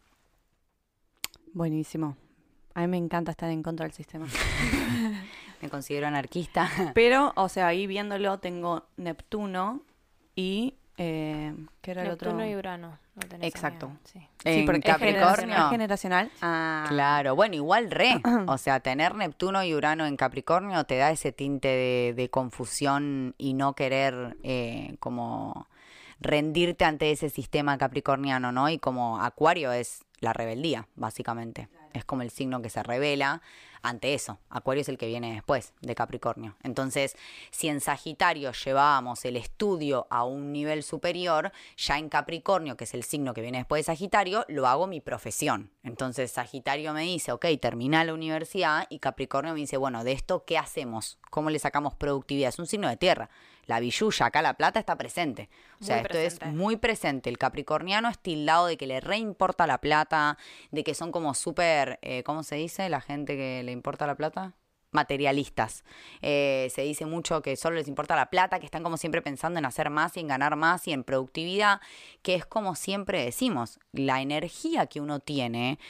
Buenísimo. 1.53 2.17
A 2.75 2.81
mí 2.83 2.87
me 2.89 2.97
encanta 2.97 3.31
estar 3.31 3.51
en 3.51 3.63
contra 3.63 3.85
del 3.87 3.93
sistema. 3.95 4.27
Me 5.63 5.71
considero 5.71 6.07
anarquista. 6.09 6.69
Pero, 6.95 7.33
o 7.37 7.49
sea, 7.49 7.69
ahí 7.69 7.87
viéndolo 7.87 8.39
tengo 8.39 8.85
Neptuno 8.97 9.81
y... 10.37 10.75
Eh, 10.99 11.55
¿Qué 11.81 11.91
era 11.93 12.03
el 12.03 12.11
otro? 12.11 12.31
Neptuno 12.33 12.49
y 12.49 12.55
Urano. 12.55 12.99
lo 13.17 13.29
tenés 13.29 13.49
Exacto. 13.49 13.91
sí. 14.05 14.21
En 14.45 14.65
porque 14.67 14.89
es 14.91 14.97
generacional- 14.97 15.21
Capricornio. 15.25 15.65
es 15.65 15.71
generacional. 15.71 16.31
Ah, 16.43 16.85
Claro, 16.89 17.35
bueno, 17.35 17.55
igual 17.57 17.91
re. 17.91 18.21
O 18.47 18.59
sea, 18.59 18.81
tener 18.81 19.15
Neptuno 19.15 19.65
y 19.65 19.75
Urano 19.75 20.05
en 20.07 20.17
Capricornio 20.17 20.85
te 20.85 20.99
da 20.99 21.11
ese 21.11 21.33
tinte 21.33 21.69
de, 21.69 22.15
de 22.15 22.29
confusión 22.31 23.35
y 23.39 23.55
no 23.55 23.73
querer 23.75 24.37
eh, 24.43 24.97
como 25.01 25.67
rendirte 26.21 26.85
ante 26.85 27.11
ese 27.11 27.29
sistema 27.31 27.77
capricorniano, 27.79 28.53
¿no? 28.53 28.69
Y 28.69 28.79
como 28.79 29.21
Acuario 29.21 29.73
es 29.73 30.05
la 30.21 30.33
rebeldía, 30.33 30.87
básicamente. 30.95 31.69
Es 31.95 32.05
como 32.05 32.23
el 32.23 32.31
signo 32.31 32.61
que 32.61 32.69
se 32.69 32.83
revela 32.83 33.41
ante 33.83 34.15
eso. 34.15 34.39
Acuario 34.51 34.83
es 34.83 34.89
el 34.89 34.99
que 34.99 35.07
viene 35.07 35.33
después 35.33 35.73
de 35.81 35.95
Capricornio. 35.95 36.57
Entonces, 36.63 37.17
si 37.51 37.69
en 37.69 37.81
Sagitario 37.81 38.53
llevábamos 38.53 39.25
el 39.25 39.37
estudio 39.37 40.07
a 40.11 40.25
un 40.25 40.53
nivel 40.53 40.83
superior, 40.83 41.53
ya 41.77 41.99
en 41.99 42.09
Capricornio, 42.09 42.77
que 42.77 42.85
es 42.85 42.95
el 42.95 43.05
signo 43.05 43.33
que 43.33 43.43
viene 43.43 43.59
después 43.59 43.81
de 43.81 43.93
Sagitario, 43.93 44.45
lo 44.49 44.67
hago 44.67 44.87
mi 44.87 45.01
profesión. 45.01 45.71
Entonces, 45.83 46.33
Sagitario 46.33 46.93
me 46.93 47.03
dice, 47.03 47.33
ok, 47.33 47.47
termina 47.61 48.05
la 48.05 48.15
universidad 48.15 48.87
y 48.91 48.99
Capricornio 48.99 49.55
me 49.55 49.61
dice, 49.61 49.77
bueno, 49.77 50.03
de 50.03 50.13
esto, 50.13 50.45
¿qué 50.45 50.59
hacemos? 50.59 51.19
¿Cómo 51.31 51.51
le 51.51 51.59
sacamos 51.59 51.95
productividad? 51.95 52.49
Es 52.49 52.59
un 52.59 52.67
signo 52.67 52.89
de 52.89 52.97
tierra. 52.97 53.31
La 53.67 53.81
billulla, 53.81 54.27
acá 54.27 54.43
la 54.43 54.55
plata 54.55 54.79
está 54.79 54.97
presente. 54.97 55.49
O 55.81 55.85
sea, 55.85 55.97
Muy 55.97 56.05
esto 56.05 56.19
es 56.19 56.53
muy 56.53 56.77
presente. 56.77 57.31
El 57.31 57.39
capricorniano 57.39 58.09
es 58.09 58.19
tildado 58.19 58.67
de 58.67 58.77
que 58.77 58.87
le 58.87 59.01
reimporta 59.01 59.67
la 59.67 59.79
plata, 59.79 60.39
de 60.71 60.85
que 60.85 60.95
son 60.95 61.13
como 61.13 61.35
súper, 61.35 61.99
eh, 62.03 62.23
¿cómo 62.23 62.43
se 62.43 62.57
dice? 62.57 62.89
La 62.89 63.01
gente 63.01 63.37
que 63.37 63.63
le 63.63 63.73
importa 63.73 64.07
la 64.07 64.15
plata. 64.15 64.55
Materialistas. 64.91 65.83
Eh, 66.23 66.69
se 66.73 66.83
dice 66.83 67.05
mucho 67.05 67.43
que 67.43 67.57
solo 67.57 67.75
les 67.75 67.89
importa 67.89 68.15
la 68.15 68.31
plata, 68.31 68.61
que 68.61 68.67
están 68.67 68.85
como 68.85 68.97
siempre 68.97 69.23
pensando 69.23 69.59
en 69.59 69.65
hacer 69.65 69.91
más 69.91 70.17
y 70.17 70.21
en 70.21 70.29
ganar 70.29 70.55
más 70.55 70.87
y 70.87 70.93
en 70.93 71.03
productividad, 71.03 71.81
que 72.23 72.37
es 72.37 72.47
como 72.47 72.77
siempre 72.77 73.25
decimos, 73.25 73.81
la 73.91 74.23
energía 74.23 74.87
que 74.87 75.01
uno 75.01 75.19
tiene 75.19 75.81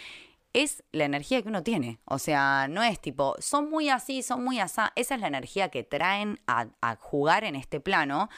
es 0.55 0.83
la 0.93 1.05
energía 1.05 1.43
que 1.43 1.49
uno 1.49 1.63
tiene. 1.63 1.99
O 2.07 2.19
sea, 2.19 2.67
no 2.69 2.83
es 2.83 3.01
tipo, 3.01 3.35
son 3.41 3.69
muy 3.69 3.91
así, 3.91 4.23
son 4.23 4.43
muy 4.43 4.61
asá. 4.61 4.93
Esa 4.97 5.17
es 5.17 5.21
la 5.21 5.27
energía 5.27 5.69
que 5.69 5.83
traen 5.83 6.41
a, 6.47 6.69
a 6.81 6.97
jugar 6.97 7.45
en 7.45 7.57
este 7.57 7.81
plano. 7.81 8.31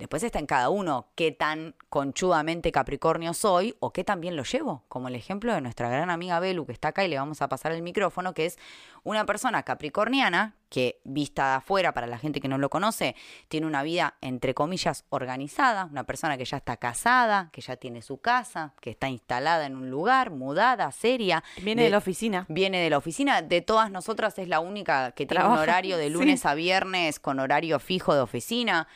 Después 0.00 0.22
está 0.22 0.38
en 0.38 0.46
cada 0.46 0.70
uno 0.70 1.08
qué 1.14 1.30
tan 1.30 1.74
conchudamente 1.90 2.72
Capricornio 2.72 3.34
soy 3.34 3.76
o 3.80 3.92
qué 3.92 4.02
tan 4.02 4.18
bien 4.22 4.34
lo 4.34 4.44
llevo. 4.44 4.82
Como 4.88 5.08
el 5.08 5.14
ejemplo 5.14 5.52
de 5.52 5.60
nuestra 5.60 5.90
gran 5.90 6.08
amiga 6.08 6.40
Belu, 6.40 6.64
que 6.64 6.72
está 6.72 6.88
acá 6.88 7.04
y 7.04 7.08
le 7.08 7.18
vamos 7.18 7.42
a 7.42 7.50
pasar 7.50 7.72
el 7.72 7.82
micrófono, 7.82 8.32
que 8.32 8.46
es 8.46 8.58
una 9.04 9.26
persona 9.26 9.62
capricorniana 9.62 10.56
que, 10.70 11.02
vista 11.04 11.50
de 11.50 11.54
afuera, 11.56 11.92
para 11.92 12.06
la 12.06 12.16
gente 12.16 12.40
que 12.40 12.48
no 12.48 12.56
lo 12.56 12.70
conoce, 12.70 13.14
tiene 13.48 13.66
una 13.66 13.82
vida, 13.82 14.14
entre 14.22 14.54
comillas, 14.54 15.04
organizada. 15.10 15.84
Una 15.84 16.04
persona 16.04 16.38
que 16.38 16.46
ya 16.46 16.56
está 16.56 16.78
casada, 16.78 17.50
que 17.52 17.60
ya 17.60 17.76
tiene 17.76 18.00
su 18.00 18.22
casa, 18.22 18.72
que 18.80 18.88
está 18.88 19.10
instalada 19.10 19.66
en 19.66 19.76
un 19.76 19.90
lugar, 19.90 20.30
mudada, 20.30 20.90
seria. 20.92 21.44
Viene 21.60 21.82
de, 21.82 21.90
la 21.90 21.98
oficina. 21.98 22.46
Viene 22.48 22.78
de 22.78 22.88
la 22.88 22.96
oficina. 22.96 23.42
De 23.42 23.60
todas 23.60 23.90
nosotras 23.90 24.38
es 24.38 24.48
la 24.48 24.60
única 24.60 25.12
que 25.12 25.26
tiene 25.26 25.42
un 25.42 25.48
Trabaja, 25.48 25.62
horario 25.62 25.98
de 25.98 26.04
sí. 26.06 26.10
lunes 26.10 26.46
a 26.46 26.54
viernes 26.54 27.20
con 27.20 27.38
horario 27.38 27.78
fijo 27.80 28.14
de 28.14 28.20
oficina. 28.22 28.88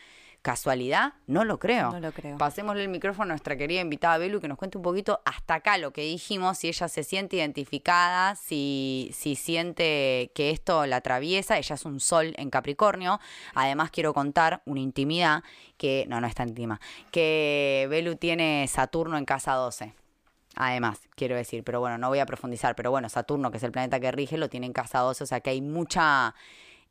¿Casualidad? 0.44 1.14
No 1.26 1.42
lo 1.46 1.58
creo. 1.58 1.90
No 1.90 2.00
lo 2.00 2.12
creo. 2.12 2.36
Pasémosle 2.36 2.82
el 2.82 2.90
micrófono 2.90 3.22
a 3.22 3.28
nuestra 3.28 3.56
querida 3.56 3.80
invitada 3.80 4.18
Belu 4.18 4.42
que 4.42 4.46
nos 4.46 4.58
cuente 4.58 4.76
un 4.76 4.84
poquito 4.84 5.22
hasta 5.24 5.54
acá 5.54 5.78
lo 5.78 5.94
que 5.94 6.02
dijimos, 6.02 6.58
si 6.58 6.68
ella 6.68 6.86
se 6.88 7.02
siente 7.02 7.36
identificada, 7.36 8.34
si, 8.34 9.10
si 9.14 9.36
siente 9.36 10.32
que 10.34 10.50
esto 10.50 10.84
la 10.84 10.96
atraviesa. 10.96 11.56
Ella 11.56 11.76
es 11.76 11.86
un 11.86 11.98
sol 11.98 12.34
en 12.36 12.50
Capricornio. 12.50 13.20
Además, 13.54 13.90
quiero 13.90 14.12
contar 14.12 14.60
una 14.66 14.80
intimidad 14.80 15.42
que, 15.78 16.04
no, 16.10 16.20
no 16.20 16.26
es 16.26 16.34
tan 16.34 16.50
íntima, 16.50 16.78
que 17.10 17.86
Belu 17.88 18.16
tiene 18.16 18.68
Saturno 18.68 19.16
en 19.16 19.24
casa 19.24 19.54
12. 19.54 19.94
Además, 20.56 21.00
quiero 21.16 21.36
decir, 21.36 21.64
pero 21.64 21.80
bueno, 21.80 21.96
no 21.96 22.08
voy 22.08 22.18
a 22.18 22.26
profundizar, 22.26 22.76
pero 22.76 22.90
bueno, 22.90 23.08
Saturno, 23.08 23.50
que 23.50 23.56
es 23.56 23.62
el 23.62 23.72
planeta 23.72 23.98
que 23.98 24.12
rige, 24.12 24.36
lo 24.36 24.50
tiene 24.50 24.66
en 24.66 24.74
casa 24.74 24.98
12, 24.98 25.24
o 25.24 25.26
sea 25.26 25.40
que 25.40 25.48
hay 25.48 25.62
mucha, 25.62 26.34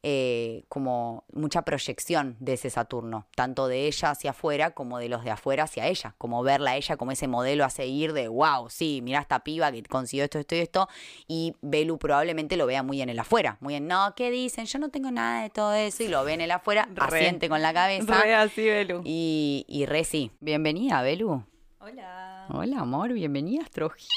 eh, 0.05 0.65
como 0.67 1.23
mucha 1.31 1.61
proyección 1.61 2.35
de 2.41 2.53
ese 2.53 2.69
Saturno, 2.69 3.25
tanto 3.35 3.67
de 3.67 3.87
ella 3.87 4.11
hacia 4.11 4.31
afuera 4.31 4.71
como 4.71 4.99
de 4.99 5.07
los 5.07 5.23
de 5.23 5.31
afuera 5.31 5.63
hacia 5.63 5.87
ella, 5.87 6.13
como 6.17 6.43
verla 6.43 6.71
a 6.71 6.75
ella 6.75 6.97
como 6.97 7.11
ese 7.11 7.29
modelo 7.29 7.63
a 7.63 7.69
seguir 7.69 8.11
de, 8.11 8.27
wow, 8.27 8.69
sí, 8.69 8.99
mira 9.01 9.21
esta 9.21 9.45
piba 9.45 9.71
que 9.71 9.81
consiguió 9.83 10.25
esto, 10.25 10.39
esto 10.39 10.55
y 10.55 10.59
esto, 10.59 10.89
y 11.27 11.55
Belu 11.61 11.97
probablemente 11.97 12.57
lo 12.57 12.65
vea 12.65 12.83
muy 12.83 13.01
en 13.01 13.07
el 13.07 13.17
afuera, 13.17 13.57
muy 13.61 13.75
en, 13.75 13.87
no, 13.87 14.13
¿qué 14.15 14.29
dicen? 14.29 14.65
Yo 14.65 14.77
no 14.77 14.89
tengo 14.89 15.09
nada 15.09 15.41
de 15.41 15.49
todo 15.49 15.73
eso, 15.73 16.03
y 16.03 16.09
lo 16.09 16.23
ve 16.25 16.33
en 16.33 16.41
el 16.41 16.51
afuera, 16.51 16.87
Re. 16.93 17.19
asiente 17.19 17.47
con 17.47 17.61
la 17.61 17.73
cabeza. 17.73 18.21
Re 18.21 18.35
así, 18.35 18.65
Belu. 18.65 19.01
Y, 19.05 19.65
y 19.69 19.85
re 19.85 20.03
sí. 20.03 20.31
Bienvenida, 20.41 21.01
Belu. 21.01 21.45
Hola. 21.79 22.45
Hola, 22.49 22.79
amor, 22.81 23.13
bienvenida, 23.13 23.63
Astrogilas. 23.63 24.09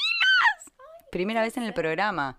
Primera 1.11 1.41
vez 1.41 1.55
en 1.55 1.63
el 1.63 1.73
programa. 1.73 2.37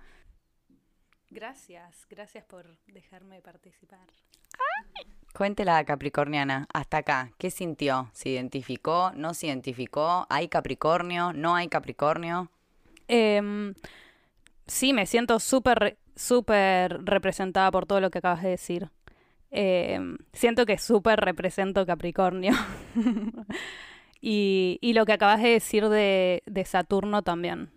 Gracias, 1.30 2.06
gracias 2.08 2.44
por 2.44 2.76
dejarme 2.86 3.40
participar. 3.42 4.06
Cuéntela, 5.34 5.84
Capricorniana, 5.84 6.66
hasta 6.72 6.98
acá. 6.98 7.30
¿Qué 7.38 7.50
sintió? 7.50 8.10
¿Se 8.12 8.30
identificó? 8.30 9.12
¿No 9.14 9.34
se 9.34 9.46
identificó? 9.48 10.26
¿Hay 10.30 10.48
Capricornio? 10.48 11.32
¿No 11.32 11.54
hay 11.54 11.68
Capricornio? 11.68 12.50
Em, 13.08 13.74
sí, 14.66 14.92
me 14.92 15.06
siento 15.06 15.38
súper, 15.38 15.98
súper 16.16 17.04
representada 17.04 17.70
por 17.70 17.86
todo 17.86 18.00
lo 18.00 18.10
que 18.10 18.18
acabas 18.18 18.42
de 18.42 18.50
decir. 18.50 18.90
Em, 19.50 20.16
siento 20.32 20.66
que 20.66 20.78
súper 20.78 21.20
represento 21.20 21.86
Capricornio. 21.86 22.52
y, 24.20 24.78
y 24.80 24.94
lo 24.94 25.04
que 25.04 25.12
acabas 25.12 25.42
de 25.42 25.50
decir 25.50 25.88
de, 25.88 26.42
de 26.46 26.64
Saturno 26.64 27.22
también. 27.22 27.70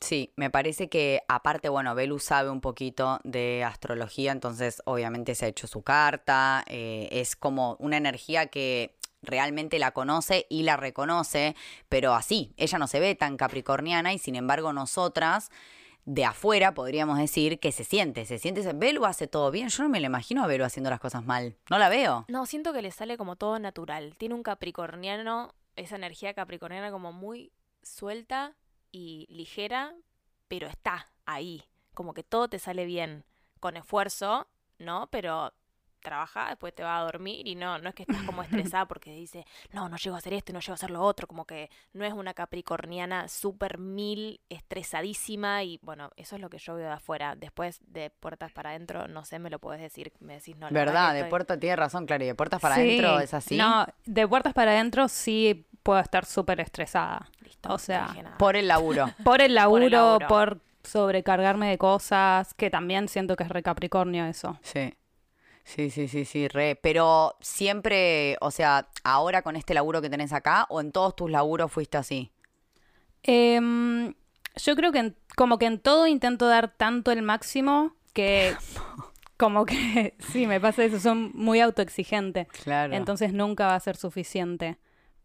Sí, 0.00 0.32
me 0.36 0.48
parece 0.48 0.88
que 0.88 1.22
aparte, 1.28 1.68
bueno, 1.68 1.94
Belu 1.94 2.18
sabe 2.18 2.48
un 2.48 2.62
poquito 2.62 3.20
de 3.22 3.64
astrología, 3.64 4.32
entonces 4.32 4.82
obviamente 4.86 5.34
se 5.34 5.44
ha 5.44 5.48
hecho 5.48 5.66
su 5.66 5.82
carta, 5.82 6.64
eh, 6.68 7.08
es 7.12 7.36
como 7.36 7.76
una 7.80 7.98
energía 7.98 8.46
que 8.46 8.96
realmente 9.22 9.78
la 9.78 9.90
conoce 9.90 10.46
y 10.48 10.62
la 10.62 10.78
reconoce, 10.78 11.54
pero 11.90 12.14
así, 12.14 12.54
ella 12.56 12.78
no 12.78 12.86
se 12.86 12.98
ve 12.98 13.14
tan 13.14 13.36
capricorniana 13.36 14.14
y 14.14 14.18
sin 14.18 14.36
embargo 14.36 14.72
nosotras 14.72 15.50
de 16.06 16.24
afuera 16.24 16.72
podríamos 16.72 17.18
decir 17.18 17.60
que 17.60 17.70
se 17.70 17.84
siente, 17.84 18.24
se 18.24 18.38
siente, 18.38 18.62
Belu 18.72 19.04
hace 19.04 19.26
todo 19.26 19.50
bien, 19.50 19.68
yo 19.68 19.82
no 19.82 19.90
me 19.90 20.00
lo 20.00 20.06
imagino 20.06 20.42
a 20.42 20.46
Belu 20.46 20.64
haciendo 20.64 20.88
las 20.88 21.00
cosas 21.00 21.26
mal, 21.26 21.56
no 21.68 21.78
la 21.78 21.90
veo. 21.90 22.24
No, 22.28 22.46
siento 22.46 22.72
que 22.72 22.80
le 22.80 22.90
sale 22.90 23.18
como 23.18 23.36
todo 23.36 23.58
natural. 23.58 24.14
Tiene 24.16 24.34
un 24.34 24.42
capricorniano, 24.42 25.54
esa 25.76 25.96
energía 25.96 26.32
capricorniana 26.32 26.90
como 26.90 27.12
muy 27.12 27.52
suelta 27.82 28.56
y 28.92 29.26
ligera, 29.30 29.94
pero 30.48 30.68
está 30.68 31.06
ahí. 31.26 31.64
Como 31.94 32.14
que 32.14 32.22
todo 32.22 32.48
te 32.48 32.58
sale 32.58 32.84
bien. 32.84 33.24
Con 33.60 33.76
esfuerzo, 33.76 34.48
¿no? 34.78 35.08
Pero 35.10 35.52
trabaja, 36.00 36.48
después 36.48 36.74
te 36.74 36.82
va 36.82 36.98
a 36.98 37.02
dormir 37.04 37.46
y 37.46 37.54
no, 37.54 37.78
no 37.78 37.88
es 37.90 37.94
que 37.94 38.02
estás 38.02 38.22
como 38.24 38.42
estresada 38.42 38.86
porque 38.86 39.10
dice, 39.12 39.44
no, 39.72 39.88
no 39.88 39.96
llego 39.96 40.16
a 40.16 40.18
hacer 40.18 40.32
esto 40.34 40.52
y 40.52 40.54
no 40.54 40.60
llego 40.60 40.72
a 40.72 40.74
hacer 40.74 40.90
lo 40.90 41.02
otro. 41.02 41.26
Como 41.26 41.44
que 41.44 41.70
no 41.92 42.04
es 42.04 42.12
una 42.12 42.34
capricorniana 42.34 43.28
súper 43.28 43.78
mil, 43.78 44.40
estresadísima 44.48 45.62
y 45.62 45.78
bueno, 45.82 46.10
eso 46.16 46.36
es 46.36 46.42
lo 46.42 46.50
que 46.50 46.58
yo 46.58 46.74
veo 46.74 46.86
de 46.88 46.92
afuera. 46.94 47.36
Después 47.36 47.80
de 47.86 48.10
puertas 48.10 48.52
para 48.52 48.70
adentro, 48.70 49.06
no 49.08 49.24
sé, 49.24 49.38
me 49.38 49.50
lo 49.50 49.58
puedes 49.58 49.80
decir, 49.80 50.12
me 50.20 50.34
decís, 50.34 50.56
no, 50.56 50.66
la 50.66 50.72
¿Verdad? 50.72 51.12
De 51.12 51.20
estoy- 51.20 51.30
puerta 51.30 51.58
tiene 51.58 51.76
razón, 51.76 52.06
claro, 52.06 52.24
y 52.24 52.28
de 52.28 52.34
puertas 52.34 52.60
para 52.60 52.74
Sí. 52.76 52.80
adentro 52.82 53.20
es 53.20 53.34
así. 53.34 53.56
No, 53.56 53.86
de 54.06 54.26
puertas 54.28 54.54
para 54.54 54.72
adentro 54.72 55.08
sí 55.08 55.66
puedo 55.82 56.00
estar 56.00 56.24
súper 56.24 56.60
estresada. 56.60 57.28
Listo, 57.40 57.72
O 57.72 57.78
sea, 57.78 58.02
no 58.02 58.08
dije 58.08 58.22
nada. 58.22 58.38
Por 58.38 58.56
el 58.56 58.68
laburo. 58.68 59.06
Por 59.24 59.40
el 59.42 59.54
laburo, 59.54 59.88
laburo. 59.88 60.28
por 60.28 60.60
sobrecargarme 60.82 61.68
de 61.68 61.78
cosas, 61.78 62.54
que 62.54 62.70
también 62.70 63.08
siento 63.08 63.36
que 63.36 63.42
es 63.44 63.48
re 63.50 63.62
Capricornio 63.62 64.24
eso. 64.26 64.58
Sí. 64.62 64.94
Sí, 65.64 65.90
sí, 65.90 66.08
sí, 66.08 66.24
sí, 66.24 66.48
re. 66.48 66.74
Pero 66.76 67.36
siempre, 67.40 68.36
o 68.40 68.50
sea, 68.50 68.88
ahora 69.04 69.42
con 69.42 69.56
este 69.56 69.74
laburo 69.74 70.02
que 70.02 70.10
tenés 70.10 70.32
acá, 70.32 70.66
o 70.68 70.80
en 70.80 70.90
todos 70.92 71.14
tus 71.14 71.30
laburos 71.30 71.70
fuiste 71.70 71.96
así. 71.98 72.32
Em, 73.22 74.14
yo 74.56 74.76
creo 74.76 74.92
que 74.92 74.98
en- 74.98 75.16
como 75.36 75.58
que 75.58 75.66
en 75.66 75.78
todo 75.78 76.06
intento 76.06 76.46
dar 76.48 76.74
tanto 76.76 77.10
el 77.12 77.22
máximo 77.22 77.94
que 78.12 78.54
como 79.36 79.64
que 79.66 80.14
sí, 80.32 80.46
me 80.46 80.60
pasa 80.60 80.84
eso, 80.84 80.98
son 80.98 81.30
muy 81.34 81.60
autoexigente. 81.60 82.46
Claro. 82.64 82.94
Entonces 82.94 83.32
nunca 83.32 83.66
va 83.66 83.74
a 83.74 83.80
ser 83.80 83.96
suficiente. 83.96 84.78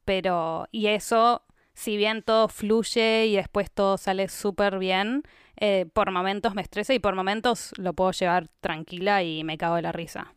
Pero, 0.03 0.67
y 0.71 0.87
eso, 0.87 1.41
si 1.73 1.97
bien 1.97 2.21
todo 2.21 2.47
fluye 2.47 3.25
y 3.25 3.35
después 3.35 3.71
todo 3.71 3.97
sale 3.97 4.27
súper 4.29 4.77
bien, 4.77 5.23
eh, 5.57 5.85
por 5.93 6.11
momentos 6.11 6.55
me 6.55 6.61
estresa 6.61 6.93
y 6.93 6.99
por 6.99 7.15
momentos 7.15 7.73
lo 7.77 7.93
puedo 7.93 8.11
llevar 8.11 8.47
tranquila 8.61 9.23
y 9.23 9.43
me 9.43 9.57
cago 9.57 9.75
de 9.75 9.81
la 9.81 9.91
risa. 9.91 10.33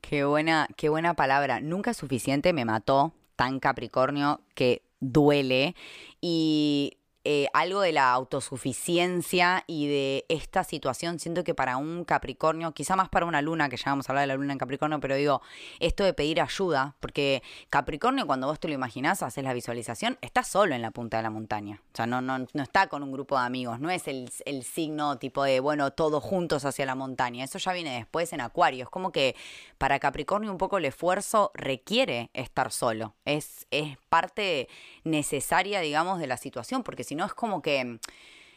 Qué 0.00 0.24
buena, 0.24 0.68
qué 0.76 0.88
buena 0.88 1.14
palabra. 1.14 1.60
Nunca 1.60 1.94
suficiente, 1.94 2.52
me 2.52 2.64
mató 2.64 3.14
tan 3.36 3.58
Capricornio 3.58 4.40
que 4.54 4.82
duele. 5.00 5.74
Y 6.20 6.98
eh, 7.24 7.48
algo 7.52 7.80
de 7.80 7.92
la 7.92 8.12
autosuficiencia 8.12 9.64
y 9.66 9.88
de 9.88 10.26
esta 10.28 10.64
situación, 10.64 11.18
siento 11.18 11.44
que 11.44 11.54
para 11.54 11.76
un 11.76 12.04
Capricornio, 12.04 12.72
quizá 12.72 12.96
más 12.96 13.08
para 13.08 13.26
una 13.26 13.42
luna, 13.42 13.68
que 13.68 13.76
ya 13.76 13.90
vamos 13.90 14.08
a 14.08 14.12
hablar 14.12 14.24
de 14.24 14.26
la 14.28 14.34
luna 14.36 14.52
en 14.52 14.58
Capricornio, 14.58 15.00
pero 15.00 15.16
digo, 15.16 15.42
esto 15.80 16.04
de 16.04 16.14
pedir 16.14 16.40
ayuda, 16.40 16.96
porque 17.00 17.42
Capricornio, 17.70 18.26
cuando 18.26 18.46
vos 18.46 18.60
te 18.60 18.68
lo 18.68 18.74
imaginás, 18.74 19.22
haces 19.22 19.42
la 19.42 19.52
visualización, 19.52 20.18
está 20.20 20.42
solo 20.44 20.74
en 20.74 20.82
la 20.82 20.90
punta 20.90 21.16
de 21.16 21.22
la 21.22 21.30
montaña. 21.30 21.80
O 21.92 21.96
sea, 21.96 22.06
no, 22.06 22.20
no, 22.20 22.38
no 22.38 22.62
está 22.62 22.88
con 22.88 23.02
un 23.02 23.12
grupo 23.12 23.38
de 23.38 23.44
amigos, 23.44 23.80
no 23.80 23.90
es 23.90 24.06
el, 24.08 24.30
el 24.44 24.62
signo 24.62 25.18
tipo 25.18 25.44
de, 25.44 25.60
bueno, 25.60 25.92
todos 25.92 26.22
juntos 26.22 26.64
hacia 26.64 26.86
la 26.86 26.94
montaña. 26.94 27.44
Eso 27.44 27.58
ya 27.58 27.72
viene 27.72 27.96
después 27.96 28.32
en 28.32 28.40
Acuario. 28.40 28.84
Es 28.84 28.90
como 28.90 29.12
que 29.12 29.34
para 29.78 29.98
Capricornio 29.98 30.50
un 30.50 30.58
poco 30.58 30.78
el 30.78 30.84
esfuerzo 30.84 31.50
requiere 31.54 32.30
estar 32.34 32.70
solo. 32.70 33.14
Es, 33.24 33.66
es 33.70 33.96
parte 34.08 34.68
necesaria, 35.04 35.80
digamos, 35.80 36.18
de 36.18 36.26
la 36.26 36.36
situación, 36.36 36.82
porque 36.82 37.04
si 37.04 37.13
no 37.14 37.24
es 37.24 37.34
como 37.34 37.62
que, 37.62 37.98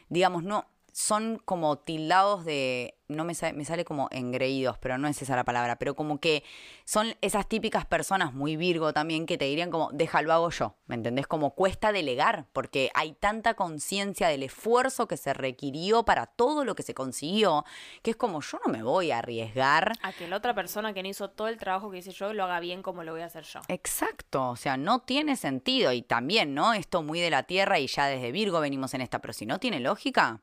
digamos, 0.10 0.44
no, 0.44 0.68
son 0.98 1.40
como 1.46 1.78
tildados 1.78 2.44
de, 2.44 2.98
no 3.08 3.24
me 3.24 3.36
sale, 3.36 3.54
me 3.54 3.66
sale 3.66 3.86
como 3.86 4.08
engreídos, 4.10 4.80
pero 4.80 4.98
no 4.98 5.08
es 5.08 5.22
esa 5.22 5.36
la 5.36 5.46
palabra, 5.46 5.78
pero 5.78 5.96
como 5.96 6.20
que 6.20 6.44
son 6.86 7.14
esas 7.22 7.48
típicas 7.48 7.86
personas 7.86 8.34
muy 8.34 8.58
Virgo 8.58 8.94
también 8.94 9.28
que 9.28 9.38
te 9.38 9.46
dirían 9.46 9.70
como, 9.70 9.92
déjalo 9.94 10.34
hago 10.34 10.50
yo, 10.50 10.76
¿me 10.88 10.96
entendés? 10.96 11.28
Como 11.28 11.54
cuesta 11.54 11.92
delegar, 11.92 12.48
porque 12.52 12.90
hay 12.96 13.14
tanta 13.14 13.54
conciencia 13.54 14.28
del 14.28 14.42
esfuerzo 14.42 15.08
que 15.08 15.18
se 15.18 15.36
requirió 15.36 16.04
para 16.04 16.26
todo 16.26 16.66
lo 16.66 16.74
que 16.74 16.82
se 16.82 16.96
consiguió, 16.96 17.64
que 18.02 18.10
es 18.10 18.18
como, 18.18 18.42
yo 18.42 18.60
no 18.66 18.74
me 18.74 18.82
voy 18.82 19.12
a 19.12 19.20
arriesgar 19.20 19.94
A 20.02 20.14
que 20.14 20.28
la 20.28 20.38
otra 20.38 20.56
persona 20.56 20.96
que 20.96 21.04
no 21.04 21.10
hizo 21.10 21.30
todo 21.30 21.48
el 21.48 21.58
trabajo 21.58 21.92
que 21.92 22.00
hice 22.00 22.12
yo 22.12 22.34
lo 22.34 22.46
haga 22.46 22.60
bien 22.60 22.82
como 22.82 23.04
lo 23.04 23.12
voy 23.12 23.22
a 23.22 23.26
hacer 23.26 23.44
yo. 23.44 23.60
Exacto, 23.68 24.50
o 24.50 24.56
sea, 24.56 24.78
no 24.78 25.02
tiene 25.02 25.36
sentido 25.36 25.92
y 25.92 26.02
también, 26.02 26.56
¿no? 26.56 26.74
Esto 26.74 27.04
muy 27.04 27.20
de 27.20 27.30
la 27.30 27.44
Tierra 27.44 27.78
y 27.78 27.86
ya 27.86 28.08
desde 28.08 28.32
Virgo 28.32 28.60
venimos 28.62 28.96
en 28.96 29.02
esta, 29.02 29.20
pero 29.22 29.34
si 29.34 29.46
no 29.46 29.60
tiene 29.60 29.80
lógica, 29.80 30.42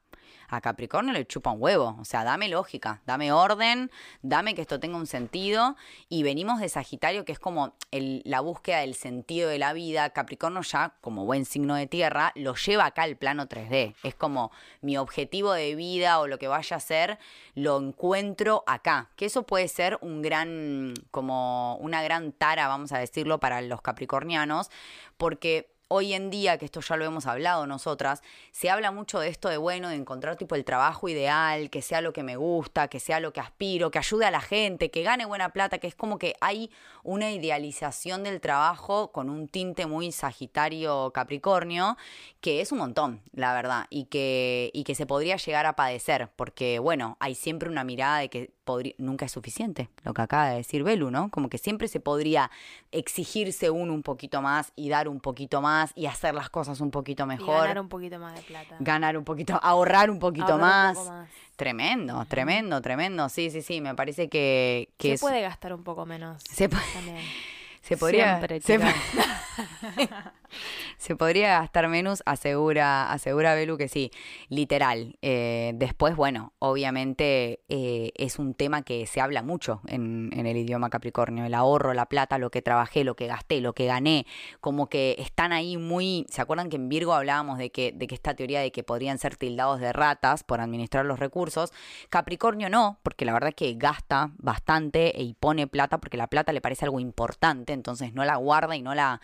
a 0.48 0.60
Capricornio 0.60 1.12
le 1.12 1.26
chupa 1.26 1.50
un 1.50 1.62
huevo, 1.62 1.96
o 2.00 2.04
sea, 2.04 2.24
dame 2.24 2.48
lógica, 2.48 3.02
dame 3.06 3.32
orden, 3.32 3.90
dame 4.22 4.54
que 4.54 4.62
esto 4.62 4.80
tenga 4.80 4.96
un 4.96 5.06
sentido. 5.06 5.76
Y 6.08 6.22
venimos 6.22 6.60
de 6.60 6.68
Sagitario 6.68 7.24
que 7.24 7.32
es 7.32 7.38
como 7.38 7.74
la 7.90 8.40
búsqueda 8.40 8.80
del 8.80 8.94
sentido 8.94 9.48
de 9.48 9.58
la 9.58 9.72
vida, 9.72 10.10
Capricornio 10.10 10.62
ya 10.62 10.94
como 11.00 11.24
buen 11.24 11.44
signo 11.44 11.74
de 11.74 11.86
Tierra 11.86 12.32
lo 12.34 12.54
lleva 12.54 12.86
acá 12.86 13.02
al 13.02 13.16
plano 13.16 13.48
3D, 13.48 13.94
es 14.02 14.14
como 14.14 14.50
mi 14.80 14.96
objetivo 14.96 15.52
de 15.52 15.74
vida 15.74 16.20
o 16.20 16.26
lo 16.26 16.38
que 16.38 16.48
vaya 16.48 16.76
a 16.76 16.80
ser 16.80 17.18
lo 17.54 17.78
encuentro 17.78 18.64
acá, 18.66 19.10
que 19.16 19.26
eso 19.26 19.44
puede 19.44 19.68
ser 19.68 19.98
un 20.00 20.22
gran, 20.22 20.94
como 21.10 21.76
una 21.76 22.02
gran 22.02 22.32
tara, 22.32 22.68
vamos 22.68 22.92
a 22.92 22.98
decirlo, 22.98 23.38
para 23.40 23.60
los 23.60 23.80
capricornianos, 23.80 24.70
porque 25.16 25.73
hoy 25.94 26.12
en 26.12 26.28
día, 26.28 26.58
que 26.58 26.64
esto 26.64 26.80
ya 26.80 26.96
lo 26.96 27.04
hemos 27.04 27.26
hablado 27.26 27.68
nosotras, 27.68 28.20
se 28.50 28.68
habla 28.68 28.90
mucho 28.90 29.20
de 29.20 29.28
esto 29.28 29.48
de, 29.48 29.58
bueno, 29.58 29.88
de 29.88 29.94
encontrar 29.94 30.34
tipo 30.34 30.56
el 30.56 30.64
trabajo 30.64 31.08
ideal, 31.08 31.70
que 31.70 31.82
sea 31.82 32.00
lo 32.00 32.12
que 32.12 32.24
me 32.24 32.34
gusta, 32.34 32.88
que 32.88 32.98
sea 32.98 33.20
lo 33.20 33.32
que 33.32 33.38
aspiro, 33.38 33.92
que 33.92 34.00
ayude 34.00 34.26
a 34.26 34.32
la 34.32 34.40
gente, 34.40 34.90
que 34.90 35.04
gane 35.04 35.24
buena 35.24 35.50
plata, 35.50 35.78
que 35.78 35.86
es 35.86 35.94
como 35.94 36.18
que 36.18 36.34
hay 36.40 36.68
una 37.04 37.30
idealización 37.30 38.24
del 38.24 38.40
trabajo 38.40 39.12
con 39.12 39.30
un 39.30 39.46
tinte 39.46 39.86
muy 39.86 40.10
sagitario 40.10 41.12
capricornio, 41.12 41.96
que 42.40 42.60
es 42.60 42.72
un 42.72 42.78
montón, 42.78 43.22
la 43.32 43.54
verdad, 43.54 43.86
y 43.88 44.06
que, 44.06 44.70
y 44.74 44.82
que 44.82 44.96
se 44.96 45.06
podría 45.06 45.36
llegar 45.36 45.64
a 45.66 45.76
padecer, 45.76 46.28
porque 46.34 46.80
bueno, 46.80 47.16
hay 47.20 47.36
siempre 47.36 47.68
una 47.68 47.84
mirada 47.84 48.18
de 48.18 48.30
que 48.30 48.50
nunca 48.98 49.26
es 49.26 49.32
suficiente, 49.32 49.90
lo 50.02 50.14
que 50.14 50.22
acaba 50.22 50.48
de 50.48 50.56
decir 50.56 50.82
Belu, 50.82 51.10
¿no? 51.10 51.30
Como 51.30 51.48
que 51.48 51.58
siempre 51.58 51.86
se 51.86 52.00
podría 52.00 52.50
exigirse 52.90 53.70
uno 53.70 53.92
un 53.92 54.02
poquito 54.02 54.40
más 54.40 54.72
y 54.74 54.88
dar 54.88 55.08
un 55.08 55.20
poquito 55.20 55.60
más 55.60 55.83
y 55.94 56.06
hacer 56.06 56.34
las 56.34 56.50
cosas 56.50 56.80
un 56.80 56.90
poquito 56.90 57.24
Y 57.24 57.26
mejor. 57.26 57.60
ganar 57.62 57.80
un 57.80 57.88
poquito 57.88 58.18
más 58.18 58.34
de 58.34 58.42
plata. 58.42 58.76
ganar 58.80 59.16
un 59.16 59.24
poquito, 59.24 59.58
ahorrar 59.62 60.10
un 60.10 60.18
poquito 60.18 60.52
Ahorrar 60.54 60.96
un 60.96 61.06
más. 61.06 61.28
Tremendo, 61.56 62.24
tremendo, 62.26 62.80
tremendo. 62.80 63.28
Sí, 63.28 63.50
sí, 63.50 63.62
sí, 63.62 63.80
me 63.80 63.94
parece 63.94 64.28
que, 64.28 64.88
que 64.98 65.08
Se 65.08 65.14
es- 65.14 65.20
puede 65.20 65.40
gastar 65.40 65.72
un 65.72 65.84
poco 65.84 66.04
menos. 66.06 66.42
se, 66.50 66.68
po- 66.68 66.76
también. 66.94 67.18
se 67.82 67.96
podría, 67.96 68.38
Siempre, 68.60 68.60
se. 68.60 68.78
se 70.98 71.16
podría 71.16 71.60
gastar 71.60 71.88
menos, 71.88 72.22
asegura, 72.26 73.10
asegura 73.12 73.54
Belu 73.54 73.76
que 73.76 73.88
sí, 73.88 74.10
literal. 74.48 75.16
Eh, 75.22 75.72
después, 75.74 76.16
bueno, 76.16 76.52
obviamente 76.58 77.60
eh, 77.68 78.12
es 78.16 78.38
un 78.38 78.54
tema 78.54 78.82
que 78.82 79.06
se 79.06 79.20
habla 79.20 79.42
mucho 79.42 79.80
en, 79.86 80.30
en 80.34 80.46
el 80.46 80.56
idioma 80.56 80.90
capricornio, 80.90 81.44
el 81.44 81.54
ahorro, 81.54 81.94
la 81.94 82.06
plata, 82.06 82.38
lo 82.38 82.50
que 82.50 82.62
trabajé, 82.62 83.04
lo 83.04 83.16
que 83.16 83.26
gasté, 83.26 83.60
lo 83.60 83.74
que 83.74 83.86
gané, 83.86 84.26
como 84.60 84.88
que 84.88 85.16
están 85.18 85.52
ahí 85.52 85.76
muy, 85.76 86.26
¿se 86.30 86.42
acuerdan 86.42 86.70
que 86.70 86.76
en 86.76 86.88
Virgo 86.88 87.14
hablábamos 87.14 87.58
de 87.58 87.70
que, 87.70 87.92
de 87.92 88.06
que 88.06 88.14
esta 88.14 88.34
teoría 88.34 88.60
de 88.60 88.72
que 88.72 88.82
podrían 88.82 89.18
ser 89.18 89.36
tildados 89.36 89.80
de 89.80 89.92
ratas 89.92 90.44
por 90.44 90.60
administrar 90.60 91.04
los 91.04 91.18
recursos? 91.18 91.72
Capricornio 92.08 92.68
no, 92.70 92.98
porque 93.02 93.24
la 93.24 93.32
verdad 93.32 93.50
es 93.50 93.54
que 93.54 93.74
gasta 93.74 94.30
bastante 94.38 95.12
y 95.16 95.34
pone 95.34 95.66
plata 95.66 95.98
porque 95.98 96.16
la 96.16 96.26
plata 96.26 96.52
le 96.52 96.60
parece 96.60 96.84
algo 96.84 97.00
importante, 97.00 97.72
entonces 97.72 98.14
no 98.14 98.24
la 98.24 98.36
guarda 98.36 98.76
y 98.76 98.82
no 98.82 98.94
la 98.94 99.20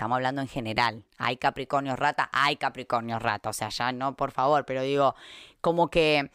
estamos 0.00 0.16
hablando 0.16 0.40
en 0.40 0.48
general. 0.48 1.04
Hay 1.18 1.36
Capricornio 1.36 1.94
rata, 1.94 2.30
hay 2.32 2.56
Capricornio 2.56 3.18
rata. 3.18 3.50
O 3.50 3.52
sea, 3.52 3.68
ya 3.68 3.92
no, 3.92 4.16
por 4.16 4.30
favor, 4.30 4.64
pero 4.64 4.80
digo, 4.80 5.14
como 5.60 5.90
que 5.90 6.30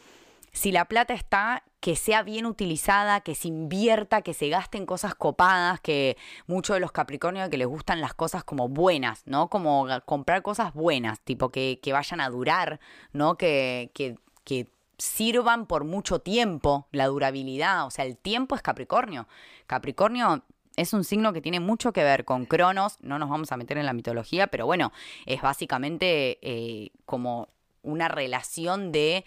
si 0.52 0.72
la 0.72 0.86
plata 0.86 1.16
está, 1.16 1.64
que 1.80 1.96
sea 1.96 2.22
bien 2.22 2.46
utilizada, 2.46 3.22
que 3.22 3.34
se 3.34 3.48
invierta, 3.48 4.22
que 4.22 4.36
se 4.36 4.50
gaste 4.50 4.78
en 4.78 4.86
cosas 4.86 5.16
copadas, 5.16 5.80
que 5.80 6.16
muchos 6.46 6.76
de 6.76 6.80
los 6.80 6.92
Capricornios 6.92 7.50
que 7.50 7.58
les 7.58 7.66
gustan 7.66 8.02
las 8.02 8.14
cosas 8.14 8.44
como 8.44 8.70
buenas, 8.70 9.24
¿no? 9.26 9.50
Como 9.50 9.88
comprar 10.06 10.44
cosas 10.44 10.72
buenas, 10.76 11.20
tipo 11.22 11.50
que, 11.50 11.80
que 11.82 11.92
vayan 11.92 12.22
a 12.22 12.30
durar, 12.30 12.80
¿no? 13.14 13.36
Que, 13.36 13.90
que, 13.96 14.16
que 14.44 14.68
sirvan 15.00 15.66
por 15.66 15.86
mucho 15.86 16.20
tiempo, 16.20 16.88
la 16.92 17.08
durabilidad, 17.08 17.88
o 17.88 17.90
sea, 17.90 18.06
el 18.06 18.16
tiempo 18.16 18.54
es 18.54 18.62
Capricornio. 18.62 19.28
Capricornio 19.66 20.44
es 20.78 20.94
un 20.94 21.04
signo 21.04 21.34
que 21.34 21.42
tiene 21.42 21.60
mucho 21.60 21.94
que 21.94 22.04
ver 22.04 22.26
con 22.26 22.46
Cronos, 22.46 22.98
no 23.02 23.20
nos 23.20 23.30
vamos 23.30 23.52
a 23.52 23.58
meter 23.58 23.78
en 23.78 23.86
la 23.86 23.94
mitología, 23.94 24.48
pero 24.48 24.66
bueno, 24.66 24.92
es 25.26 25.42
básicamente 25.42 26.40
eh, 26.42 26.92
como 27.06 27.50
una 27.82 28.08
relación 28.08 28.92
de 28.92 29.26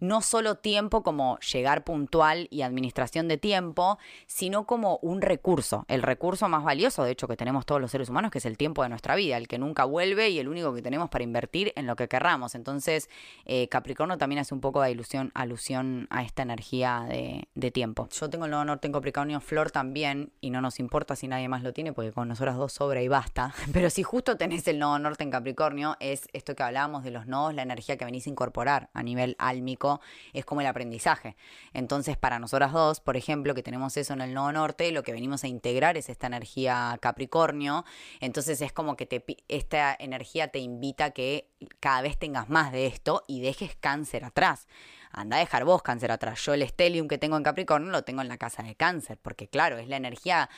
no 0.00 0.22
solo 0.22 0.56
tiempo 0.56 1.02
como 1.02 1.38
llegar 1.40 1.84
puntual 1.84 2.48
y 2.50 2.62
administración 2.62 3.28
de 3.28 3.36
tiempo, 3.36 3.98
sino 4.26 4.66
como 4.66 4.98
un 5.02 5.20
recurso, 5.20 5.84
el 5.88 6.02
recurso 6.02 6.48
más 6.48 6.64
valioso, 6.64 7.04
de 7.04 7.12
hecho, 7.12 7.28
que 7.28 7.36
tenemos 7.36 7.66
todos 7.66 7.80
los 7.80 7.90
seres 7.90 8.08
humanos, 8.08 8.30
que 8.30 8.38
es 8.38 8.46
el 8.46 8.56
tiempo 8.56 8.82
de 8.82 8.88
nuestra 8.88 9.14
vida, 9.14 9.36
el 9.36 9.46
que 9.46 9.58
nunca 9.58 9.84
vuelve 9.84 10.30
y 10.30 10.38
el 10.38 10.48
único 10.48 10.74
que 10.74 10.82
tenemos 10.82 11.10
para 11.10 11.22
invertir 11.22 11.72
en 11.76 11.86
lo 11.86 11.96
que 11.96 12.08
querramos. 12.08 12.54
Entonces, 12.54 13.08
eh, 13.44 13.68
Capricornio 13.68 14.18
también 14.18 14.40
hace 14.40 14.54
un 14.54 14.60
poco 14.60 14.80
de 14.80 14.90
ilusión, 14.90 15.30
alusión 15.34 16.06
a 16.10 16.22
esta 16.22 16.42
energía 16.42 17.04
de, 17.06 17.48
de 17.60 17.70
tiempo. 17.70 18.08
Yo 18.10 18.28
tengo 18.28 18.46
el 18.46 18.50
nodo 18.50 18.64
norte 18.64 18.86
en 18.86 18.92
Capricornio, 18.92 19.40
Flor 19.40 19.70
también, 19.70 20.32
y 20.40 20.50
no 20.50 20.60
nos 20.60 20.80
importa 20.80 21.14
si 21.14 21.28
nadie 21.28 21.48
más 21.48 21.62
lo 21.62 21.72
tiene, 21.72 21.92
porque 21.92 22.12
con 22.12 22.28
nosotras 22.28 22.56
dos 22.56 22.72
sobra 22.72 23.02
y 23.02 23.08
basta. 23.08 23.54
Pero 23.72 23.90
si 23.90 24.02
justo 24.02 24.36
tenés 24.36 24.66
el 24.68 24.78
nodo 24.78 24.98
norte 24.98 25.22
en 25.22 25.30
Capricornio, 25.30 25.96
es 26.00 26.28
esto 26.32 26.54
que 26.56 26.62
hablábamos 26.62 27.04
de 27.04 27.10
los 27.10 27.26
nodos, 27.26 27.54
la 27.54 27.62
energía 27.62 27.96
que 27.96 28.04
venís 28.04 28.26
a 28.26 28.30
incorporar 28.30 28.90
a 28.94 29.02
nivel 29.02 29.36
álmico 29.38 30.00
es 30.32 30.44
como 30.44 30.60
el 30.60 30.66
aprendizaje. 30.66 31.36
Entonces, 31.72 32.16
para 32.16 32.38
nosotras 32.38 32.72
dos, 32.72 33.00
por 33.00 33.16
ejemplo, 33.16 33.54
que 33.54 33.62
tenemos 33.62 33.96
eso 33.96 34.12
en 34.14 34.22
el 34.22 34.34
nodo 34.34 34.52
norte, 34.52 34.90
lo 34.92 35.02
que 35.02 35.12
venimos 35.12 35.44
a 35.44 35.48
integrar 35.48 35.96
es 35.96 36.08
esta 36.08 36.26
energía 36.26 36.98
Capricornio. 37.00 37.84
Entonces, 38.20 38.60
es 38.62 38.72
como 38.72 38.96
que 38.96 39.06
te, 39.06 39.24
esta 39.48 39.94
energía 39.98 40.48
te 40.48 40.58
invita 40.58 41.06
a 41.06 41.10
que 41.10 41.48
cada 41.78 42.02
vez 42.02 42.18
tengas 42.18 42.48
más 42.48 42.72
de 42.72 42.86
esto 42.86 43.24
y 43.28 43.40
dejes 43.40 43.76
cáncer 43.76 44.24
atrás. 44.24 44.66
Anda 45.12 45.36
a 45.36 45.40
dejar 45.40 45.64
vos 45.64 45.82
cáncer 45.82 46.12
atrás. 46.12 46.40
Yo 46.44 46.54
el 46.54 46.66
Stellium 46.66 47.08
que 47.08 47.18
tengo 47.18 47.36
en 47.36 47.42
Capricornio 47.42 47.90
lo 47.90 48.02
tengo 48.02 48.22
en 48.22 48.28
la 48.28 48.38
casa 48.38 48.62
de 48.62 48.74
cáncer, 48.74 49.18
porque 49.20 49.48
claro, 49.48 49.78
es 49.78 49.88
la 49.88 49.96
energía 49.96 50.48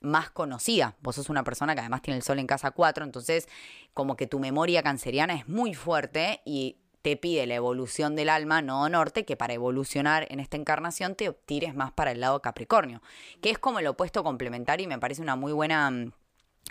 más 0.00 0.30
conocida. 0.30 0.96
Vos 1.00 1.16
sos 1.16 1.30
una 1.30 1.44
persona 1.44 1.74
que 1.74 1.80
además 1.80 2.02
tiene 2.02 2.18
el 2.18 2.22
sol 2.22 2.38
en 2.38 2.46
casa 2.46 2.72
4, 2.72 3.04
entonces 3.04 3.48
como 3.94 4.16
que 4.16 4.26
tu 4.26 4.38
memoria 4.38 4.82
canceriana 4.82 5.34
es 5.34 5.48
muy 5.48 5.74
fuerte 5.74 6.40
y 6.44 6.76
te 7.02 7.16
pide 7.16 7.46
la 7.46 7.54
evolución 7.54 8.14
del 8.14 8.28
alma, 8.28 8.62
no 8.62 8.88
norte, 8.88 9.24
que 9.24 9.36
para 9.36 9.54
evolucionar 9.54 10.26
en 10.30 10.38
esta 10.40 10.56
encarnación 10.56 11.16
te 11.16 11.32
tires 11.32 11.74
más 11.74 11.92
para 11.92 12.12
el 12.12 12.20
lado 12.20 12.40
Capricornio, 12.40 13.02
que 13.40 13.50
es 13.50 13.58
como 13.58 13.80
el 13.80 13.88
opuesto 13.88 14.22
complementario 14.22 14.84
y 14.84 14.88
me 14.88 14.98
parece 14.98 15.20
una 15.20 15.34
muy 15.34 15.52
buena 15.52 15.90
mm, 15.90 16.12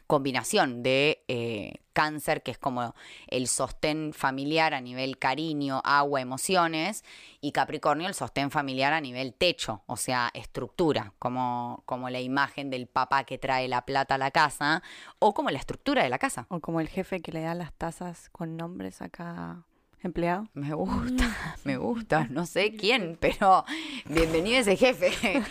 combinación 0.08 0.84
de 0.84 1.24
eh, 1.28 1.76
cáncer, 1.94 2.44
que 2.44 2.52
es 2.52 2.58
como 2.58 2.96
el 3.28 3.48
sostén 3.48 4.14
familiar 4.14 4.74
a 4.74 4.82
nivel 4.82 5.18
cariño, 5.18 5.82
agua, 5.86 6.22
emociones, 6.22 7.04
y 7.40 7.52
Capricornio 7.52 8.08
el 8.08 8.14
sostén 8.14 8.52
familiar 8.52 8.94
a 8.94 9.02
nivel 9.02 9.34
techo, 9.34 9.84
o 9.86 9.98
sea, 9.98 10.30
estructura, 10.34 11.14
como, 11.20 11.84
como 11.86 12.10
la 12.10 12.20
imagen 12.20 12.70
del 12.70 12.88
papá 12.88 13.24
que 13.24 13.38
trae 13.38 13.68
la 13.68 13.86
plata 13.86 14.16
a 14.16 14.18
la 14.18 14.32
casa, 14.32 14.84
o 15.20 15.34
como 15.34 15.50
la 15.50 15.60
estructura 15.60 16.04
de 16.04 16.10
la 16.10 16.20
casa. 16.20 16.46
O 16.50 16.60
como 16.60 16.82
el 16.82 16.90
jefe 16.90 17.22
que 17.22 17.32
le 17.32 17.42
da 17.42 17.56
las 17.56 17.74
tazas 17.74 18.30
con 18.32 18.58
nombres 18.58 19.02
acá 19.02 19.66
empleado. 20.04 20.48
Me 20.54 20.74
gusta, 20.74 21.36
me 21.64 21.78
gusta, 21.78 22.28
no 22.30 22.46
sé 22.46 22.76
quién, 22.76 23.18
pero 23.20 23.64
bienvenido 24.06 24.60
ese 24.60 24.76
jefe. 24.78 25.12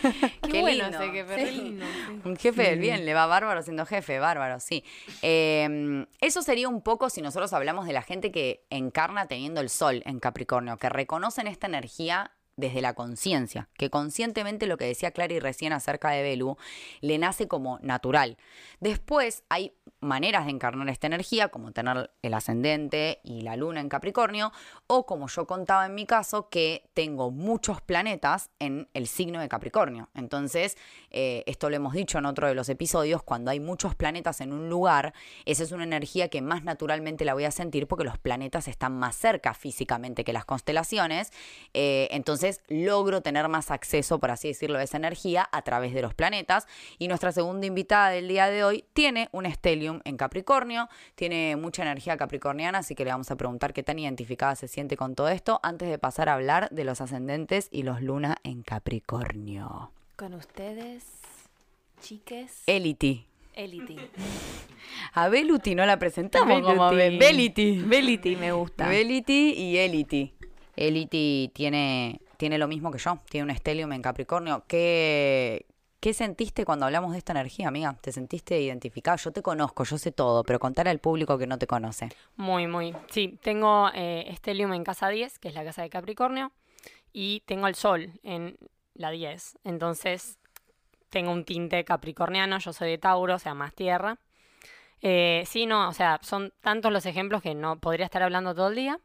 Qué, 0.51 0.61
bueno 0.61 0.83
lindo. 0.89 1.01
ese 1.01 1.11
jefe, 1.11 1.45
Sí. 1.47 1.57
lindo. 1.61 1.85
Un 2.25 2.35
jefe 2.37 2.63
del 2.63 2.79
bien, 2.79 3.05
le 3.05 3.13
va 3.13 3.25
bárbaro 3.25 3.61
siendo 3.63 3.85
jefe, 3.85 4.19
bárbaro, 4.19 4.59
sí. 4.59 4.83
Eh, 5.21 6.05
eso 6.19 6.41
sería 6.41 6.67
un 6.69 6.81
poco 6.81 7.09
si 7.09 7.21
nosotros 7.21 7.53
hablamos 7.53 7.85
de 7.85 7.93
la 7.93 8.01
gente 8.01 8.31
que 8.31 8.65
encarna 8.69 9.27
teniendo 9.27 9.61
el 9.61 9.69
sol 9.69 10.01
en 10.05 10.19
Capricornio, 10.19 10.77
que 10.77 10.89
reconocen 10.89 11.47
esta 11.47 11.67
energía 11.67 12.31
desde 12.61 12.81
la 12.81 12.93
conciencia, 12.93 13.67
que 13.77 13.89
conscientemente 13.89 14.67
lo 14.67 14.77
que 14.77 14.85
decía 14.85 15.11
Clary 15.11 15.39
recién 15.39 15.73
acerca 15.73 16.11
de 16.11 16.23
Belu, 16.23 16.57
le 17.01 17.17
nace 17.17 17.49
como 17.49 17.79
natural. 17.79 18.37
Después 18.79 19.43
hay 19.49 19.73
maneras 19.99 20.45
de 20.45 20.51
encarnar 20.51 20.87
esta 20.89 21.07
energía, 21.07 21.49
como 21.49 21.73
tener 21.73 22.11
el 22.21 22.33
ascendente 22.33 23.19
y 23.23 23.41
la 23.41 23.55
luna 23.55 23.81
en 23.81 23.89
Capricornio, 23.89 24.51
o 24.87 25.05
como 25.05 25.27
yo 25.27 25.45
contaba 25.45 25.85
en 25.85 25.95
mi 25.95 26.05
caso, 26.05 26.49
que 26.49 26.89
tengo 26.93 27.31
muchos 27.31 27.81
planetas 27.81 28.49
en 28.59 28.87
el 28.93 29.07
signo 29.07 29.39
de 29.39 29.49
Capricornio. 29.49 30.09
Entonces, 30.15 30.77
eh, 31.09 31.43
esto 31.45 31.69
lo 31.69 31.75
hemos 31.75 31.93
dicho 31.93 32.17
en 32.17 32.25
otro 32.25 32.47
de 32.47 32.55
los 32.55 32.69
episodios, 32.69 33.23
cuando 33.23 33.51
hay 33.51 33.59
muchos 33.59 33.95
planetas 33.95 34.41
en 34.41 34.53
un 34.53 34.69
lugar, 34.69 35.13
esa 35.45 35.63
es 35.63 35.71
una 35.71 35.83
energía 35.83 36.29
que 36.29 36.41
más 36.41 36.63
naturalmente 36.63 37.25
la 37.25 37.33
voy 37.33 37.45
a 37.45 37.51
sentir 37.51 37.87
porque 37.87 38.03
los 38.03 38.17
planetas 38.17 38.67
están 38.67 38.97
más 38.97 39.15
cerca 39.15 39.53
físicamente 39.53 40.23
que 40.23 40.33
las 40.33 40.45
constelaciones. 40.45 41.31
Eh, 41.73 42.07
entonces, 42.11 42.50
logro 42.67 43.21
tener 43.21 43.47
más 43.47 43.71
acceso, 43.71 44.19
por 44.19 44.31
así 44.31 44.49
decirlo, 44.49 44.79
a 44.79 44.83
esa 44.83 44.97
energía 44.97 45.47
a 45.51 45.61
través 45.61 45.93
de 45.93 46.01
los 46.01 46.13
planetas. 46.13 46.67
Y 46.97 47.07
nuestra 47.07 47.31
segunda 47.31 47.67
invitada 47.67 48.09
del 48.09 48.27
día 48.27 48.47
de 48.47 48.63
hoy 48.63 48.83
tiene 48.93 49.29
un 49.31 49.45
stellium 49.49 50.01
en 50.03 50.17
Capricornio, 50.17 50.89
tiene 51.15 51.55
mucha 51.55 51.83
energía 51.83 52.17
capricorniana, 52.17 52.79
así 52.79 52.95
que 52.95 53.05
le 53.05 53.11
vamos 53.11 53.31
a 53.31 53.35
preguntar 53.35 53.73
qué 53.73 53.83
tan 53.83 53.99
identificada 53.99 54.55
se 54.55 54.67
siente 54.67 54.97
con 54.97 55.15
todo 55.15 55.29
esto 55.29 55.59
antes 55.63 55.89
de 55.89 55.97
pasar 55.97 56.29
a 56.29 56.33
hablar 56.33 56.69
de 56.71 56.83
los 56.83 57.01
ascendentes 57.01 57.67
y 57.71 57.83
los 57.83 58.01
luna 58.01 58.37
en 58.43 58.63
Capricornio. 58.63 59.91
Con 60.15 60.33
ustedes, 60.33 61.05
chiques, 61.99 62.63
Eliti. 62.67 63.27
Elite. 63.53 63.97
A 65.13 65.27
Beluti 65.29 65.75
no 65.75 65.85
la 65.85 65.99
presentamos 65.99 66.47
Beluti. 66.47 66.73
como 66.73 66.91
Beliti. 67.89 68.35
Me 68.35 68.51
gusta. 68.51 68.87
Beliti 68.87 69.53
y 69.53 69.77
Eliti. 69.77 70.33
Eliti 70.75 71.51
tiene, 71.53 72.21
tiene 72.41 72.57
lo 72.57 72.67
mismo 72.67 72.89
que 72.89 72.97
yo, 72.97 73.19
tiene 73.29 73.51
un 73.51 73.55
stellium 73.55 73.93
en 73.93 74.01
Capricornio. 74.01 74.63
¿Qué, 74.67 75.67
¿Qué 75.99 76.11
sentiste 76.11 76.65
cuando 76.65 76.87
hablamos 76.87 77.11
de 77.11 77.19
esta 77.19 77.33
energía, 77.33 77.67
amiga? 77.67 77.95
¿Te 78.01 78.11
sentiste 78.11 78.59
identificada? 78.59 79.17
Yo 79.17 79.31
te 79.31 79.43
conozco, 79.43 79.83
yo 79.83 79.99
sé 79.99 80.11
todo, 80.11 80.43
pero 80.43 80.57
contar 80.57 80.87
al 80.87 80.97
público 80.97 81.37
que 81.37 81.45
no 81.45 81.59
te 81.59 81.67
conoce. 81.67 82.09
Muy, 82.37 82.65
muy. 82.65 82.95
Sí, 83.11 83.37
tengo 83.43 83.91
eh, 83.93 84.27
Stellium 84.37 84.73
en 84.73 84.83
casa 84.83 85.09
10, 85.09 85.37
que 85.37 85.49
es 85.49 85.53
la 85.53 85.63
casa 85.63 85.83
de 85.83 85.91
Capricornio, 85.91 86.51
y 87.13 87.41
tengo 87.41 87.67
el 87.67 87.75
Sol 87.75 88.11
en 88.23 88.57
la 88.95 89.11
10. 89.11 89.59
Entonces, 89.63 90.39
tengo 91.11 91.31
un 91.31 91.45
tinte 91.45 91.85
capricorniano, 91.85 92.57
yo 92.57 92.73
soy 92.73 92.89
de 92.89 92.97
Tauro, 92.97 93.35
o 93.35 93.39
sea, 93.39 93.53
más 93.53 93.75
tierra. 93.75 94.17
Eh, 95.01 95.43
sí, 95.45 95.67
no, 95.67 95.89
o 95.89 95.93
sea, 95.93 96.19
son 96.23 96.51
tantos 96.61 96.91
los 96.91 97.05
ejemplos 97.05 97.43
que 97.43 97.53
no 97.53 97.79
podría 97.79 98.05
estar 98.05 98.23
hablando 98.23 98.55
todo 98.55 98.69
el 98.69 98.75
día. 98.75 98.99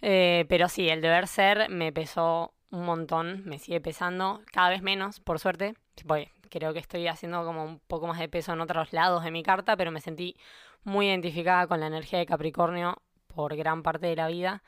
Eh, 0.00 0.46
pero 0.48 0.68
sí, 0.68 0.88
el 0.88 1.00
deber 1.00 1.26
ser 1.26 1.68
me 1.70 1.92
pesó 1.92 2.54
un 2.70 2.84
montón, 2.84 3.42
me 3.44 3.58
sigue 3.58 3.80
pesando, 3.80 4.42
cada 4.52 4.70
vez 4.70 4.82
menos, 4.82 5.20
por 5.20 5.38
suerte. 5.38 5.74
Porque 6.06 6.30
creo 6.50 6.72
que 6.72 6.78
estoy 6.78 7.06
haciendo 7.08 7.44
como 7.44 7.64
un 7.64 7.80
poco 7.80 8.06
más 8.06 8.18
de 8.18 8.28
peso 8.28 8.52
en 8.52 8.60
otros 8.60 8.92
lados 8.92 9.24
de 9.24 9.30
mi 9.30 9.42
carta, 9.42 9.76
pero 9.76 9.90
me 9.90 10.00
sentí 10.00 10.36
muy 10.84 11.08
identificada 11.08 11.66
con 11.66 11.80
la 11.80 11.86
energía 11.86 12.18
de 12.18 12.26
Capricornio 12.26 13.02
por 13.26 13.56
gran 13.56 13.82
parte 13.82 14.06
de 14.06 14.16
la 14.16 14.28
vida. 14.28 14.62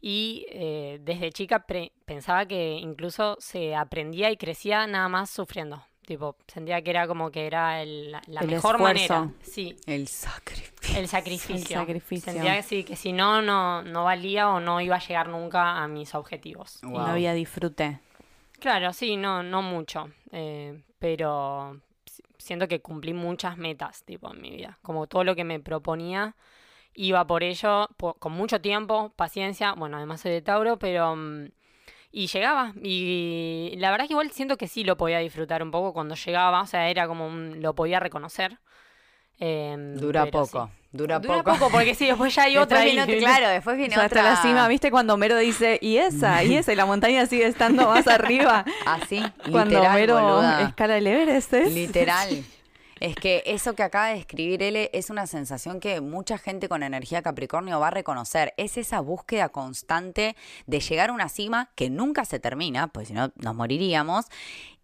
Y 0.00 0.46
eh, 0.50 0.98
desde 1.00 1.32
chica 1.32 1.66
pensaba 2.04 2.46
que 2.46 2.74
incluso 2.74 3.36
se 3.40 3.74
aprendía 3.74 4.30
y 4.30 4.36
crecía 4.36 4.86
nada 4.86 5.08
más 5.08 5.30
sufriendo. 5.30 5.84
Tipo, 6.06 6.36
sentía 6.46 6.82
que 6.82 6.90
era 6.90 7.06
como 7.06 7.30
que 7.30 7.46
era 7.46 7.82
el- 7.82 8.12
la, 8.12 8.20
El 8.40 8.48
mejor 8.48 8.74
esfuerzo. 8.76 9.14
manera. 9.14 9.30
Sí, 9.42 9.74
El 9.86 10.06
sacrificio. 10.08 10.98
el 10.98 11.08
sacrificio. 11.08 11.54
El 11.56 11.64
sacrificio. 11.86 12.32
Sentía 12.32 12.56
que 12.56 12.62
sí, 12.62 12.84
que 12.84 12.94
si 12.96 13.12
no, 13.12 13.40
no, 13.40 13.82
no 13.82 14.04
valía 14.04 14.50
o 14.50 14.60
no 14.60 14.80
iba 14.80 14.96
a 14.96 15.00
llegar 15.00 15.28
nunca 15.28 15.82
a 15.82 15.88
mis 15.88 16.14
objetivos. 16.14 16.80
Y 16.82 16.86
no 16.88 17.06
había 17.06 17.32
disfrute. 17.32 18.00
Claro, 18.60 18.92
sí, 18.92 19.16
no, 19.16 19.42
no 19.42 19.62
mucho. 19.62 20.10
eh, 20.32 20.82
pero 20.98 21.80
si- 22.06 22.22
siento 22.38 22.66
que 22.68 22.80
cumplí 22.80 23.12
muchas 23.14 23.56
metas, 23.56 24.02
tipo, 24.04 24.32
en 24.32 24.40
mi 24.40 24.50
vida. 24.50 24.78
Como 24.82 25.06
todo 25.06 25.22
lo 25.24 25.34
que 25.36 25.44
me 25.44 25.60
proponía, 25.60 26.34
iba 26.94 27.26
por 27.26 27.42
ello, 27.44 27.88
con 28.18 28.32
mucho 28.32 28.60
tiempo, 28.60 29.12
paciencia. 29.16 29.72
Bueno, 29.74 29.96
además 29.96 30.20
soy 30.20 30.32
de 30.32 30.42
Tauro, 30.42 30.78
pero... 30.78 31.16
y 32.16 32.28
llegaba. 32.28 32.72
Y 32.82 33.74
la 33.78 33.90
verdad 33.90 34.06
que 34.06 34.12
igual 34.12 34.30
siento 34.30 34.56
que 34.56 34.68
sí 34.68 34.84
lo 34.84 34.96
podía 34.96 35.18
disfrutar 35.18 35.62
un 35.62 35.70
poco 35.72 35.92
cuando 35.92 36.14
llegaba. 36.14 36.62
O 36.62 36.66
sea, 36.66 36.88
era 36.88 37.06
como 37.08 37.26
un- 37.26 37.60
lo 37.60 37.74
podía 37.74 37.98
reconocer. 38.00 38.58
em, 39.40 39.96
Dura 39.96 40.26
pero 40.26 40.44
poco, 40.44 40.66
sí. 40.72 40.88
dura, 40.92 41.18
Dura 41.18 41.42
poco. 41.42 41.52
poco, 41.58 41.70
porque 41.72 41.96
sí, 41.96 42.06
después 42.06 42.32
ya 42.32 42.44
hay 42.44 42.52
Después 42.54 42.66
otra 42.66 42.78
ahí. 42.82 42.92
viene- 42.92 43.18
claro, 43.18 43.48
después 43.48 43.76
viene 43.76 43.92
O 43.94 43.98
sea, 43.98 44.04
hasta 44.04 44.20
otra. 44.20 44.30
la 44.30 44.36
cima, 44.42 44.68
¿viste 44.68 44.92
cuando 44.92 45.14
Homero 45.14 45.36
dice, 45.38 45.76
y 45.82 45.96
esa, 45.96 46.44
y 46.44 46.54
esa, 46.56 46.72
y 46.72 46.76
la 46.76 46.86
montaña 46.86 47.26
sigue 47.26 47.44
estando 47.46 47.88
más 47.88 48.06
arriba? 48.06 48.64
Así, 48.86 49.20
Cuando 49.50 49.70
literal, 49.74 49.96
Homero 49.96 50.14
boluda. 50.20 50.62
escala 50.68 50.96
el 50.98 51.06
Everest. 51.08 51.52
¿es? 51.52 51.72
Literal. 51.74 52.44
Es 53.04 53.16
que 53.16 53.42
eso 53.44 53.74
que 53.74 53.82
acaba 53.82 54.06
de 54.06 54.16
escribir 54.16 54.62
él 54.62 54.88
es 54.90 55.10
una 55.10 55.26
sensación 55.26 55.78
que 55.78 56.00
mucha 56.00 56.38
gente 56.38 56.70
con 56.70 56.82
energía 56.82 57.20
Capricornio 57.20 57.78
va 57.78 57.88
a 57.88 57.90
reconocer. 57.90 58.54
Es 58.56 58.78
esa 58.78 59.00
búsqueda 59.00 59.50
constante 59.50 60.36
de 60.66 60.80
llegar 60.80 61.10
a 61.10 61.12
una 61.12 61.28
cima 61.28 61.70
que 61.74 61.90
nunca 61.90 62.24
se 62.24 62.38
termina, 62.38 62.86
pues 62.86 63.08
si 63.08 63.12
no 63.12 63.30
nos 63.36 63.54
moriríamos. 63.54 64.24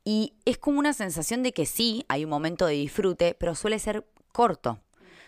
Y 0.05 0.35
es 0.45 0.59
como 0.59 0.79
una 0.79 0.93
sensación 0.93 1.43
de 1.43 1.55
que 1.55 1.65
sí, 1.65 2.05
hay 2.09 2.25
un 2.25 2.31
momento 2.31 2.67
de 2.67 2.75
disfrute, 2.75 3.35
pero 3.41 3.55
suele 3.55 3.79
ser 3.79 4.07
corto. 4.33 4.79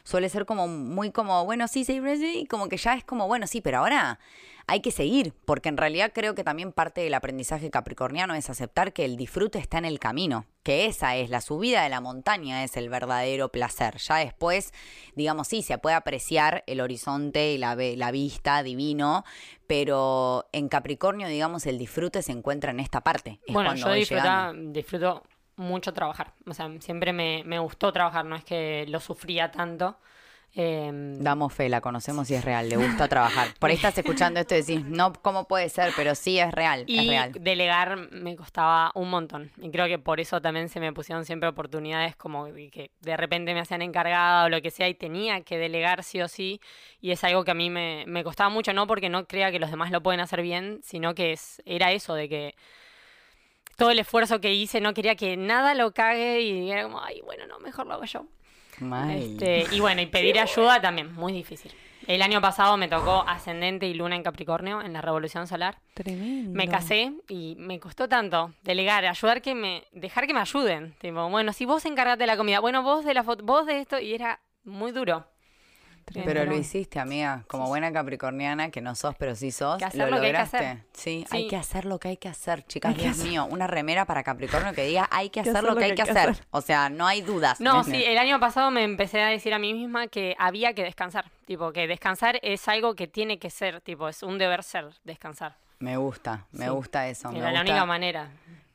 Suele 0.05 0.29
ser 0.29 0.45
como 0.45 0.69
muy 0.69 1.13
como, 1.13 1.47
bueno, 1.47 1.69
sí, 1.69 1.87
sí, 1.87 1.99
sí, 2.19 2.47
como 2.47 2.69
que 2.69 2.77
ya 2.77 2.93
es 2.93 3.05
como, 3.05 3.27
bueno, 3.27 3.47
sí, 3.47 3.63
pero 3.63 3.79
ahora 3.79 4.19
hay 4.67 4.81
que 4.81 4.91
seguir, 4.91 5.35
porque 5.45 5.69
en 5.69 5.77
realidad 5.77 6.13
creo 6.15 6.35
que 6.35 6.45
también 6.45 6.73
parte 6.73 7.01
del 7.03 7.15
aprendizaje 7.15 7.71
capricorniano 7.71 8.35
es 8.35 8.49
aceptar 8.51 8.93
que 8.93 9.05
el 9.05 9.17
disfrute 9.17 9.59
está 9.59 9.79
en 9.79 9.85
el 9.85 9.99
camino. 9.99 10.47
que 10.63 10.87
esa 10.87 11.17
es 11.17 11.29
la 11.29 11.41
subida 11.41 11.83
de 11.83 11.89
la 11.89 12.01
montaña, 12.01 12.63
es 12.63 12.77
el 12.77 12.89
verdadero 12.89 13.49
placer. 13.49 13.97
Ya 13.99 14.17
después, 14.19 14.73
digamos, 15.17 15.49
sí, 15.49 15.63
se 15.63 15.77
puede 15.79 15.97
apreciar 15.97 16.63
el 16.69 16.81
horizonte 16.81 17.53
y 17.53 17.59
la, 17.59 17.75
la 17.75 18.11
vista 18.13 18.63
divino, 18.63 19.25
pero 19.67 20.47
en 20.53 20.69
Capricornio, 20.69 21.27
digamos, 21.29 21.67
el 21.67 21.79
disfrute 21.79 22.23
se 22.23 22.31
encuentra 22.33 22.71
en 22.71 22.79
esta 22.79 23.01
parte. 23.01 23.41
Es 23.47 23.53
bueno, 23.55 23.71
cuando 23.71 23.87
yo 23.89 23.93
disfruta- 23.95 24.53
disfruto 24.55 25.23
mucho 25.57 25.93
trabajar. 25.93 26.35
O 26.47 26.55
sea, 26.55 26.71
siempre 26.81 27.13
me, 27.13 27.43
me 27.45 27.59
gustó 27.59 27.93
trabajar, 27.93 28.25
no 28.25 28.37
es 28.37 28.45
que 28.45 28.85
lo 28.89 29.01
sufría 29.01 29.51
tanto. 29.51 29.99
Em, 30.55 31.19
Damos 31.23 31.55
fe, 31.55 31.71
la 31.71 31.81
conocemos 31.81 32.31
y 32.31 32.35
es 32.35 32.45
real, 32.45 32.69
le 32.69 32.77
gusta 32.77 33.09
trabajar. 33.09 33.49
Por 33.59 33.71
ahí 33.71 33.77
estás 33.77 33.97
escuchando 33.97 34.39
esto 34.39 34.55
y 34.55 34.59
decís, 34.59 34.85
no, 34.85 35.15
¿cómo 35.15 35.49
puede 35.49 35.71
ser? 35.71 35.93
Pero 35.97 36.15
sí, 36.15 36.39
es 36.39 36.53
real, 36.53 36.83
es 36.83 36.89
Y 36.89 37.09
real. 37.09 37.33
delegar 37.41 38.11
me 38.13 38.37
costaba 38.37 38.91
un 38.95 39.09
montón. 39.09 39.51
Y 39.57 39.71
creo 39.71 39.87
que 39.87 39.99
por 39.99 40.21
eso 40.21 40.43
también 40.43 40.69
se 40.69 40.79
me 40.79 40.93
pusieron 40.93 41.25
siempre 41.25 41.49
oportunidades 41.49 42.17
como 42.17 42.45
que 42.47 42.91
de 43.01 43.17
repente 43.17 43.55
me 43.55 43.61
hacían 43.61 43.81
encargada 43.81 44.45
o 44.45 44.49
lo 44.51 44.61
que 44.61 44.71
sea 44.71 44.89
y 44.91 44.95
tenía 44.95 45.41
que 45.41 45.57
delegar 45.57 46.03
sí 46.05 46.21
o 46.21 46.29
sí. 46.29 46.61
Y 47.01 47.13
es 47.13 47.25
algo 47.25 47.45
que 47.45 47.53
a 47.53 47.55
mí 47.55 47.71
me, 47.71 48.05
me 48.07 48.23
costaba 48.23 48.51
mucho, 48.51 48.75
no 48.75 48.87
porque 48.87 49.09
no 49.09 49.27
crea 49.27 49.51
que 49.53 49.59
los 49.59 49.71
demás 49.71 49.91
lo 49.91 50.03
pueden 50.03 50.21
hacer 50.21 50.43
bien, 50.43 50.81
sino 50.83 51.15
que 51.15 51.33
es, 51.33 51.63
era 51.65 51.93
eso 51.93 52.15
de 52.15 52.29
que 52.29 52.55
todo 53.79 53.91
el 53.91 53.99
esfuerzo 53.99 54.39
que 54.41 54.53
hice 54.53 54.83
no 54.83 54.93
quería 54.93 55.15
que 55.15 55.39
nada 55.39 55.75
lo 55.75 55.93
cague 55.93 56.43
y 56.43 56.71
era 56.71 56.83
como, 56.83 57.03
ay, 57.03 57.23
bueno, 57.25 57.47
no, 57.47 57.59
mejor 57.59 57.87
lo 57.87 57.95
hago 57.95 58.05
yo. 58.05 58.27
Este, 59.11 59.67
y 59.71 59.81
bueno, 59.81 60.03
y 60.03 60.07
pedir 60.07 60.39
ayuda 60.39 60.81
también, 60.81 61.13
muy 61.15 61.33
difícil. 61.33 61.73
El 62.07 62.21
año 62.21 62.41
pasado 62.41 62.77
me 62.77 62.89
tocó 62.89 63.25
ascendente 63.29 63.87
y 63.87 63.95
luna 63.95 64.17
en 64.17 64.25
Capricornio 64.25 64.83
en 64.83 64.93
la 64.93 65.01
revolución 65.01 65.47
solar. 65.47 65.79
Tremendo. 65.95 66.53
Me 66.53 66.67
casé 66.67 67.13
y 67.29 67.55
me 67.59 67.79
costó 67.79 68.09
tanto 68.09 68.53
delegar, 68.63 69.05
ayudar 69.05 69.41
que 69.41 69.55
me, 69.55 69.85
dejar 69.93 70.27
que 70.27 70.35
me 70.35 70.41
ayuden. 70.41 70.95
Tipo, 71.01 71.29
bueno, 71.31 71.53
si 71.53 71.65
vos 71.65 71.85
encargate 71.87 72.25
de 72.25 72.27
la 72.27 72.37
comida, 72.37 72.59
bueno, 72.59 72.83
vos 72.83 73.05
de 73.05 73.15
la 73.15 73.23
foto, 73.23 73.45
vos 73.45 73.67
de 73.67 73.79
esto, 73.79 74.01
y 74.01 74.15
era 74.15 74.41
muy 74.65 74.91
duro. 74.91 75.27
Pero 76.25 76.45
lo 76.45 76.57
hiciste, 76.57 76.99
amiga, 76.99 77.45
como 77.47 77.67
buena 77.69 77.93
capricorniana, 77.93 78.71
que 78.71 78.81
no 78.81 78.95
sos, 78.95 79.15
pero 79.17 79.35
sí 79.35 79.51
sos. 79.51 79.79
Que 79.79 79.85
hacer 79.85 80.01
lo 80.11 80.17
lo 80.17 80.21
que 80.21 80.27
hay 80.27 80.33
que 80.33 80.39
lograste. 80.39 80.57
hacer. 80.57 80.79
Sí, 80.93 81.25
Sí. 81.29 81.37
hay 81.37 81.49
que 81.49 81.57
hacer 81.57 81.85
lo 81.85 81.99
que 81.99 82.09
hay 82.09 82.17
que 82.17 82.29
hacer, 82.29 82.65
chicas. 82.67 82.97
Dios 82.97 83.13
hacer. 83.19 83.27
mío, 83.29 83.47
una 83.51 83.67
remera 83.67 84.05
para 84.05 84.23
Capricornio 84.23 84.73
que 84.75 84.85
diga 84.85 85.09
hay 85.11 85.31
que 85.31 85.41
hacer 85.61 85.65
lo 85.65 85.77
que 85.77 85.85
hay 85.85 85.95
que 85.95 86.03
hacer. 86.03 86.37
O 86.51 86.61
sea, 86.61 86.89
no 86.91 87.07
hay 87.07 87.23
dudas. 87.23 87.61
No, 87.61 87.85
sí, 87.85 88.03
el 88.05 88.19
año 88.19 88.39
pasado 88.41 88.71
me 88.71 88.85
empecé 88.85 89.21
a 89.23 89.27
decir 89.29 89.55
a 89.55 89.59
mí 89.59 89.73
misma 89.75 90.07
que 90.09 90.35
había 90.39 90.75
que 90.75 90.83
descansar. 90.83 91.31
Tipo, 91.47 91.73
que 91.73 91.87
descansar 91.87 92.39
es 92.43 92.67
algo 92.69 92.95
que 92.95 93.07
tiene 93.07 93.39
que 93.39 93.51
ser, 93.51 93.81
tipo, 93.81 94.09
es 94.09 94.23
un 94.23 94.39
deber 94.39 94.63
ser 94.63 94.87
descansar. 95.05 95.57
Me 95.79 95.97
gusta, 95.97 96.47
me 96.53 96.67
Sí. 96.67 96.71
gusta 96.71 97.09
eso. 97.09 97.33
me 97.33 97.39
Era 97.41 97.51
la 97.53 97.61
única 97.63 97.85
manera. 97.85 98.31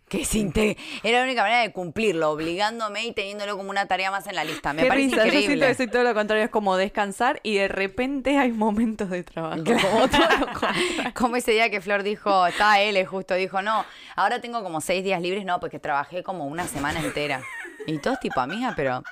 Que 0.08 0.26
inte- 0.34 0.78
Era 1.04 1.20
la 1.20 1.26
única 1.26 1.42
manera 1.42 1.62
de 1.62 1.72
cumplirlo, 1.72 2.32
obligándome 2.32 3.06
y 3.06 3.12
teniéndolo 3.12 3.58
como 3.58 3.70
una 3.70 3.88
tarea 3.88 4.10
más 4.12 4.26
en 4.28 4.36
la 4.36 4.44
lista. 4.44 4.74
Me 4.74 4.84
Qué 4.84 4.88
parece 4.88 5.10
risa, 5.16 5.26
yo 5.26 5.40
siento 5.42 5.66
que 5.66 5.76
soy 5.76 5.88
todo 5.88 6.04
lo 6.04 6.14
contrario, 6.14 6.46
es 6.46 6.50
como 6.52 6.78
descansar 6.78 7.40
y 7.44 7.56
de 7.58 7.68
repente 7.68 8.38
hay 8.38 8.52
momentos 8.52 9.10
de 9.10 9.24
trabajo. 9.24 9.64
Como 9.64 10.08
todo. 10.08 10.28
Como 11.14 11.36
ese 11.36 11.52
día 11.52 11.70
que 11.70 11.82
Flor 11.82 12.04
dijo, 12.04 12.48
estaba 12.48 12.80
él 12.80 13.06
justo, 13.06 13.34
dijo, 13.36 13.62
no, 13.62 13.86
ahora 14.16 14.40
tengo 14.42 14.64
como 14.64 14.82
seis 14.82 15.04
días 15.04 15.22
libres, 15.22 15.46
no, 15.46 15.60
porque 15.60 15.80
trabajé 15.80 16.24
como 16.24 16.46
una 16.46 16.68
semana 16.68 17.00
entera. 17.00 17.42
Y 17.86 18.00
todos 18.00 18.20
tipo, 18.20 18.40
amiga, 18.40 18.74
pero 18.76 19.04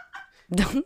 ¿dónde? 0.48 0.86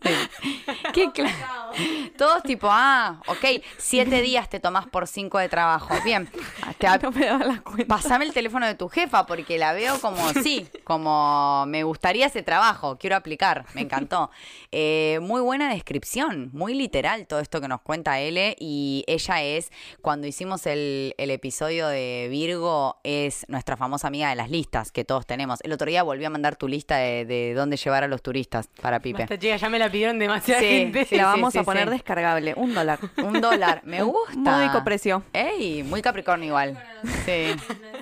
¿Qué 0.94 1.12
claro? 1.12 1.72
Todos 2.18 2.44
tipo, 2.44 2.68
ah, 2.70 3.22
ok, 3.28 3.64
siete 3.78 4.22
días 4.22 4.50
te 4.50 4.60
tomás 4.60 4.88
por 4.88 5.08
cinco 5.08 5.38
de 5.38 5.50
trabajo. 5.50 5.94
Bien, 6.04 6.30
No 7.02 7.12
me 7.12 7.26
daba 7.26 7.46
la 7.46 7.62
cuenta. 7.62 7.86
pasame 7.86 8.26
el 8.26 8.34
teléfono 8.34 8.66
de 8.66 8.76
tu 8.76 8.90
jefa 8.90 9.26
porque 9.26 9.58
la 9.58 9.74
veo 9.74 10.00
como, 10.00 10.30
sí, 10.44 10.68
como 10.84 11.66
me 11.68 11.84
gustaría 11.84 12.28
ese 12.28 12.42
trabajo, 12.42 12.98
quiero 12.98 13.16
aplicar, 13.16 13.66
me 13.74 13.82
encantó. 13.82 14.30
Eh, 14.72 15.20
muy 15.24 15.42
buena 15.42 15.74
descripción, 15.74 16.52
muy 16.54 16.76
literal 16.76 17.26
todo 17.26 17.40
esto 17.40 17.60
que 17.60 17.68
nos 17.68 17.82
cuenta 17.82 18.20
L 18.20 18.56
y 18.60 19.04
ella 19.08 19.42
es, 19.42 19.72
cuando 20.02 20.28
hicimos 20.28 20.68
el, 20.68 21.16
el 21.18 21.32
episodio 21.32 21.88
de 21.88 22.28
Virgo, 22.30 23.00
es 23.04 23.46
nuestra 23.48 23.78
famosa 23.78 24.08
amiga 24.08 24.30
de 24.30 24.36
las 24.36 24.52
listas 24.52 24.92
que 24.92 25.04
todos 25.06 25.26
tenemos. 25.26 25.60
El 25.64 25.72
otro 25.72 25.88
día 25.90 26.04
volví 26.04 26.24
a 26.24 26.30
mandar 26.30 26.56
tu 26.56 26.68
lista 26.68 26.98
de, 26.98 27.26
de 27.26 27.56
dónde 27.56 27.78
llevar 27.78 28.04
a 28.04 28.08
los 28.08 28.22
turistas 28.22 28.70
para 28.80 29.00
Pipe. 29.00 29.26
Ya 29.58 29.70
me 29.70 29.80
la 29.80 29.90
pidieron 29.92 30.20
demasiada 30.20 30.62
Sí, 30.62 30.68
gente. 30.68 31.06
sí, 31.06 31.16
la 31.16 31.26
vamos 31.26 31.54
sí, 31.54 31.60
a 31.60 31.64
poner 31.64 31.86
sí. 31.86 31.92
descargable, 31.92 32.54
un 32.56 32.74
dólar. 32.74 33.00
Un 33.18 33.42
dólar, 33.42 33.82
me 33.86 34.02
gusta. 34.04 34.38
Módico 34.38 34.84
precio. 34.84 35.24
Ey, 35.34 35.84
muy 35.84 36.02
Capricornio 36.02 36.48
igual. 36.48 36.82
Sí. 37.26 37.56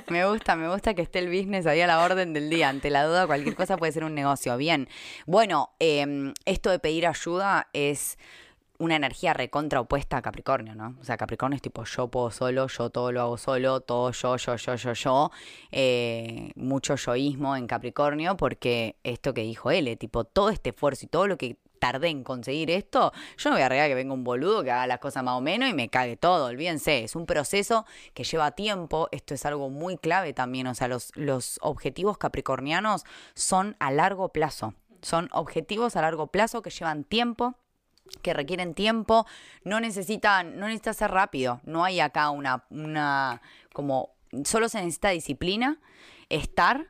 Me 0.10 0.26
gusta, 0.26 0.56
me 0.56 0.68
gusta 0.70 0.94
que 0.94 1.02
esté 1.02 1.20
el 1.20 1.28
business 1.28 1.66
ahí 1.68 1.82
a 1.82 1.88
la 1.88 2.00
orden 2.00 2.34
del 2.34 2.50
día. 2.50 2.70
Ante 2.70 2.90
la 2.90 3.04
duda, 3.06 3.28
cualquier 3.28 3.56
cosa 3.56 3.78
puede 3.78 3.92
ser 3.92 4.04
un 4.04 4.16
negocio. 4.16 4.56
Bien. 4.58 4.88
Bueno, 5.26 5.72
eh, 5.80 6.34
esto 6.46 6.70
de 6.70 6.80
pedir 6.80 7.06
ayuda 7.08 7.68
es 7.74 8.18
una 8.80 8.96
energía 8.96 9.34
recontra 9.34 9.80
opuesta 9.80 10.18
a 10.18 10.22
Capricornio, 10.22 10.76
¿no? 10.76 10.96
O 11.02 11.04
sea, 11.04 11.18
Capricornio 11.18 11.56
es 11.56 11.62
tipo 11.62 11.84
yo 11.84 12.08
puedo 12.10 12.32
solo, 12.32 12.68
yo 12.68 12.90
todo 12.90 13.12
lo 13.12 13.22
hago 13.22 13.38
solo, 13.38 13.82
todo 13.82 14.12
yo, 14.12 14.38
yo, 14.38 14.56
yo, 14.56 14.76
yo, 14.76 14.94
yo. 14.94 15.32
Eh, 15.72 16.52
mucho 16.56 16.96
yoísmo 16.96 17.56
en 17.56 17.68
Capricornio 17.68 18.38
porque 18.38 18.98
esto 19.04 19.34
que 19.34 19.42
dijo 19.42 19.72
él, 19.72 19.98
tipo 19.98 20.24
todo 20.26 20.50
este 20.50 20.70
esfuerzo 20.70 21.06
y 21.06 21.10
todo 21.10 21.28
lo 21.28 21.38
que 21.38 21.58
tardé 21.80 22.10
en 22.10 22.24
conseguir 22.24 22.72
esto, 22.72 23.12
yo 23.38 23.50
no 23.50 23.56
voy 23.56 23.64
a 23.64 23.70
regar 23.70 23.88
que 23.88 23.96
venga 23.96 24.14
un 24.14 24.24
boludo 24.24 24.64
que 24.64 24.72
haga 24.72 24.88
las 24.88 25.00
cosas 25.00 25.24
más 25.24 25.36
o 25.36 25.42
menos 25.42 25.70
y 25.70 25.74
me 25.74 25.90
cague 25.90 26.18
todo, 26.18 26.48
olvídense, 26.48 27.04
es 27.04 27.16
un 27.16 27.26
proceso 27.26 27.86
que 28.14 28.24
lleva 28.24 28.52
tiempo, 28.52 29.10
esto 29.12 29.34
es 29.34 29.46
algo 29.46 29.70
muy 29.70 29.98
clave 29.98 30.34
también, 30.34 30.68
o 30.68 30.76
sea, 30.76 30.88
los, 30.88 31.12
los 31.16 31.60
objetivos 31.62 32.18
capricornianos 32.18 33.04
son 33.36 33.76
a 33.80 33.92
largo 33.92 34.30
plazo, 34.30 34.74
son 35.02 35.30
objetivos 35.32 35.96
a 35.96 36.02
largo 36.02 36.28
plazo 36.28 36.62
que 36.62 36.70
llevan 36.70 37.04
tiempo, 37.04 37.56
que 38.22 38.34
requieren 38.34 38.74
tiempo, 38.74 39.26
no 39.64 39.80
necesitan, 39.80 40.60
no 40.60 40.68
necesita 40.68 40.94
ser 40.94 41.12
rápido, 41.12 41.62
no 41.64 41.84
hay 41.84 42.00
acá 42.00 42.30
una, 42.30 42.66
una, 42.70 43.42
como, 43.74 44.12
solo 44.44 44.70
se 44.70 44.80
necesita 44.80 45.10
disciplina, 45.10 45.80
estar, 46.30 46.88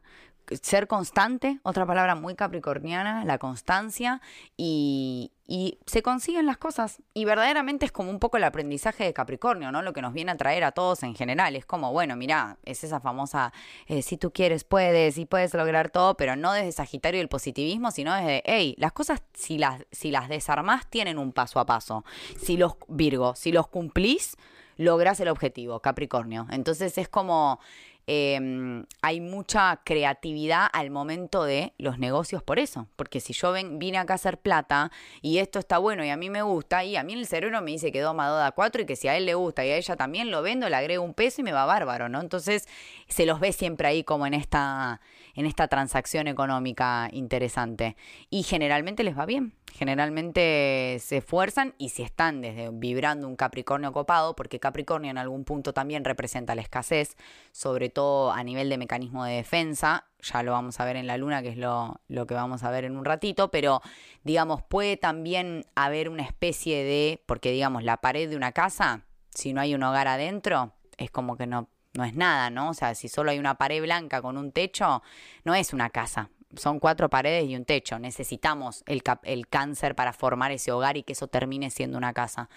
ser 0.61 0.87
constante, 0.87 1.59
otra 1.63 1.85
palabra 1.85 2.15
muy 2.15 2.35
capricorniana, 2.35 3.25
la 3.25 3.37
constancia, 3.37 4.21
y, 4.55 5.31
y 5.47 5.79
se 5.85 6.03
consiguen 6.03 6.45
las 6.45 6.57
cosas. 6.57 7.01
Y 7.13 7.23
verdaderamente 7.23 7.85
es 7.85 7.91
como 7.93 8.11
un 8.11 8.19
poco 8.19 8.35
el 8.35 8.43
aprendizaje 8.43 9.05
de 9.05 9.13
Capricornio, 9.13 9.71
¿no? 9.71 9.81
Lo 9.81 9.93
que 9.93 10.01
nos 10.01 10.13
viene 10.13 10.31
a 10.31 10.37
traer 10.37 10.65
a 10.65 10.73
todos 10.73 11.03
en 11.03 11.15
general. 11.15 11.55
Es 11.55 11.65
como, 11.65 11.93
bueno, 11.93 12.17
mira, 12.17 12.57
es 12.65 12.83
esa 12.83 12.99
famosa, 12.99 13.53
eh, 13.87 14.01
si 14.01 14.17
tú 14.17 14.31
quieres, 14.31 14.65
puedes, 14.65 15.17
y 15.17 15.25
puedes 15.25 15.53
lograr 15.53 15.89
todo, 15.89 16.17
pero 16.17 16.35
no 16.35 16.51
desde 16.51 16.73
Sagitario 16.73 17.19
y 17.19 17.21
el 17.21 17.29
positivismo, 17.29 17.91
sino 17.91 18.13
desde, 18.13 18.43
hey, 18.45 18.75
las 18.77 18.91
cosas, 18.91 19.23
si 19.33 19.57
las, 19.57 19.85
si 19.91 20.11
las 20.11 20.27
desarmás, 20.27 20.89
tienen 20.89 21.17
un 21.17 21.31
paso 21.31 21.59
a 21.61 21.65
paso. 21.65 22.03
Si 22.37 22.57
los, 22.57 22.75
Virgo, 22.89 23.33
si 23.35 23.53
los 23.53 23.67
cumplís, 23.67 24.35
lográs 24.75 25.19
el 25.21 25.29
objetivo, 25.29 25.79
Capricornio. 25.79 26.47
Entonces 26.51 26.97
es 26.97 27.07
como 27.07 27.59
eh, 28.07 28.83
hay 29.01 29.19
mucha 29.19 29.81
creatividad 29.83 30.67
al 30.71 30.89
momento 30.91 31.43
de 31.43 31.73
los 31.77 31.99
negocios 31.99 32.41
por 32.41 32.57
eso. 32.57 32.87
Porque 32.95 33.19
si 33.19 33.33
yo 33.33 33.51
ven, 33.51 33.79
vine 33.79 33.97
acá 33.97 34.13
a 34.13 34.15
hacer 34.15 34.39
plata 34.39 34.91
y 35.21 35.39
esto 35.39 35.59
está 35.59 35.77
bueno 35.77 36.05
y 36.05 36.09
a 36.09 36.17
mí 36.17 36.29
me 36.29 36.41
gusta, 36.41 36.85
y 36.85 36.95
a 36.95 37.03
mí 37.03 37.13
el 37.13 37.27
cerebro 37.27 37.61
me 37.61 37.71
dice 37.71 37.91
que 37.91 37.99
Doma 37.99 38.27
Doda 38.27 38.51
4 38.51 38.83
y 38.83 38.85
que 38.85 38.95
si 38.95 39.09
a 39.09 39.17
él 39.17 39.25
le 39.25 39.33
gusta 39.33 39.65
y 39.65 39.71
a 39.71 39.77
ella 39.77 39.95
también 39.97 40.31
lo 40.31 40.41
vendo, 40.41 40.69
le 40.69 40.75
agrego 40.75 41.03
un 41.03 41.13
peso 41.13 41.41
y 41.41 41.43
me 41.43 41.51
va 41.51 41.65
bárbaro, 41.65 42.07
¿no? 42.07 42.21
Entonces 42.21 42.67
se 43.07 43.25
los 43.25 43.39
ve 43.39 43.51
siempre 43.51 43.87
ahí 43.87 44.03
como 44.03 44.25
en 44.25 44.33
esta, 44.33 45.01
en 45.35 45.45
esta 45.45 45.67
transacción 45.67 46.27
económica 46.27 47.09
interesante. 47.11 47.97
Y 48.29 48.43
generalmente 48.43 49.03
les 49.03 49.17
va 49.17 49.25
bien. 49.25 49.53
Generalmente 49.73 50.97
se 50.99 51.17
esfuerzan 51.17 51.75
y 51.77 51.89
si 51.89 52.01
están 52.01 52.41
desde 52.41 52.69
vibrando 52.71 53.27
un 53.27 53.35
Capricornio 53.35 53.91
copado, 53.91 54.35
porque 54.35 54.59
Capricornio 54.59 55.11
en 55.11 55.17
algún 55.17 55.43
punto 55.43 55.73
también 55.73 56.03
representa 56.03 56.55
la 56.55 56.61
escasez, 56.61 57.15
sobre 57.51 57.89
todo 57.89 58.31
a 58.31 58.43
nivel 58.43 58.69
de 58.69 58.77
mecanismo 58.77 59.25
de 59.25 59.35
defensa, 59.35 60.05
ya 60.19 60.41
lo 60.41 60.53
vamos 60.53 60.79
a 60.79 60.85
ver 60.85 60.95
en 60.95 61.05
la 61.05 61.17
luna, 61.17 61.41
que 61.43 61.49
es 61.49 61.57
lo, 61.57 62.01
lo 62.07 62.25
que 62.25 62.33
vamos 62.33 62.63
a 62.63 62.71
ver 62.71 62.85
en 62.85 62.97
un 62.97 63.05
ratito, 63.05 63.51
pero 63.51 63.81
digamos, 64.23 64.63
puede 64.63 64.97
también 64.97 65.65
haber 65.75 66.09
una 66.09 66.23
especie 66.23 66.83
de, 66.83 67.23
porque 67.27 67.51
digamos, 67.51 67.83
la 67.83 67.97
pared 67.97 68.29
de 68.29 68.35
una 68.35 68.53
casa, 68.53 69.03
si 69.29 69.53
no 69.53 69.61
hay 69.61 69.75
un 69.75 69.83
hogar 69.83 70.07
adentro, 70.07 70.73
es 70.97 71.11
como 71.11 71.37
que 71.37 71.45
no, 71.45 71.69
no 71.93 72.03
es 72.03 72.15
nada, 72.15 72.49
¿no? 72.49 72.69
O 72.69 72.73
sea, 72.73 72.95
si 72.95 73.09
solo 73.09 73.31
hay 73.31 73.39
una 73.39 73.55
pared 73.55 73.81
blanca 73.81 74.21
con 74.21 74.37
un 74.37 74.51
techo, 74.51 75.03
no 75.43 75.53
es 75.53 75.73
una 75.73 75.89
casa. 75.89 76.29
Son 76.55 76.79
cuatro 76.79 77.09
paredes 77.09 77.49
y 77.49 77.55
un 77.55 77.65
techo. 77.65 77.99
Necesitamos 77.99 78.83
el, 78.85 79.03
el 79.23 79.47
cáncer 79.47 79.95
para 79.95 80.13
formar 80.13 80.51
ese 80.51 80.71
hogar 80.71 80.97
y 80.97 81.03
que 81.03 81.13
eso 81.13 81.27
termine 81.27 81.69
siendo 81.69 81.97
una 81.97 82.13
casa. 82.13 82.49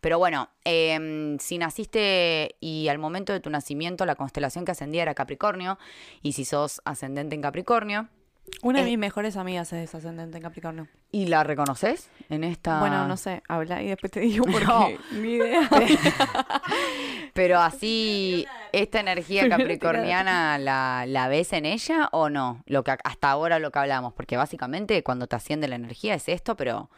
Pero 0.00 0.18
bueno, 0.18 0.50
em, 0.64 1.38
si 1.38 1.58
naciste 1.58 2.56
y 2.60 2.88
al 2.88 2.98
momento 2.98 3.32
de 3.32 3.40
tu 3.40 3.50
nacimiento 3.50 4.06
la 4.06 4.14
constelación 4.14 4.64
que 4.64 4.72
ascendía 4.72 5.02
era 5.02 5.14
Capricornio, 5.14 5.78
y 6.22 6.32
si 6.32 6.44
sos 6.44 6.80
ascendente 6.84 7.34
en 7.34 7.42
Capricornio, 7.42 8.08
Una 8.62 8.80
de 8.80 8.86
Eh, 8.86 8.90
mis 8.90 8.98
mejores 8.98 9.36
amigas 9.36 9.72
es 9.72 9.94
ascendente 9.94 10.36
en 10.38 10.42
Capricornio. 10.42 10.88
¿y 11.10 11.26
la 11.26 11.42
reconoces 11.44 12.10
en 12.28 12.44
esta...? 12.44 12.80
Bueno, 12.80 13.06
no 13.08 13.16
sé, 13.16 13.42
habla 13.48 13.82
y 13.82 13.88
después 13.88 14.12
te 14.12 14.20
digo 14.20 14.44
porque 14.50 14.66
No. 14.66 14.88
ni 15.12 15.34
idea. 15.34 15.68
Pero 17.34 17.60
así... 17.60 18.46
¿Esta 18.72 19.00
energía 19.00 19.48
capricorniana 19.48 20.58
la, 20.58 21.04
la 21.06 21.28
ves 21.28 21.52
en 21.54 21.64
ella 21.64 22.08
o 22.12 22.28
no? 22.28 22.62
Lo 22.66 22.84
que 22.84 22.94
hasta 23.02 23.30
ahora 23.30 23.58
lo 23.58 23.70
que 23.70 23.78
hablamos, 23.78 24.12
porque 24.12 24.36
básicamente 24.36 25.02
cuando 25.02 25.26
te 25.26 25.36
asciende 25.36 25.68
la 25.68 25.76
energía 25.76 26.14
es 26.14 26.28
esto, 26.28 26.54
pero 26.54 26.90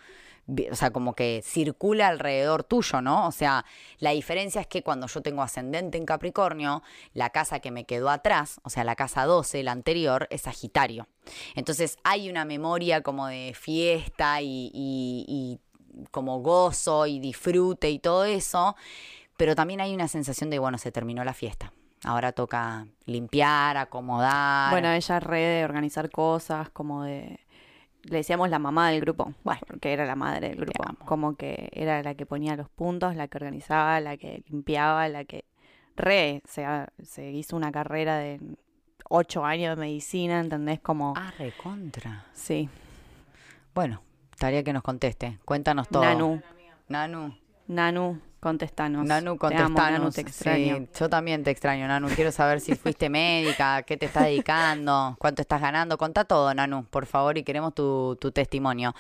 o 0.71 0.75
sea, 0.75 0.91
como 0.91 1.15
que 1.15 1.43
circula 1.45 2.09
alrededor 2.09 2.65
tuyo, 2.65 3.01
¿no? 3.01 3.27
O 3.27 3.33
sea, 3.33 3.65
la 3.99 4.11
diferencia 4.11 4.61
es 4.61 4.67
que 4.67 4.83
cuando 4.83 5.07
yo 5.07 5.21
tengo 5.23 5.43
ascendente 5.43 5.99
en 5.99 6.07
Capricornio, 6.07 6.83
la 7.15 7.31
casa 7.31 7.61
que 7.61 7.71
me 7.71 7.85
quedó 7.85 8.11
atrás, 8.11 8.61
o 8.65 8.71
sea, 8.71 8.85
la 8.85 8.97
casa 8.97 9.25
12, 9.25 9.63
la 9.63 9.73
anterior, 9.73 10.27
es 10.31 10.43
Sagitario. 10.43 11.07
Entonces 11.55 11.99
hay 12.05 12.29
una 12.31 12.45
memoria 12.45 13.03
como 13.03 13.27
de 13.27 13.53
fiesta 13.59 14.41
y, 14.43 14.71
y- 14.75 15.59
como 16.13 16.39
gozo 16.41 17.07
y 17.07 17.19
disfrute 17.19 17.91
y 17.91 17.99
todo 17.99 18.25
eso, 18.25 18.77
pero 19.37 19.55
también 19.57 19.81
hay 19.81 19.93
una 19.93 20.07
sensación 20.09 20.49
de, 20.49 20.59
bueno, 20.59 20.79
se 20.79 20.93
terminó 20.93 21.25
la 21.25 21.35
fiesta. 21.35 21.73
Ahora 22.05 22.33
toca 22.33 22.87
limpiar, 23.07 23.77
acomodar. 23.77 24.71
Bueno, 24.71 24.91
ella 24.93 25.17
es 25.19 25.23
re 25.23 25.41
de 25.41 25.65
organizar 25.65 26.11
cosas, 26.11 26.71
como 26.71 27.03
de... 27.05 27.41
Le 28.05 28.19
decíamos 28.19 28.49
la 28.49 28.59
mamá 28.59 28.91
del 28.91 29.01
grupo, 29.01 29.35
Bueno. 29.45 29.61
porque 29.67 29.93
era 29.93 30.07
la 30.07 30.17
madre 30.17 30.49
del 30.49 30.57
grupo. 30.57 30.83
Como 31.05 31.37
que 31.37 31.69
era 31.73 32.03
la 32.03 32.15
que 32.15 32.27
ponía 32.27 32.57
los 32.57 32.69
puntos, 32.71 33.15
la 33.15 33.29
que 33.29 33.37
organizaba, 33.39 34.01
la 34.01 34.17
que 34.17 34.43
limpiaba, 34.49 35.09
la 35.09 35.25
que... 35.25 35.45
Re, 35.97 36.43
se, 36.47 37.31
hizo 37.31 37.57
una 37.57 37.71
carrera 37.73 38.17
de 38.19 38.41
ocho 39.11 39.45
años 39.45 39.77
de 39.77 39.81
medicina, 39.81 40.41
¿entendés? 40.41 40.81
Como... 40.81 41.13
Ah, 41.17 41.33
recontra. 41.39 42.25
Sí. 42.33 42.71
Bueno, 43.75 44.03
estaría 44.33 44.63
que 44.63 44.73
nos 44.73 44.83
conteste. 44.83 45.39
Cuéntanos 45.45 45.89
todo. 45.89 46.03
Nanu, 46.03 46.41
Nanu. 46.89 47.35
Nanu, 47.67 48.21
contestanos. 48.41 49.07
Nanu, 49.07 49.23
Te 49.23 49.31
amo, 49.31 49.39
contestanos. 49.39 50.01
Nanu, 50.01 50.11
te 50.11 50.21
extraño. 50.23 50.77
Sí, 50.79 50.89
yo 50.99 51.09
también 51.09 51.45
te 51.45 51.51
extraño, 51.51 51.87
Nanu. 51.87 52.09
Quiero 52.09 52.33
saber 52.33 52.61
si 52.61 52.75
fuiste 52.75 53.09
médica, 53.09 53.83
qué 53.83 53.97
te 53.97 54.07
estás 54.07 54.25
dedicando, 54.25 55.17
cuánto 55.19 55.43
estás 55.43 55.61
ganando. 55.61 55.99
Contá 55.99 56.25
todo, 56.25 56.53
Nanu, 56.55 56.85
por 56.85 57.07
favor, 57.07 57.39
y 57.39 57.43
queremos 57.45 57.75
tu, 57.75 58.17
tu 58.21 58.33
testimonio. 58.33 58.95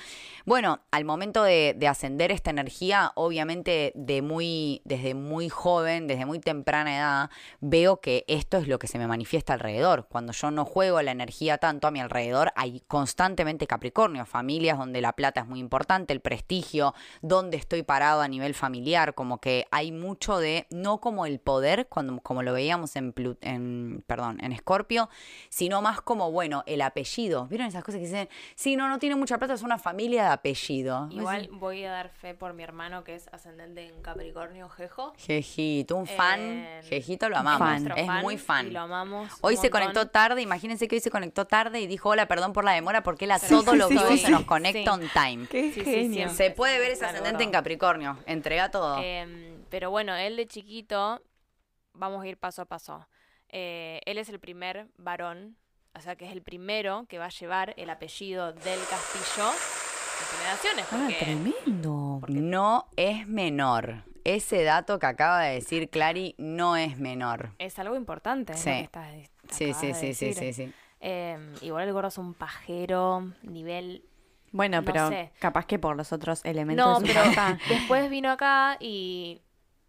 Bueno, 0.44 0.80
al 0.90 1.04
momento 1.04 1.42
de, 1.42 1.74
de 1.76 1.88
ascender 1.88 2.30
esta 2.30 2.50
energía, 2.50 3.12
obviamente 3.14 3.92
de 3.94 4.22
muy, 4.22 4.82
desde 4.84 5.14
muy 5.14 5.48
joven, 5.48 6.06
desde 6.06 6.26
muy 6.26 6.38
temprana 6.38 6.96
edad, 6.96 7.30
veo 7.60 8.00
que 8.00 8.24
esto 8.28 8.58
es 8.58 8.68
lo 8.68 8.78
que 8.78 8.86
se 8.86 8.98
me 8.98 9.06
manifiesta 9.06 9.54
alrededor. 9.54 10.06
Cuando 10.08 10.32
yo 10.32 10.50
no 10.50 10.64
juego 10.64 11.00
la 11.02 11.10
energía 11.10 11.58
tanto 11.58 11.88
a 11.88 11.90
mi 11.90 12.00
alrededor, 12.00 12.52
hay 12.56 12.80
constantemente 12.88 13.66
Capricornio, 13.66 14.26
familias 14.26 14.78
donde 14.78 15.00
la 15.00 15.12
plata 15.12 15.40
es 15.40 15.46
muy 15.46 15.60
importante, 15.60 16.12
el 16.12 16.20
prestigio, 16.20 16.94
donde 17.22 17.56
estoy 17.56 17.82
parado 17.82 18.20
a 18.20 18.28
nivel 18.28 18.54
familiar, 18.54 19.14
como 19.14 19.29
que 19.38 19.66
hay 19.70 19.92
mucho 19.92 20.38
de, 20.38 20.66
no 20.70 20.98
como 21.00 21.26
el 21.26 21.38
poder, 21.40 21.86
cuando, 21.88 22.20
como 22.20 22.42
lo 22.42 22.52
veíamos 22.52 22.96
en, 22.96 23.14
Plu- 23.14 23.38
en, 23.40 24.02
perdón, 24.06 24.38
en 24.42 24.52
Escorpio, 24.52 25.08
sino 25.48 25.82
más 25.82 26.00
como, 26.00 26.30
bueno, 26.32 26.62
el 26.66 26.80
apellido. 26.82 27.46
¿Vieron 27.46 27.66
esas 27.68 27.84
cosas 27.84 28.00
que 28.00 28.06
dicen, 28.06 28.28
sí, 28.54 28.76
no, 28.76 28.88
no 28.88 28.98
tiene 28.98 29.14
mucha 29.16 29.38
plata, 29.38 29.54
es 29.54 29.62
una 29.62 29.78
familia 29.78 30.24
de 30.24 30.28
apellido? 30.30 31.08
Igual 31.10 31.48
voy 31.52 31.84
a 31.84 31.90
dar 31.92 32.08
fe 32.10 32.34
por 32.34 32.52
mi 32.54 32.62
hermano 32.62 33.04
que 33.04 33.14
es 33.14 33.28
ascendente 33.32 33.86
en 33.86 34.02
Capricornio, 34.02 34.68
Jejo. 34.68 35.12
Jejito, 35.16 35.96
un 35.96 36.06
fan, 36.06 36.40
Eh, 36.40 36.80
Jejito 36.88 37.28
lo 37.28 37.36
amamos, 37.36 37.82
es 37.96 38.06
muy 38.22 38.34
Y 38.34 38.38
fan. 38.38 38.72
lo 38.72 38.80
amamos. 38.80 39.30
Hoy 39.42 39.56
se 39.56 39.70
conectó 39.70 40.08
tarde, 40.08 40.42
imagínense 40.42 40.88
que 40.88 40.96
hoy 40.96 41.00
se 41.00 41.10
conectó 41.10 41.46
tarde 41.46 41.80
y 41.80 41.86
dijo 41.86 42.08
hola, 42.10 42.26
perdón 42.26 42.52
por 42.52 42.64
la 42.64 42.72
demora, 42.72 43.02
porque 43.02 43.26
él 43.26 43.30
a 43.32 43.38
Sí, 43.38 43.48
todo 43.48 43.72
sí, 43.72 43.78
lo 43.78 43.88
sí, 43.88 43.98
sí, 44.08 44.18
se 44.18 44.30
nos 44.30 44.44
conecta 44.44 44.80
Sí. 44.80 44.88
on 44.88 45.08
time. 45.12 45.46
Qué. 45.48 46.28
Se 46.30 46.50
puede 46.50 46.78
ver 46.78 46.92
ese 46.92 47.04
ascendente 47.04 47.44
en. 47.44 47.50
Capricornio, 47.50 48.16
entrega 48.26 48.70
todo. 48.70 48.96
Em, 49.22 49.64
pero 49.70 49.90
bueno, 49.90 50.14
él 50.16 50.36
de 50.36 50.46
chiquito, 50.46 51.22
vamos 51.92 52.22
a 52.22 52.26
ir 52.26 52.36
paso 52.36 52.62
a 52.62 52.64
paso. 52.66 53.06
Eh, 53.48 54.00
él 54.06 54.18
es 54.18 54.28
el 54.28 54.38
primer 54.40 54.86
varón, 54.96 55.56
o 55.94 56.00
sea 56.00 56.16
que 56.16 56.26
es 56.26 56.32
el 56.32 56.42
primero 56.42 57.06
que 57.08 57.18
va 57.18 57.26
a 57.26 57.30
llevar 57.30 57.74
el 57.76 57.90
apellido 57.90 58.52
del 58.52 58.80
castillo 58.88 59.50
en 59.50 60.36
generaciones. 60.38 60.86
Ah, 60.90 60.96
Porque 60.98 61.14
tremendo. 61.24 62.20
No 62.28 62.88
es 62.96 63.26
menor. 63.26 64.04
Ese 64.22 64.62
dato 64.64 64.98
que 64.98 65.06
acaba 65.06 65.40
de 65.40 65.54
decir 65.54 65.88
Clary 65.88 66.34
no 66.38 66.76
es 66.76 66.98
menor. 66.98 67.54
es 67.58 67.78
algo 67.78 67.96
importante. 67.96 68.54
Sí. 68.54 68.70
Que 68.70 68.80
estás, 68.80 69.08
Sí, 69.50 69.72
sí, 69.74 69.86
de 69.88 69.94
sí, 69.94 70.14
sí, 70.14 70.52
sí. 70.52 70.72
Em, 71.00 71.54
igual 71.62 71.88
el 71.88 71.92
gordo 71.94 72.08
es 72.08 72.18
un 72.18 72.34
pajero, 72.34 73.32
nivel 73.42 74.04
Bueno, 74.52 74.78
No 74.80 74.84
pero 74.84 75.08
sé. 75.08 75.30
capaz 75.38 75.66
que 75.66 75.78
por 75.78 75.96
los 75.96 76.12
otros 76.12 76.44
elementos 76.44 76.84
No, 76.86 77.00
de 77.00 77.06
su 77.06 77.12
pero 77.12 77.58
después 77.68 78.10
vino 78.10 78.30
acá 78.30 78.76
y 78.80 79.40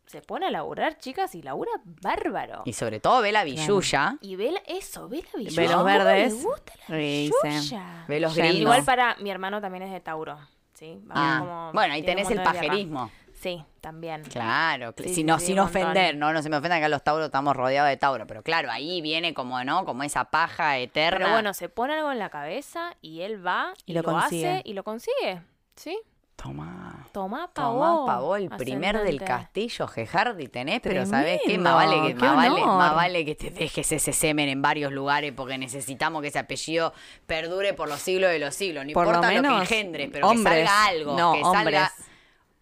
se 0.06 0.22
pone 0.22 0.46
a 0.48 0.52
laburar, 0.52 0.98
chicas, 0.98 1.34
y 1.36 1.42
labura 1.42 1.72
bárbaro. 1.84 2.64
Y 2.66 2.74
sobre 2.74 3.00
todo 3.00 3.22
ve 3.22 3.32
la 3.32 3.44
billulla, 3.44 4.18
Y 4.22 4.36
ve 4.36 4.52
la- 4.52 4.62
eso, 4.68 5.08
ve 5.08 5.24
la 5.34 5.40
billulla. 5.40 5.56
Ve 5.62 5.68
los 5.68 5.74
¿Cómo 5.76 5.86
verdes. 5.86 6.34
Le 6.34 6.44
gusta 6.44 6.74
la 6.88 6.96
billulla? 6.98 8.06
ve 8.08 8.20
los 8.20 8.36
gringos. 8.36 8.56
Igual 8.60 8.84
para 8.84 9.16
mi 9.16 9.30
hermano 9.32 9.62
también 9.62 9.84
es 9.84 9.92
de 9.92 10.00
Tauro. 10.02 10.38
¿sí? 10.74 11.00
Vamos 11.06 11.14
Ah, 11.24 11.40
como- 11.40 11.74
bueno, 11.74 11.94
ahí 11.94 12.04
tenés 12.04 12.30
el 12.30 12.42
pajerismo. 12.42 13.10
Sí, 13.42 13.64
también. 13.82 14.22
Claro, 14.24 14.94
cl- 14.94 15.04
Sí, 15.08 15.16
sin, 15.16 15.40
sí, 15.40 15.46
sin 15.48 15.60
ofender, 15.60 16.16
¿no? 16.16 16.32
No 16.32 16.44
se 16.44 16.50
me 16.50 16.58
ofenda 16.58 16.80
que 16.80 16.88
los 16.90 17.04
tauros 17.04 17.26
estamos 17.26 17.56
rodeados 17.56 17.90
de 17.90 17.98
Tauro, 17.98 18.28
pero 18.28 18.44
claro, 18.44 18.70
ahí 18.70 19.02
viene 19.02 19.34
como, 19.34 19.64
¿no? 19.64 19.84
Como 19.84 20.04
esa 20.04 20.26
paja 20.26 20.78
eterna. 20.78 21.18
Pero 21.20 21.32
bueno, 21.32 21.54
se 21.56 21.68
pone 21.68 21.96
algo 21.96 22.12
en 22.12 22.20
la 22.20 22.30
cabeza 22.30 22.96
y 23.02 23.22
él 23.22 23.46
va 23.46 23.74
Y 23.86 23.94
y, 23.94 23.96
lo 24.02 24.18
hace 24.18 24.62
y 24.64 24.74
lo 24.74 24.84
consigue. 24.84 25.42
¿Sí? 25.76 25.98
Toma. 26.36 27.08
Tomá, 27.12 27.50
pavó. 27.54 27.80
Tomá, 27.80 28.06
pavó 28.06 28.36
el 28.36 28.50
primer 28.50 29.04
del 29.04 29.20
castillo, 29.24 29.88
Gejardi 29.88 30.48
tenés, 30.48 30.80
pero 30.82 31.06
¿sabés 31.06 31.40
qué? 31.46 31.58
Más 31.58 31.76
Tremendo, 31.76 31.98
vale, 31.98 32.14
que, 32.14 32.20
qué 32.20 32.26
más, 32.26 32.36
vale, 32.50 32.66
más 32.66 32.96
vale 32.96 33.26
que 33.26 33.36
te 33.36 33.50
dejes 33.52 33.92
ese 33.92 34.12
semen 34.14 34.50
en 34.50 34.62
varios 34.62 34.92
lugares 34.92 35.34
porque 35.36 35.58
necesitamos 35.60 36.22
que 36.22 36.30
ese 36.30 36.40
apellido 36.40 36.94
perdure 37.28 37.74
por 37.74 37.90
los 37.90 38.00
siglos 38.00 38.32
de 38.32 38.40
los 38.40 38.56
siglos. 38.56 38.86
No 38.86 38.94
Por 38.94 39.06
lo 39.06 39.10
importa 39.14 39.28
lo, 39.34 39.36
que 39.36 39.42
menos, 39.42 39.62
engendre, 39.62 40.10
pero 40.12 40.28
hombres. 40.30 40.62
que 40.62 40.68
salga 40.68 40.86
algo. 40.86 41.16
No, 41.18 41.34
que 41.34 41.44
hombres. 41.44 41.64
salga 41.64 41.92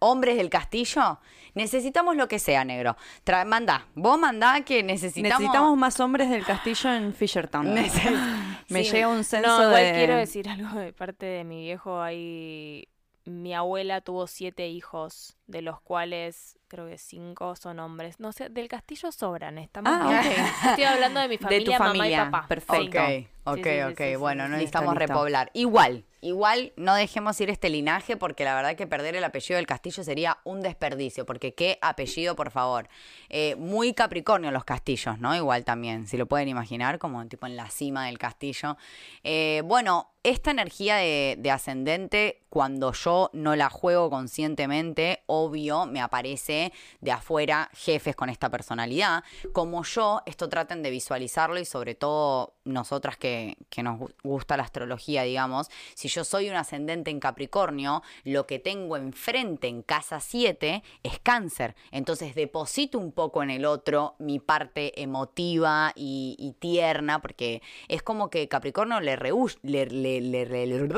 hombres 0.00 0.36
del 0.36 0.50
castillo. 0.50 1.20
Necesitamos 1.54 2.16
lo 2.16 2.26
que 2.28 2.38
sea, 2.38 2.64
negro. 2.64 2.96
Tra 3.24 3.44
mandá, 3.44 3.86
vos 3.94 4.18
mandá 4.18 4.60
que 4.62 4.82
necesitamos... 4.82 5.40
Necesitamos 5.40 5.76
más 5.78 5.98
hombres 6.00 6.28
del 6.30 6.44
castillo 6.44 6.92
en 6.92 7.14
Fishertown. 7.14 7.66
Neces- 7.76 8.56
Me 8.68 8.84
Sí. 8.84 8.90
llega 8.92 9.08
un 9.08 9.24
censo 9.24 9.48
No, 9.48 9.64
igual 9.68 9.82
de... 9.84 9.92
quiero 9.92 10.16
decir 10.16 10.48
algo 10.48 10.78
de 10.78 10.92
parte 10.92 11.26
de 11.26 11.44
mi 11.44 11.60
viejo. 11.62 12.00
Ahí 12.00 12.88
mi 13.26 13.52
abuela 13.54 14.00
tuvo 14.00 14.26
siete 14.26 14.68
hijos, 14.68 15.36
de 15.46 15.60
los 15.62 15.80
cuales 15.80 16.56
creo 16.68 16.86
que 16.88 16.96
cinco 16.96 17.54
son 17.56 17.78
hombres. 17.80 18.18
No 18.20 18.32
sé, 18.32 18.48
del 18.48 18.68
castillo 18.68 19.10
sobran, 19.12 19.58
estamos 19.58 19.92
Ah, 19.94 20.08
bien. 20.22 20.40
ok. 20.40 20.46
Estoy 20.70 20.84
hablando 20.84 21.20
de 21.20 21.28
mi 21.28 21.36
De 21.36 21.42
familia, 21.42 21.64
tu 21.66 21.72
mamá 21.72 21.86
familia, 21.86 22.16
y 22.22 22.30
papá. 22.30 22.46
perfecto. 22.48 22.98
Ok, 22.98 23.58
ok, 23.58 23.64
Sí, 23.64 23.80
ok. 23.82 23.98
sí, 23.98 24.04
sí, 24.10 24.16
bueno, 24.16 24.44
sí. 24.44 24.50
no 24.50 24.56
necesitamos 24.56 24.94
listo. 24.94 25.06
repoblar. 25.06 25.50
Igual, 25.52 26.04
igual 26.20 26.72
no 26.76 26.94
dejemos 26.94 27.40
ir 27.40 27.50
este 27.50 27.70
linaje 27.70 28.16
porque 28.16 28.44
la 28.44 28.54
verdad 28.54 28.76
que 28.76 28.86
perder 28.86 29.16
el 29.16 29.24
apellido 29.24 29.56
del 29.56 29.66
castillo 29.66 30.04
sería 30.04 30.38
un 30.44 30.60
desperdicio. 30.60 31.26
Porque 31.26 31.54
qué 31.54 31.78
apellido, 31.82 32.36
por 32.36 32.50
favor. 32.50 32.88
Eh, 33.28 33.56
muy 33.56 33.94
Capricornio 33.94 34.50
los 34.50 34.64
castillos, 34.64 35.18
¿no? 35.18 35.34
Igual 35.34 35.64
también, 35.64 36.06
si 36.06 36.16
lo 36.16 36.26
pueden 36.26 36.48
imaginar, 36.48 36.98
como 36.98 37.26
tipo 37.26 37.46
en 37.46 37.56
la 37.56 37.70
cima 37.70 38.06
del 38.06 38.18
castillo. 38.18 38.76
Eh, 39.22 39.62
bueno, 39.64 40.10
esta 40.22 40.50
energía 40.50 40.96
de, 40.96 41.36
de 41.38 41.50
ascendente, 41.50 42.42
cuando 42.50 42.92
yo 42.92 43.30
no 43.32 43.54
la 43.54 43.70
juego 43.70 44.10
conscientemente, 44.10 45.22
obvio, 45.26 45.86
me 45.86 46.00
aparece 46.00 46.72
de 47.00 47.12
afuera 47.12 47.70
jefes 47.72 48.16
con 48.16 48.28
esta 48.28 48.50
personalidad. 48.50 49.22
Como 49.52 49.84
yo, 49.84 50.20
esto 50.26 50.48
traten 50.48 50.82
de 50.82 50.90
visualizarlo 50.90 51.60
y 51.60 51.64
sobre 51.64 51.94
todo 51.94 52.54
nosotras 52.64 53.16
que, 53.16 53.56
nos 53.82 54.00
gu- 54.00 54.14
gusta 54.24 54.56
la 54.56 54.64
astrología, 54.64 55.22
digamos, 55.22 55.68
si 55.94 56.08
yo 56.08 56.24
soy 56.24 56.50
un 56.50 56.56
ascendente 56.56 57.10
en 57.10 57.20
Capricornio, 57.20 58.02
lo 58.24 58.46
que 58.46 58.58
tengo 58.58 58.96
enfrente 58.96 59.68
en 59.68 59.82
casa 59.82 60.18
7 60.18 60.82
es 61.04 61.20
cáncer. 61.20 61.76
Entonces 61.92 62.34
deposito 62.34 62.98
un 62.98 63.12
poco 63.12 63.42
en 63.44 63.50
el 63.50 63.64
otro 63.64 64.16
mi 64.18 64.40
parte 64.40 65.00
emotiva 65.00 65.92
y, 65.94 66.34
y 66.38 66.52
tierna, 66.54 67.22
porque 67.22 67.62
es 67.88 68.02
como 68.02 68.28
que 68.28 68.48
Capricornio 68.48 69.00
le 69.00 69.14
rehuye. 69.16 69.56
Le, 69.62 69.86
le, 69.86 70.09
le, 70.20 70.44
le, 70.46 70.66
le- 70.66 70.88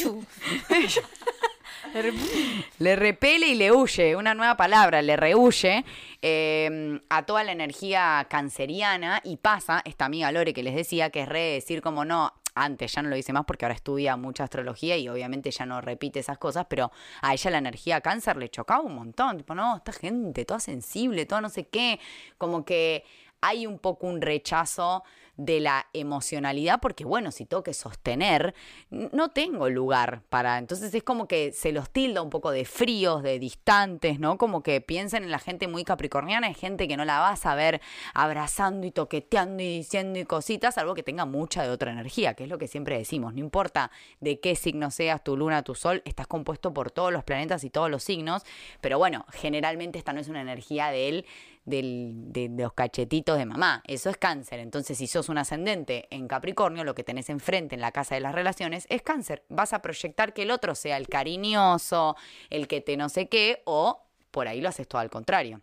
Le 2.80 2.96
repele 2.96 3.48
y 3.48 3.56
le 3.56 3.72
huye, 3.72 4.16
una 4.16 4.34
nueva 4.34 4.58
palabra, 4.58 5.02
le 5.02 5.16
rehuye 5.16 5.84
eh, 6.22 7.00
a 7.10 7.24
toda 7.26 7.44
la 7.44 7.52
energía 7.52 8.26
canceriana 8.30 9.22
y 9.24 9.38
pasa, 9.38 9.82
esta 9.86 10.06
amiga 10.06 10.32
Lore 10.32 10.54
que 10.54 10.64
les 10.64 10.76
decía, 10.76 11.10
que 11.12 11.22
es 11.22 11.30
re 11.30 11.40
decir 11.54 11.82
como 11.82 12.04
no, 12.06 12.32
antes 12.56 12.94
ya 12.94 13.02
no 13.02 13.10
lo 13.10 13.16
dice 13.16 13.34
más 13.34 13.46
porque 13.46 13.66
ahora 13.66 13.76
estudia 13.76 14.16
mucha 14.18 14.44
astrología 14.46 14.98
y 14.98 15.08
obviamente 15.08 15.52
ya 15.52 15.66
no 15.66 15.82
repite 15.82 16.20
esas 16.20 16.38
cosas, 16.40 16.66
pero 16.70 16.92
a 17.22 17.34
ella 17.34 17.52
la 17.52 17.58
energía 17.60 18.02
cáncer 18.02 18.38
le 18.38 18.50
chocaba 18.50 18.82
un 18.82 18.96
montón, 18.96 19.38
tipo, 19.38 19.54
no, 19.54 19.76
esta 19.78 19.92
gente, 19.92 20.46
toda 20.46 20.60
sensible, 20.60 21.26
toda 21.26 21.42
no 21.42 21.50
sé 21.50 21.68
qué, 21.68 22.00
como 22.38 22.66
que 22.66 23.04
hay 23.42 23.68
un 23.68 23.78
poco 23.78 24.08
un 24.08 24.22
rechazo 24.22 25.04
de 25.36 25.60
la 25.60 25.88
emocionalidad, 25.94 26.80
porque 26.80 27.06
bueno, 27.06 27.32
si 27.32 27.46
tengo 27.46 27.64
que 27.64 27.74
sostener, 27.74 28.54
no 28.90 29.30
tengo 29.30 29.68
lugar 29.70 30.22
para. 30.30 30.60
Entonces 30.60 30.94
es 30.94 31.04
como 31.04 31.28
que 31.28 31.52
se 31.52 31.72
los 31.72 31.90
tilda 31.90 32.22
un 32.22 32.30
poco 32.30 32.52
de 32.52 32.66
fríos, 32.66 33.24
de 33.24 33.40
distantes, 33.40 34.20
¿no? 34.20 34.38
Como 34.38 34.62
que 34.62 34.80
piensen 34.82 35.24
en 35.24 35.32
la 35.32 35.40
gente 35.40 35.68
muy 35.68 35.84
capricorniana, 35.84 36.48
hay 36.48 36.54
gente 36.54 36.88
que 36.88 36.98
no 36.98 37.06
la 37.06 37.20
vas 37.20 37.46
a 37.46 37.56
ver 37.56 37.82
abrazando 38.14 38.86
y 38.86 38.92
toqueteando 38.92 39.64
y 39.64 39.78
diciendo 39.78 40.20
y 40.20 40.26
cositas, 40.26 40.76
salvo 40.76 40.94
que 40.94 41.04
tenga 41.04 41.26
mucha 41.26 41.64
de 41.64 41.70
otra 41.70 41.92
energía, 41.92 42.36
que 42.36 42.44
es 42.44 42.50
lo 42.50 42.60
que 42.60 42.68
siempre 42.68 42.98
decimos. 42.98 43.34
No 43.34 43.40
importa 43.40 43.90
de 44.20 44.40
qué 44.40 44.56
signo 44.56 44.92
seas, 44.92 45.24
tu 45.24 45.36
luna, 45.36 45.64
tu 45.64 45.74
sol, 45.74 46.04
estás 46.06 46.28
compuesto 46.28 46.74
por 46.74 46.92
todos 46.92 47.12
los 47.12 47.24
planetas 47.24 47.64
y 47.64 47.72
todos 47.72 47.90
los 47.90 48.04
signos, 48.04 48.44
pero 48.82 49.00
bueno, 49.00 49.26
generalmente 49.32 49.98
esta 49.98 50.14
no 50.14 50.20
es 50.20 50.28
una 50.28 50.42
energía 50.42 50.90
de 50.90 51.10
él 51.10 51.26
del- 51.66 52.32
de, 52.34 52.50
de 52.50 52.64
los 52.64 52.74
cachetitos 52.74 53.38
de 53.38 53.46
mamá. 53.46 53.82
Eso 53.88 54.10
es 54.10 54.18
cáncer. 54.18 54.60
Entonces, 54.60 54.98
si 54.98 55.08
sos 55.08 55.30
un 55.30 55.38
ascendente 55.38 56.08
en 56.10 56.28
Capricornio, 56.28 56.84
lo 56.84 56.96
que 56.96 57.04
tenés 57.04 57.30
enfrente 57.30 57.76
en 57.76 57.82
la 57.82 57.92
casa 57.92 58.16
de 58.16 58.22
las 58.22 58.36
relaciones 58.36 58.86
es 58.90 59.02
cáncer. 59.02 59.44
Vas 59.50 59.74
a 59.74 59.82
proyectar 59.82 60.34
que 60.34 60.44
el 60.44 60.52
otro 60.52 60.76
sea 60.76 60.98
el 60.98 61.08
cariñoso, 61.08 62.16
el 62.50 62.68
que 62.68 62.82
te 62.82 62.98
no 62.98 63.10
sé 63.10 63.30
qué, 63.30 63.62
o 63.66 64.04
por 64.32 64.48
ahí 64.48 64.62
lo 64.62 64.70
haces 64.70 64.88
todo 64.88 65.02
al 65.02 65.10
contrario. 65.10 65.62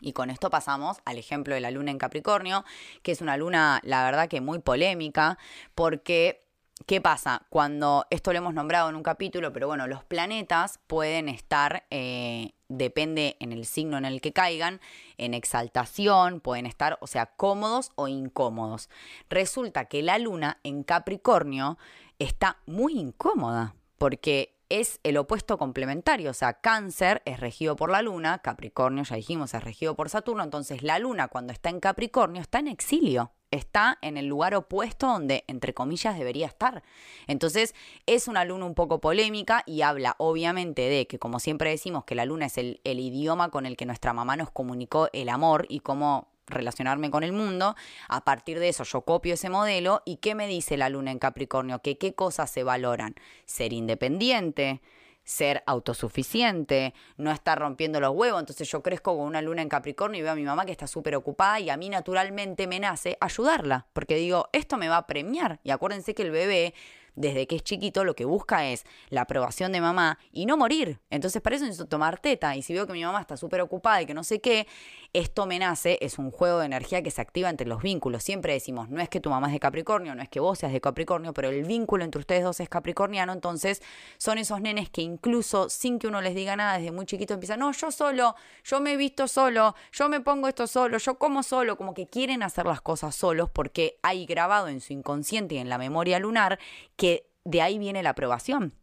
Y 0.00 0.12
con 0.12 0.28
esto 0.30 0.50
pasamos 0.50 0.98
al 1.04 1.18
ejemplo 1.18 1.54
de 1.54 1.60
la 1.60 1.70
luna 1.70 1.90
en 1.90 1.98
Capricornio, 1.98 2.64
que 3.02 3.12
es 3.12 3.22
una 3.22 3.36
luna, 3.36 3.80
la 3.82 4.04
verdad 4.04 4.28
que 4.28 4.40
muy 4.42 4.58
polémica, 4.58 5.38
porque 5.74 6.45
¿Qué 6.84 7.00
pasa? 7.00 7.46
Cuando 7.48 8.06
esto 8.10 8.32
lo 8.32 8.38
hemos 8.38 8.54
nombrado 8.54 8.90
en 8.90 8.96
un 8.96 9.02
capítulo, 9.02 9.52
pero 9.52 9.66
bueno, 9.66 9.88
los 9.88 10.04
planetas 10.04 10.78
pueden 10.86 11.28
estar, 11.28 11.84
eh, 11.90 12.52
depende 12.68 13.36
en 13.40 13.50
el 13.50 13.64
signo 13.64 13.96
en 13.96 14.04
el 14.04 14.20
que 14.20 14.32
caigan, 14.32 14.80
en 15.16 15.32
exaltación, 15.34 16.40
pueden 16.40 16.66
estar, 16.66 16.98
o 17.00 17.06
sea, 17.06 17.26
cómodos 17.26 17.90
o 17.96 18.08
incómodos. 18.08 18.88
Resulta 19.30 19.86
que 19.86 20.02
la 20.02 20.18
luna 20.18 20.60
en 20.62 20.84
Capricornio 20.84 21.78
está 22.18 22.58
muy 22.66 22.98
incómoda, 22.98 23.74
porque 23.98 24.54
es 24.68 25.00
el 25.02 25.16
opuesto 25.16 25.58
complementario, 25.58 26.30
o 26.30 26.34
sea, 26.34 26.54
cáncer 26.54 27.22
es 27.24 27.40
regido 27.40 27.74
por 27.74 27.90
la 27.90 28.02
luna, 28.02 28.42
Capricornio, 28.42 29.04
ya 29.04 29.16
dijimos, 29.16 29.54
es 29.54 29.64
regido 29.64 29.96
por 29.96 30.08
Saturno, 30.08 30.44
entonces 30.44 30.82
la 30.82 30.98
luna 30.98 31.28
cuando 31.28 31.52
está 31.52 31.70
en 31.70 31.80
Capricornio 31.80 32.42
está 32.42 32.58
en 32.58 32.68
exilio, 32.68 33.32
está 33.50 33.98
en 34.02 34.16
el 34.16 34.26
lugar 34.26 34.54
opuesto 34.54 35.06
donde, 35.06 35.44
entre 35.46 35.74
comillas, 35.74 36.18
debería 36.18 36.46
estar. 36.46 36.82
Entonces, 37.26 37.74
es 38.06 38.28
una 38.28 38.44
luna 38.44 38.66
un 38.66 38.74
poco 38.74 39.00
polémica 39.00 39.62
y 39.66 39.82
habla 39.82 40.16
obviamente 40.18 40.82
de 40.82 41.06
que, 41.06 41.18
como 41.18 41.40
siempre 41.40 41.70
decimos, 41.70 42.04
que 42.04 42.14
la 42.14 42.24
luna 42.24 42.46
es 42.46 42.58
el, 42.58 42.80
el 42.84 43.00
idioma 43.00 43.50
con 43.50 43.66
el 43.66 43.76
que 43.76 43.86
nuestra 43.86 44.12
mamá 44.12 44.36
nos 44.36 44.50
comunicó 44.50 45.08
el 45.12 45.28
amor 45.28 45.66
y 45.68 45.80
cómo 45.80 46.28
relacionarme 46.46 47.10
con 47.10 47.24
el 47.24 47.32
mundo, 47.32 47.74
a 48.08 48.24
partir 48.24 48.58
de 48.58 48.68
eso 48.68 48.84
yo 48.84 49.02
copio 49.02 49.34
ese 49.34 49.50
modelo 49.50 50.02
y 50.04 50.16
¿qué 50.16 50.34
me 50.34 50.46
dice 50.46 50.76
la 50.76 50.88
luna 50.88 51.10
en 51.10 51.18
Capricornio? 51.18 51.80
Que 51.80 51.98
qué 51.98 52.14
cosas 52.14 52.50
se 52.50 52.62
valoran, 52.62 53.16
ser 53.46 53.72
independiente, 53.72 54.80
ser 55.26 55.64
autosuficiente, 55.66 56.94
no 57.16 57.32
estar 57.32 57.58
rompiendo 57.58 58.00
los 58.00 58.12
huevos. 58.12 58.40
Entonces 58.40 58.70
yo 58.70 58.82
crezco 58.82 59.16
con 59.16 59.26
una 59.26 59.42
luna 59.42 59.60
en 59.60 59.68
Capricornio 59.68 60.20
y 60.20 60.22
veo 60.22 60.32
a 60.32 60.36
mi 60.36 60.44
mamá 60.44 60.64
que 60.64 60.72
está 60.72 60.86
súper 60.86 61.16
ocupada 61.16 61.60
y 61.60 61.68
a 61.68 61.76
mí 61.76 61.90
naturalmente 61.90 62.66
me 62.66 62.80
nace 62.80 63.18
ayudarla, 63.20 63.86
porque 63.92 64.14
digo, 64.14 64.48
esto 64.52 64.78
me 64.78 64.88
va 64.88 64.98
a 64.98 65.06
premiar. 65.06 65.58
Y 65.64 65.70
acuérdense 65.70 66.14
que 66.14 66.22
el 66.22 66.30
bebé 66.30 66.74
desde 67.16 67.46
que 67.46 67.56
es 67.56 67.64
chiquito 67.64 68.04
lo 68.04 68.14
que 68.14 68.24
busca 68.24 68.66
es 68.66 68.84
la 69.08 69.22
aprobación 69.22 69.72
de 69.72 69.80
mamá 69.80 70.18
y 70.30 70.46
no 70.46 70.56
morir. 70.56 71.00
Entonces 71.10 71.42
para 71.42 71.56
eso 71.56 71.64
necesito 71.64 71.88
tomar 71.88 72.20
teta. 72.20 72.54
Y 72.56 72.62
si 72.62 72.72
veo 72.72 72.86
que 72.86 72.92
mi 72.92 73.04
mamá 73.04 73.20
está 73.20 73.36
súper 73.36 73.60
ocupada 73.60 74.02
y 74.02 74.06
que 74.06 74.14
no 74.14 74.22
sé 74.22 74.40
qué, 74.40 74.66
esto 75.12 75.46
me 75.46 75.58
nace, 75.58 75.98
es 76.02 76.18
un 76.18 76.30
juego 76.30 76.58
de 76.58 76.66
energía 76.66 77.02
que 77.02 77.10
se 77.10 77.20
activa 77.20 77.48
entre 77.48 77.66
los 77.66 77.82
vínculos. 77.82 78.22
Siempre 78.22 78.52
decimos, 78.52 78.88
no 78.90 79.00
es 79.00 79.08
que 79.08 79.20
tu 79.20 79.30
mamá 79.30 79.46
es 79.48 79.54
de 79.54 79.60
Capricornio, 79.60 80.14
no 80.14 80.22
es 80.22 80.28
que 80.28 80.40
vos 80.40 80.58
seas 80.58 80.72
de 80.72 80.80
Capricornio, 80.80 81.32
pero 81.32 81.48
el 81.48 81.64
vínculo 81.64 82.04
entre 82.04 82.20
ustedes 82.20 82.44
dos 82.44 82.60
es 82.60 82.68
capricorniano. 82.68 83.32
Entonces 83.32 83.82
son 84.18 84.38
esos 84.38 84.60
nenes 84.60 84.90
que 84.90 85.02
incluso 85.02 85.70
sin 85.70 85.98
que 85.98 86.06
uno 86.06 86.20
les 86.20 86.34
diga 86.34 86.54
nada, 86.56 86.78
desde 86.78 86.92
muy 86.92 87.06
chiquito 87.06 87.34
empiezan, 87.34 87.60
no, 87.60 87.72
yo 87.72 87.90
solo, 87.90 88.34
yo 88.62 88.80
me 88.80 88.92
he 88.92 88.96
visto 88.96 89.26
solo, 89.26 89.74
yo 89.92 90.08
me 90.08 90.20
pongo 90.20 90.48
esto 90.48 90.66
solo, 90.66 90.98
yo 90.98 91.18
como 91.18 91.42
solo, 91.42 91.76
como 91.76 91.94
que 91.94 92.06
quieren 92.06 92.42
hacer 92.42 92.66
las 92.66 92.80
cosas 92.80 93.14
solos 93.14 93.48
porque 93.50 93.98
hay 94.02 94.26
grabado 94.26 94.68
en 94.68 94.80
su 94.80 94.92
inconsciente 94.92 95.54
y 95.54 95.58
en 95.58 95.68
la 95.68 95.78
memoria 95.78 96.18
lunar 96.18 96.58
que 96.96 97.05
de 97.46 97.62
ahí 97.62 97.78
viene 97.78 98.02
la 98.02 98.10
aprobación, 98.10 98.74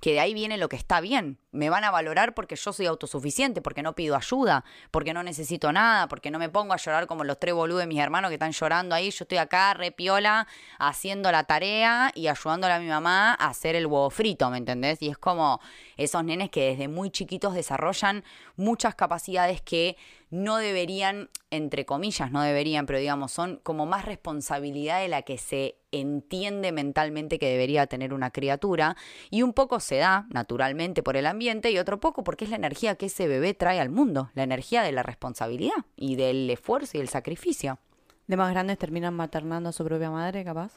que 0.00 0.12
de 0.12 0.20
ahí 0.20 0.34
viene 0.34 0.56
lo 0.56 0.68
que 0.68 0.76
está 0.76 1.00
bien. 1.00 1.38
Me 1.50 1.68
van 1.68 1.82
a 1.82 1.90
valorar 1.90 2.34
porque 2.34 2.56
yo 2.56 2.72
soy 2.72 2.86
autosuficiente, 2.86 3.60
porque 3.60 3.82
no 3.82 3.94
pido 3.94 4.16
ayuda, 4.16 4.64
porque 4.90 5.12
no 5.12 5.22
necesito 5.22 5.72
nada, 5.72 6.08
porque 6.08 6.30
no 6.30 6.38
me 6.38 6.48
pongo 6.48 6.74
a 6.74 6.76
llorar 6.76 7.06
como 7.06 7.24
los 7.24 7.38
tres 7.40 7.54
boludos 7.54 7.80
de 7.80 7.86
mis 7.86 7.98
hermanos 7.98 8.28
que 8.28 8.34
están 8.34 8.52
llorando 8.52 8.94
ahí. 8.94 9.10
Yo 9.10 9.24
estoy 9.24 9.38
acá, 9.38 9.74
re 9.74 9.90
piola, 9.90 10.46
haciendo 10.78 11.30
la 11.32 11.44
tarea 11.44 12.12
y 12.14 12.28
ayudándole 12.28 12.74
a 12.74 12.78
mi 12.78 12.88
mamá 12.88 13.34
a 13.34 13.48
hacer 13.48 13.74
el 13.74 13.86
huevo 13.86 14.10
frito, 14.10 14.48
¿me 14.50 14.58
entendés? 14.58 15.02
Y 15.02 15.08
es 15.08 15.18
como 15.18 15.60
esos 15.96 16.22
nenes 16.24 16.50
que 16.50 16.70
desde 16.70 16.86
muy 16.86 17.10
chiquitos 17.10 17.54
desarrollan 17.54 18.24
muchas 18.56 18.94
capacidades 18.94 19.60
que 19.60 19.96
no 20.34 20.56
deberían, 20.56 21.30
entre 21.50 21.86
comillas, 21.86 22.32
no 22.32 22.42
deberían, 22.42 22.86
pero 22.86 22.98
digamos, 22.98 23.30
son 23.30 23.60
como 23.62 23.86
más 23.86 24.04
responsabilidad 24.04 25.00
de 25.00 25.06
la 25.06 25.22
que 25.22 25.38
se 25.38 25.76
entiende 25.92 26.72
mentalmente 26.72 27.38
que 27.38 27.48
debería 27.48 27.86
tener 27.86 28.12
una 28.12 28.32
criatura 28.32 28.96
y 29.30 29.42
un 29.42 29.52
poco 29.52 29.78
se 29.78 29.96
da 29.98 30.26
naturalmente 30.30 31.04
por 31.04 31.16
el 31.16 31.26
ambiente 31.26 31.70
y 31.70 31.78
otro 31.78 32.00
poco 32.00 32.24
porque 32.24 32.46
es 32.46 32.50
la 32.50 32.56
energía 32.56 32.96
que 32.96 33.06
ese 33.06 33.28
bebé 33.28 33.54
trae 33.54 33.78
al 33.78 33.90
mundo, 33.90 34.30
la 34.34 34.42
energía 34.42 34.82
de 34.82 34.90
la 34.90 35.04
responsabilidad 35.04 35.84
y 35.94 36.16
del 36.16 36.50
esfuerzo 36.50 36.98
y 36.98 37.00
el 37.00 37.08
sacrificio. 37.08 37.78
De 38.26 38.36
más 38.36 38.50
grandes 38.50 38.76
terminan 38.76 39.14
maternando 39.14 39.68
a 39.68 39.72
su 39.72 39.84
propia 39.84 40.10
madre, 40.10 40.42
capaz. 40.42 40.72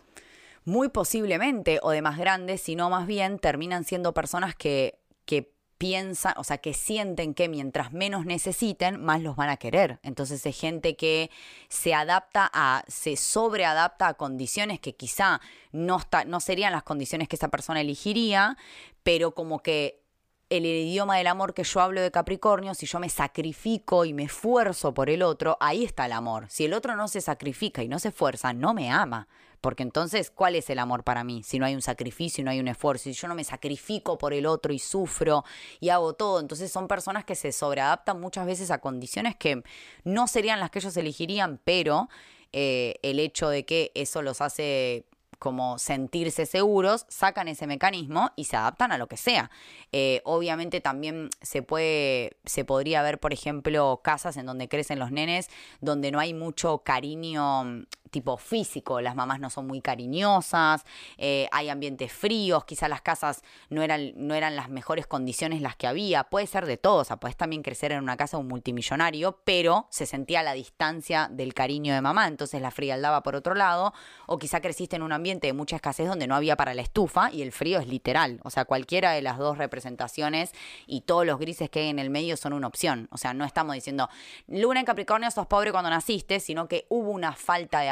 Muy 0.66 0.90
posiblemente, 0.90 1.80
o 1.82 1.90
de 1.90 2.04
más 2.04 2.20
grandes, 2.20 2.62
sino 2.62 2.92
más 2.92 3.08
bien 3.08 3.40
terminan 3.40 3.86
siendo 3.86 4.14
personas 4.14 4.54
que, 4.54 5.00
que 5.26 5.57
piensan, 5.78 6.34
o 6.38 6.44
sea, 6.44 6.58
que 6.58 6.74
sienten 6.74 7.34
que 7.34 7.50
mientras 7.50 7.94
menos 7.94 8.26
necesiten, 8.26 9.04
más 9.04 9.22
los 9.22 9.36
van 9.36 9.50
a 9.50 9.58
querer. 9.58 10.00
Entonces 10.04 10.46
es 10.46 10.60
gente 10.60 10.96
que 10.96 11.30
se 11.70 11.94
adapta 11.94 12.50
a, 12.52 12.84
se 12.88 13.16
sobreadapta 13.16 14.08
a 14.08 14.14
condiciones 14.16 14.80
que 14.80 14.96
quizá 14.96 15.42
no, 15.72 15.98
está, 15.98 16.26
no 16.26 16.40
serían 16.40 16.72
las 16.74 16.84
condiciones 16.84 17.28
que 17.28 17.36
esa 17.36 17.50
persona 17.50 17.82
elegiría, 17.82 18.58
pero 19.04 19.34
como 19.36 19.60
que 19.60 20.02
el 20.50 20.66
idioma 20.66 21.18
del 21.18 21.28
amor 21.28 21.54
que 21.54 21.64
yo 21.64 21.82
hablo 21.82 22.02
de 22.02 22.12
Capricornio, 22.12 22.74
si 22.74 22.86
yo 22.86 23.00
me 23.00 23.10
sacrifico 23.10 24.06
y 24.06 24.14
me 24.14 24.24
esfuerzo 24.24 24.94
por 24.94 25.10
el 25.10 25.22
otro, 25.22 25.58
ahí 25.60 25.84
está 25.84 26.06
el 26.06 26.14
amor. 26.14 26.46
Si 26.50 26.66
el 26.66 26.74
otro 26.74 26.96
no 26.96 27.08
se 27.08 27.22
sacrifica 27.22 27.84
y 27.84 27.88
no 27.88 28.00
se 28.00 28.10
esfuerza, 28.10 28.54
no 28.54 28.74
me 28.74 28.90
ama. 28.90 29.28
Porque 29.62 29.84
entonces, 29.84 30.32
¿cuál 30.32 30.56
es 30.56 30.70
el 30.70 30.80
amor 30.80 31.04
para 31.04 31.24
mí? 31.24 31.44
Si 31.44 31.60
no 31.60 31.66
hay 31.66 31.76
un 31.76 31.82
sacrificio 31.82 32.44
no 32.44 32.52
hay 32.52 32.60
un 32.60 32.68
esfuerzo, 32.68 33.06
si 33.06 33.14
yo 33.14 33.28
no 33.28 33.36
me 33.36 33.44
sacrifico 33.44 34.18
por 34.18 34.34
el 34.34 34.46
otro 34.46 34.74
y 34.74 34.80
sufro 34.80 35.44
y 35.80 35.90
hago 35.90 36.14
todo, 36.14 36.40
entonces 36.40 36.72
son 36.72 36.88
personas 36.88 37.26
que 37.26 37.36
se 37.36 37.52
sobreadaptan 37.52 38.20
muchas 38.20 38.46
veces 38.46 38.72
a 38.72 38.80
condiciones 38.80 39.36
que 39.36 39.64
no 40.04 40.28
serían 40.28 40.60
las 40.60 40.70
que 40.70 40.80
ellos 40.80 40.96
elegirían, 40.98 41.60
pero 41.64 42.10
eh, 42.54 42.96
el 43.02 43.20
hecho 43.20 43.50
de 43.50 43.66
que 43.66 43.92
eso 43.96 44.22
los 44.22 44.42
hace 44.42 45.06
como 45.40 45.78
sentirse 45.78 46.46
seguros, 46.46 47.06
sacan 47.10 47.48
ese 47.48 47.68
mecanismo 47.68 48.32
y 48.36 48.46
se 48.46 48.58
adaptan 48.58 48.92
a 48.92 48.98
lo 48.98 49.08
que 49.08 49.18
sea. 49.18 49.52
Eh, 49.92 50.22
obviamente 50.26 50.82
también 50.82 51.30
se 51.42 51.62
puede, 51.62 52.38
se 52.46 52.66
podría 52.66 53.04
ver, 53.04 53.20
por 53.20 53.34
ejemplo, 53.34 54.02
casas 54.04 54.38
en 54.38 54.48
donde 54.48 54.68
crecen 54.68 54.98
los 54.98 55.12
nenes, 55.12 55.50
donde 55.80 56.12
no 56.12 56.20
hay 56.20 56.34
mucho 56.34 56.80
cariño 56.80 57.86
tipo 58.10 58.38
físico, 58.38 59.02
las 59.02 59.16
mamás 59.16 59.40
no 59.40 59.50
son 59.50 59.68
muy 59.68 59.82
cariñosas, 59.82 60.86
eh, 61.18 61.48
hay 61.52 61.70
ambientes 61.70 62.12
fríos, 62.12 62.66
quizás 62.66 62.90
las 62.90 63.02
casas 63.02 63.42
no 63.70 63.82
eran, 63.82 64.14
no 64.16 64.36
eran 64.36 64.56
las 64.56 64.70
mejores 64.70 65.08
condiciones 65.08 65.62
las 65.62 65.76
que 65.76 65.88
había, 65.88 66.26
puede 66.26 66.48
ser 66.48 66.66
de 66.66 66.78
todo, 66.78 66.98
o 66.98 67.04
sea, 67.04 67.18
puedes 67.18 67.38
también 67.38 67.64
crecer 67.64 67.92
en 67.92 68.04
una 68.04 68.18
casa 68.18 68.38
de 68.38 68.42
un 68.42 68.48
multimillonario, 68.48 69.40
pero 69.44 69.88
se 69.90 70.06
sentía 70.06 70.44
la 70.44 70.54
distancia 70.54 71.30
del 71.32 71.54
cariño 71.54 71.94
de 71.94 72.02
mamá, 72.02 72.28
entonces 72.28 72.62
la 72.62 72.72
frialdad 72.72 73.12
va 73.12 73.24
por 73.24 73.36
otro 73.36 73.56
lado, 73.56 73.94
o 74.26 74.38
quizá 74.38 74.62
creciste 74.62 74.96
en 74.96 75.04
un 75.04 75.12
ambiente 75.12 75.48
de 75.48 75.54
mucha 75.54 75.76
escasez 75.76 76.08
donde 76.08 76.28
no 76.28 76.36
había 76.36 76.58
para 76.58 76.74
la 76.74 76.82
estufa 76.82 77.32
y 77.32 77.42
el 77.42 77.52
frío 77.52 77.80
es 77.80 77.88
literal, 77.88 78.40
o 78.44 78.50
sea, 78.50 78.66
cualquiera 78.66 79.12
de 79.12 79.22
las 79.22 79.38
dos 79.38 79.58
representaciones 79.58 80.52
y 80.86 81.02
todos 81.02 81.26
los 81.26 81.40
grises 81.40 81.70
que 81.70 81.82
hay 81.82 81.90
en 81.90 82.00
el 82.00 82.10
medio 82.10 82.38
son 82.38 82.54
una 82.54 82.68
opción, 82.68 83.08
o 83.12 83.18
sea, 83.18 83.34
no 83.34 83.46
estamos 83.46 83.74
diciendo, 83.76 84.10
luna 84.48 84.80
en 84.80 84.86
Capricornio 84.86 85.30
sos 85.32 85.48
pobre 85.48 85.72
cuando 85.72 85.90
naciste, 85.90 86.40
sino 86.40 86.68
que 86.68 86.86
hubo 86.90 87.12
una 87.12 87.34
falta 87.34 87.80
de 87.80 87.90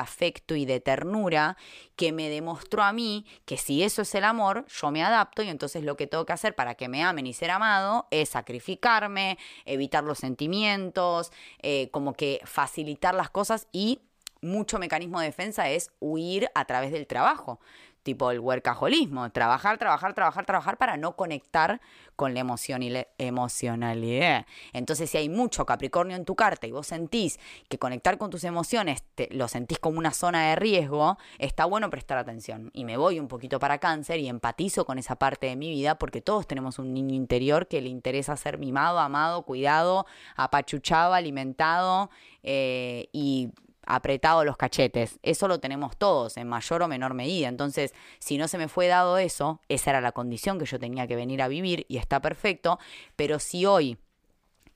y 0.49 0.65
de 0.65 0.79
ternura 0.79 1.57
que 1.95 2.11
me 2.11 2.29
demostró 2.29 2.83
a 2.83 2.93
mí 2.93 3.25
que 3.45 3.57
si 3.57 3.83
eso 3.83 4.01
es 4.01 4.15
el 4.15 4.23
amor, 4.23 4.65
yo 4.67 4.91
me 4.91 5.03
adapto 5.03 5.43
y 5.43 5.49
entonces 5.49 5.83
lo 5.83 5.95
que 5.95 6.07
tengo 6.07 6.25
que 6.25 6.33
hacer 6.33 6.55
para 6.55 6.75
que 6.75 6.87
me 6.87 7.03
amen 7.03 7.27
y 7.27 7.33
ser 7.33 7.51
amado 7.51 8.07
es 8.11 8.29
sacrificarme, 8.29 9.37
evitar 9.65 10.03
los 10.03 10.19
sentimientos, 10.19 11.31
eh, 11.61 11.89
como 11.91 12.13
que 12.13 12.41
facilitar 12.45 13.13
las 13.13 13.29
cosas 13.29 13.67
y 13.71 13.99
mucho 14.41 14.79
mecanismo 14.79 15.19
de 15.19 15.27
defensa 15.27 15.69
es 15.69 15.91
huir 15.99 16.49
a 16.53 16.65
través 16.65 16.91
del 16.91 17.07
trabajo. 17.07 17.59
Tipo 18.05 18.29
el 18.29 18.39
workaholismo, 18.39 19.31
trabajar, 19.31 19.79
trabajar, 19.79 20.13
trabajar, 20.13 20.45
trabajar 20.45 20.77
para 20.77 20.95
no 20.95 21.15
conectar 21.15 21.81
con 22.15 22.35
la 22.35 22.39
emoción 22.39 22.83
y 22.83 22.91
la 22.91 23.07
emocionalidad. 23.17 24.45
Entonces, 24.73 25.09
si 25.09 25.17
hay 25.17 25.27
mucho 25.27 25.65
Capricornio 25.65 26.15
en 26.15 26.23
tu 26.23 26.35
carta 26.35 26.67
y 26.67 26.71
vos 26.71 26.85
sentís 26.85 27.39
que 27.67 27.79
conectar 27.79 28.19
con 28.19 28.29
tus 28.29 28.43
emociones 28.43 29.03
te, 29.15 29.27
lo 29.31 29.47
sentís 29.47 29.79
como 29.79 29.97
una 29.97 30.11
zona 30.11 30.49
de 30.49 30.55
riesgo, 30.55 31.17
está 31.39 31.65
bueno 31.65 31.89
prestar 31.89 32.19
atención. 32.19 32.69
Y 32.73 32.85
me 32.85 32.95
voy 32.95 33.19
un 33.19 33.27
poquito 33.27 33.59
para 33.59 33.79
cáncer 33.79 34.19
y 34.19 34.29
empatizo 34.29 34.85
con 34.85 34.99
esa 34.99 35.15
parte 35.15 35.47
de 35.47 35.55
mi 35.55 35.71
vida 35.71 35.97
porque 35.97 36.21
todos 36.21 36.45
tenemos 36.45 36.77
un 36.77 36.93
niño 36.93 37.15
interior 37.15 37.67
que 37.67 37.81
le 37.81 37.89
interesa 37.89 38.37
ser 38.37 38.59
mimado, 38.59 38.99
amado, 38.99 39.41
cuidado, 39.41 40.05
apachuchado, 40.35 41.15
alimentado 41.15 42.11
eh, 42.43 43.09
y 43.11 43.49
apretado 43.87 44.43
los 44.43 44.57
cachetes. 44.57 45.19
Eso 45.23 45.47
lo 45.47 45.59
tenemos 45.59 45.97
todos, 45.97 46.37
en 46.37 46.47
mayor 46.47 46.83
o 46.83 46.87
menor 46.87 47.13
medida. 47.13 47.47
Entonces, 47.47 47.93
si 48.19 48.37
no 48.37 48.47
se 48.47 48.57
me 48.57 48.67
fue 48.67 48.87
dado 48.87 49.17
eso, 49.17 49.61
esa 49.69 49.91
era 49.91 50.01
la 50.01 50.11
condición 50.11 50.59
que 50.59 50.65
yo 50.65 50.79
tenía 50.79 51.07
que 51.07 51.15
venir 51.15 51.41
a 51.41 51.47
vivir 51.47 51.85
y 51.89 51.97
está 51.97 52.21
perfecto. 52.21 52.79
Pero 53.15 53.39
si 53.39 53.65
hoy 53.65 53.97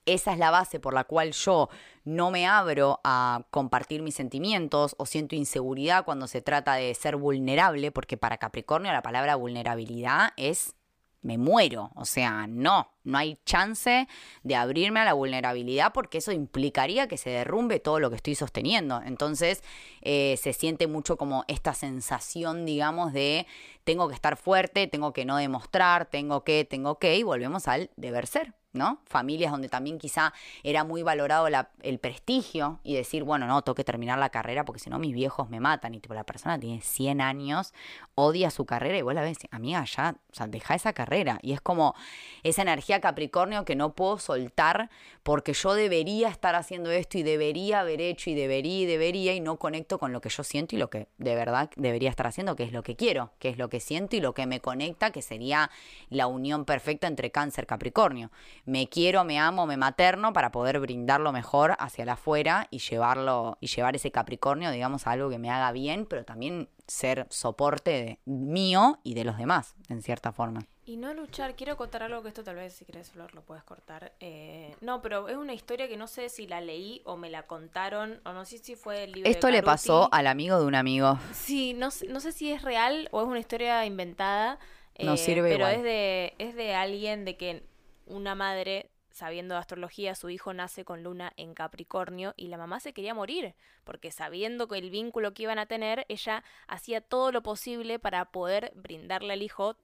esa 0.05 0.33
es 0.33 0.39
la 0.39 0.51
base 0.51 0.79
por 0.79 0.93
la 0.93 1.03
cual 1.03 1.33
yo 1.33 1.69
no 2.03 2.31
me 2.31 2.47
abro 2.47 2.99
a 3.03 3.45
compartir 3.51 4.01
mis 4.01 4.15
sentimientos 4.15 4.95
o 4.97 5.05
siento 5.05 5.35
inseguridad 5.35 6.05
cuando 6.05 6.27
se 6.27 6.41
trata 6.41 6.73
de 6.73 6.93
ser 6.95 7.15
vulnerable, 7.15 7.91
porque 7.91 8.17
para 8.17 8.37
Capricornio 8.37 8.91
la 8.91 9.03
palabra 9.03 9.35
vulnerabilidad 9.35 10.31
es 10.35 10.73
me 11.21 11.37
muero. 11.37 11.91
O 11.95 12.05
sea, 12.05 12.47
no, 12.47 12.91
no 13.03 13.17
hay 13.17 13.37
chance 13.45 14.07
de 14.43 14.55
abrirme 14.55 14.99
a 14.99 15.05
la 15.05 15.13
vulnerabilidad 15.13 15.91
porque 15.93 16.19
eso 16.19 16.31
implicaría 16.31 17.07
que 17.07 17.17
se 17.17 17.29
derrumbe 17.29 17.79
todo 17.79 17.99
lo 17.99 18.09
que 18.09 18.15
estoy 18.15 18.35
sosteniendo. 18.35 19.01
Entonces 19.05 19.63
eh, 20.01 20.37
se 20.41 20.53
siente 20.53 20.87
mucho 20.87 21.17
como 21.17 21.45
esta 21.47 21.73
sensación, 21.73 22.65
digamos, 22.65 23.13
de 23.13 23.47
tengo 23.83 24.07
que 24.07 24.15
estar 24.15 24.37
fuerte, 24.37 24.87
tengo 24.87 25.13
que 25.13 25.25
no 25.25 25.37
demostrar, 25.37 26.05
tengo 26.05 26.43
que, 26.43 26.65
tengo 26.65 26.99
que, 26.99 27.17
y 27.17 27.23
volvemos 27.23 27.67
al 27.67 27.89
deber 27.95 28.27
ser. 28.27 28.58
¿No? 28.71 29.01
Familias 29.05 29.51
donde 29.51 29.69
también 29.69 29.97
quizá 29.97 30.33
era 30.63 30.83
muy 30.83 31.01
valorado 31.01 31.47
el 31.81 31.99
prestigio 31.99 32.79
y 32.83 32.95
decir, 32.95 33.23
bueno, 33.23 33.47
no, 33.47 33.61
tengo 33.63 33.75
que 33.75 33.83
terminar 33.83 34.19
la 34.19 34.29
carrera 34.29 34.65
porque 34.65 34.79
si 34.79 34.89
no 34.89 34.99
mis 34.99 35.13
viejos 35.13 35.49
me 35.49 35.59
matan. 35.59 35.95
Y 35.95 35.99
tipo, 35.99 36.13
la 36.13 36.23
persona 36.23 36.59
tiene 36.59 36.81
100 36.81 37.21
años, 37.21 37.73
odia 38.15 38.51
su 38.51 38.65
carrera 38.65 38.97
y 38.97 39.01
vos 39.01 39.13
la 39.13 39.21
ves, 39.21 39.37
amiga, 39.51 39.83
ya, 39.85 40.15
o 40.31 40.35
sea, 40.35 40.47
deja 40.47 40.75
esa 40.75 40.93
carrera. 40.93 41.39
Y 41.41 41.53
es 41.53 41.61
como 41.61 41.95
esa 42.43 42.61
energía 42.61 43.01
Capricornio 43.01 43.65
que 43.65 43.75
no 43.75 43.93
puedo 43.93 44.19
soltar 44.19 44.89
porque 45.23 45.53
yo 45.53 45.73
debería 45.73 46.29
estar 46.29 46.55
haciendo 46.55 46.91
esto 46.91 47.17
y 47.17 47.23
debería 47.23 47.81
haber 47.81 48.01
hecho 48.01 48.29
y 48.29 48.35
debería 48.35 48.79
y 48.81 48.85
debería 48.85 49.33
y 49.33 49.39
no 49.39 49.57
conecto 49.57 49.97
con 49.97 50.13
lo 50.13 50.21
que 50.21 50.29
yo 50.29 50.43
siento 50.43 50.75
y 50.75 50.79
lo 50.79 50.89
que 50.89 51.07
de 51.17 51.35
verdad 51.35 51.69
debería 51.75 52.09
estar 52.09 52.27
haciendo, 52.27 52.55
que 52.55 52.63
es 52.63 52.71
lo 52.71 52.83
que 52.83 52.95
quiero, 52.95 53.31
que 53.39 53.49
es 53.49 53.57
lo 53.57 53.69
que 53.69 53.79
siento 53.79 54.15
y 54.15 54.21
lo 54.21 54.33
que 54.33 54.45
me 54.45 54.59
conecta, 54.59 55.11
que 55.11 55.21
sería 55.21 55.71
la 56.09 56.27
unión 56.27 56.65
perfecta 56.65 57.07
entre 57.07 57.31
cáncer 57.31 57.65
Capricornio. 57.65 58.31
Me 58.65 58.87
quiero, 58.87 59.23
me 59.23 59.39
amo, 59.39 59.65
me 59.65 59.77
materno 59.77 60.33
para 60.33 60.51
poder 60.51 60.79
brindarlo 60.79 61.31
mejor 61.31 61.75
hacia 61.79 62.05
la 62.05 62.13
afuera 62.13 62.67
y 62.71 62.79
llevarlo 62.79 63.57
y 63.59 63.67
llevar 63.67 63.95
ese 63.95 64.11
Capricornio, 64.11 64.71
digamos, 64.71 65.07
a 65.07 65.11
algo 65.11 65.29
que 65.29 65.37
me 65.39 65.49
haga 65.49 65.71
bien, 65.71 66.05
pero 66.05 66.25
también 66.25 66.69
ser 66.87 67.27
soporte 67.29 67.91
de, 67.91 68.19
mío 68.25 68.99
y 69.03 69.13
de 69.13 69.23
los 69.23 69.37
demás, 69.37 69.75
en 69.89 70.01
cierta 70.01 70.31
forma. 70.31 70.61
Y 70.85 70.97
no 70.97 71.13
luchar, 71.13 71.55
quiero 71.55 71.77
contar 71.77 72.01
algo 72.01 72.23
que 72.23 72.29
esto 72.29 72.43
tal 72.43 72.55
vez 72.55 72.73
si 72.73 72.83
querés 72.83 73.11
Flor 73.11 73.35
lo 73.35 73.43
puedes 73.43 73.63
cortar. 73.63 74.11
Eh, 74.19 74.75
no, 74.81 75.03
pero 75.03 75.29
es 75.29 75.37
una 75.37 75.53
historia 75.53 75.87
que 75.87 75.97
no 75.97 76.07
sé 76.07 76.29
si 76.29 76.47
la 76.47 76.61
leí 76.61 77.03
o 77.05 77.15
me 77.15 77.29
la 77.29 77.43
contaron 77.45 78.19
o 78.25 78.33
no 78.33 78.43
sé 78.43 78.57
si 78.57 78.75
fue 78.75 79.03
el 79.03 79.11
libro. 79.11 79.25
de 79.29 79.31
Esto 79.31 79.51
le 79.51 79.61
pasó 79.61 80.09
al 80.11 80.25
amigo 80.25 80.59
de 80.59 80.65
un 80.65 80.73
amigo. 80.73 81.19
Sí, 81.31 81.73
no, 81.75 81.91
sé- 81.91 82.07
no 82.07 82.19
sé 82.19 82.31
si 82.31 82.51
es 82.51 82.63
real 82.63 83.07
o 83.11 83.21
es 83.21 83.27
una 83.27 83.37
historia 83.37 83.85
inventada. 83.85 84.57
No 84.99 85.13
eh, 85.13 85.17
sirve 85.17 85.43
Pero 85.49 85.57
igual. 85.69 85.75
es 85.75 85.83
de, 85.83 86.33
es 86.39 86.55
de 86.55 86.73
alguien 86.73 87.23
de 87.23 87.37
que 87.37 87.68
una 88.09 88.35
madre, 88.35 88.89
sabiendo 89.11 89.55
de 89.55 89.61
astrología, 89.61 90.15
su 90.15 90.29
hijo 90.29 90.53
nace 90.53 90.83
con 90.83 91.03
luna 91.03 91.31
en 91.37 91.53
Capricornio 91.53 92.33
y 92.35 92.47
la 92.47 92.57
mamá 92.57 92.79
se 92.79 92.93
quería 92.93 93.13
morir, 93.13 93.55
porque 93.83 94.11
sabiendo 94.11 94.67
que 94.67 94.77
el 94.77 94.89
vínculo 94.89 95.33
que 95.33 95.43
iban 95.43 95.59
a 95.59 95.65
tener, 95.65 96.05
ella 96.09 96.43
hacía 96.67 97.01
todo 97.01 97.31
lo 97.31 97.41
posible 97.41 97.99
para 97.99 98.25
poder 98.25 98.71
brindarle 98.75 99.33
al 99.33 99.41
hijo 99.41 99.77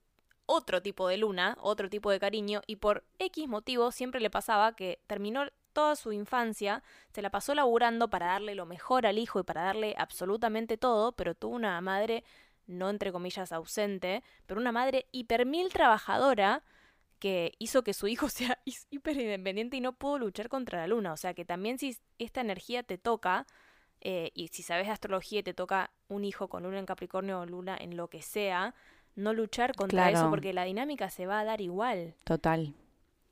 otro 0.45 0.81
tipo 0.81 1.07
de 1.07 1.17
luna, 1.17 1.57
otro 1.61 1.89
tipo 1.89 2.11
de 2.11 2.19
cariño, 2.19 2.61
y 2.67 2.75
por 2.75 3.03
X 3.19 3.47
motivo 3.47 3.91
siempre 3.91 4.21
le 4.21 4.29
pasaba 4.29 4.75
que 4.75 4.99
terminó 5.07 5.45
toda 5.73 5.95
su 5.95 6.11
infancia, 6.11 6.83
se 7.11 7.21
la 7.21 7.29
pasó 7.29 7.53
laburando 7.53 8.09
para 8.09 8.27
darle 8.27 8.55
lo 8.55 8.65
mejor 8.65 9.05
al 9.05 9.17
hijo 9.17 9.39
y 9.39 9.43
para 9.43 9.63
darle 9.63 9.95
absolutamente 9.97 10.77
todo, 10.77 11.11
pero 11.11 11.35
tuvo 11.35 11.55
una 11.55 11.79
madre, 11.81 12.23
no 12.67 12.89
entre 12.89 13.11
comillas 13.11 13.51
ausente, 13.51 14.23
pero 14.45 14.61
una 14.61 14.71
madre 14.71 15.07
hiper 15.11 15.45
mil 15.45 15.69
trabajadora 15.69 16.63
que 17.19 17.53
hizo 17.59 17.83
que 17.83 17.93
su 17.93 18.07
hijo 18.07 18.29
sea 18.29 18.59
his- 18.65 18.87
hiper 18.89 19.17
independiente 19.19 19.77
y 19.77 19.81
no 19.81 19.93
pudo 19.93 20.19
luchar 20.19 20.49
contra 20.49 20.79
la 20.79 20.87
luna. 20.87 21.13
O 21.13 21.17
sea 21.17 21.33
que 21.33 21.45
también 21.45 21.77
si 21.79 21.97
esta 22.19 22.41
energía 22.41 22.83
te 22.83 22.97
toca, 22.97 23.45
eh, 24.01 24.31
y 24.35 24.49
si 24.49 24.61
sabes 24.61 24.85
de 24.87 24.91
astrología 24.93 25.39
y 25.39 25.43
te 25.43 25.53
toca 25.53 25.91
un 26.09 26.25
hijo 26.25 26.47
con 26.47 26.63
luna 26.63 26.79
en 26.79 26.85
Capricornio 26.85 27.39
o 27.39 27.45
luna 27.45 27.75
en 27.79 27.97
lo 27.97 28.07
que 28.09 28.21
sea, 28.21 28.75
no 29.15 29.33
luchar 29.33 29.73
contra 29.75 30.11
eso 30.11 30.29
porque 30.29 30.53
la 30.53 30.65
dinámica 30.65 31.09
se 31.09 31.25
va 31.25 31.39
a 31.39 31.43
dar 31.45 31.61
igual. 31.61 32.13
Total. 32.25 32.73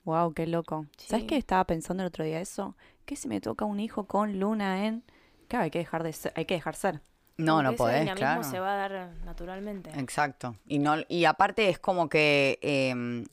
Wow, 0.05 0.33
qué 0.33 0.47
loco. 0.47 0.87
¿Sabes 0.97 1.25
qué 1.25 1.37
estaba 1.37 1.63
pensando 1.65 2.03
el 2.03 2.07
otro 2.07 2.23
día 2.25 2.39
eso? 2.41 2.75
Que 3.05 3.15
si 3.15 3.27
me 3.27 3.39
toca 3.41 3.65
un 3.65 3.79
hijo 3.79 4.05
con 4.07 4.39
luna 4.39 4.85
en... 4.85 5.03
Claro, 5.47 5.65
hay 5.65 5.71
que 5.71 5.79
dejar 5.79 6.03
de 6.03 6.13
ser, 6.13 6.33
hay 6.35 6.45
que 6.45 6.55
dejar 6.55 6.75
ser. 6.75 7.01
No, 7.37 7.61
no 7.63 7.73
podés, 7.75 7.95
Ese 7.95 8.03
dinamismo 8.03 8.25
claro. 8.27 8.43
se 8.43 8.59
va 8.59 8.73
a 8.73 8.77
dar 8.89 9.13
naturalmente. 9.25 9.91
Exacto. 9.99 10.55
Y 10.67 10.79
no 10.79 10.95
y 11.07 11.25
aparte 11.25 11.69
es 11.69 11.79
como 11.79 12.07
que 12.09 12.59
eh, 12.61 13.25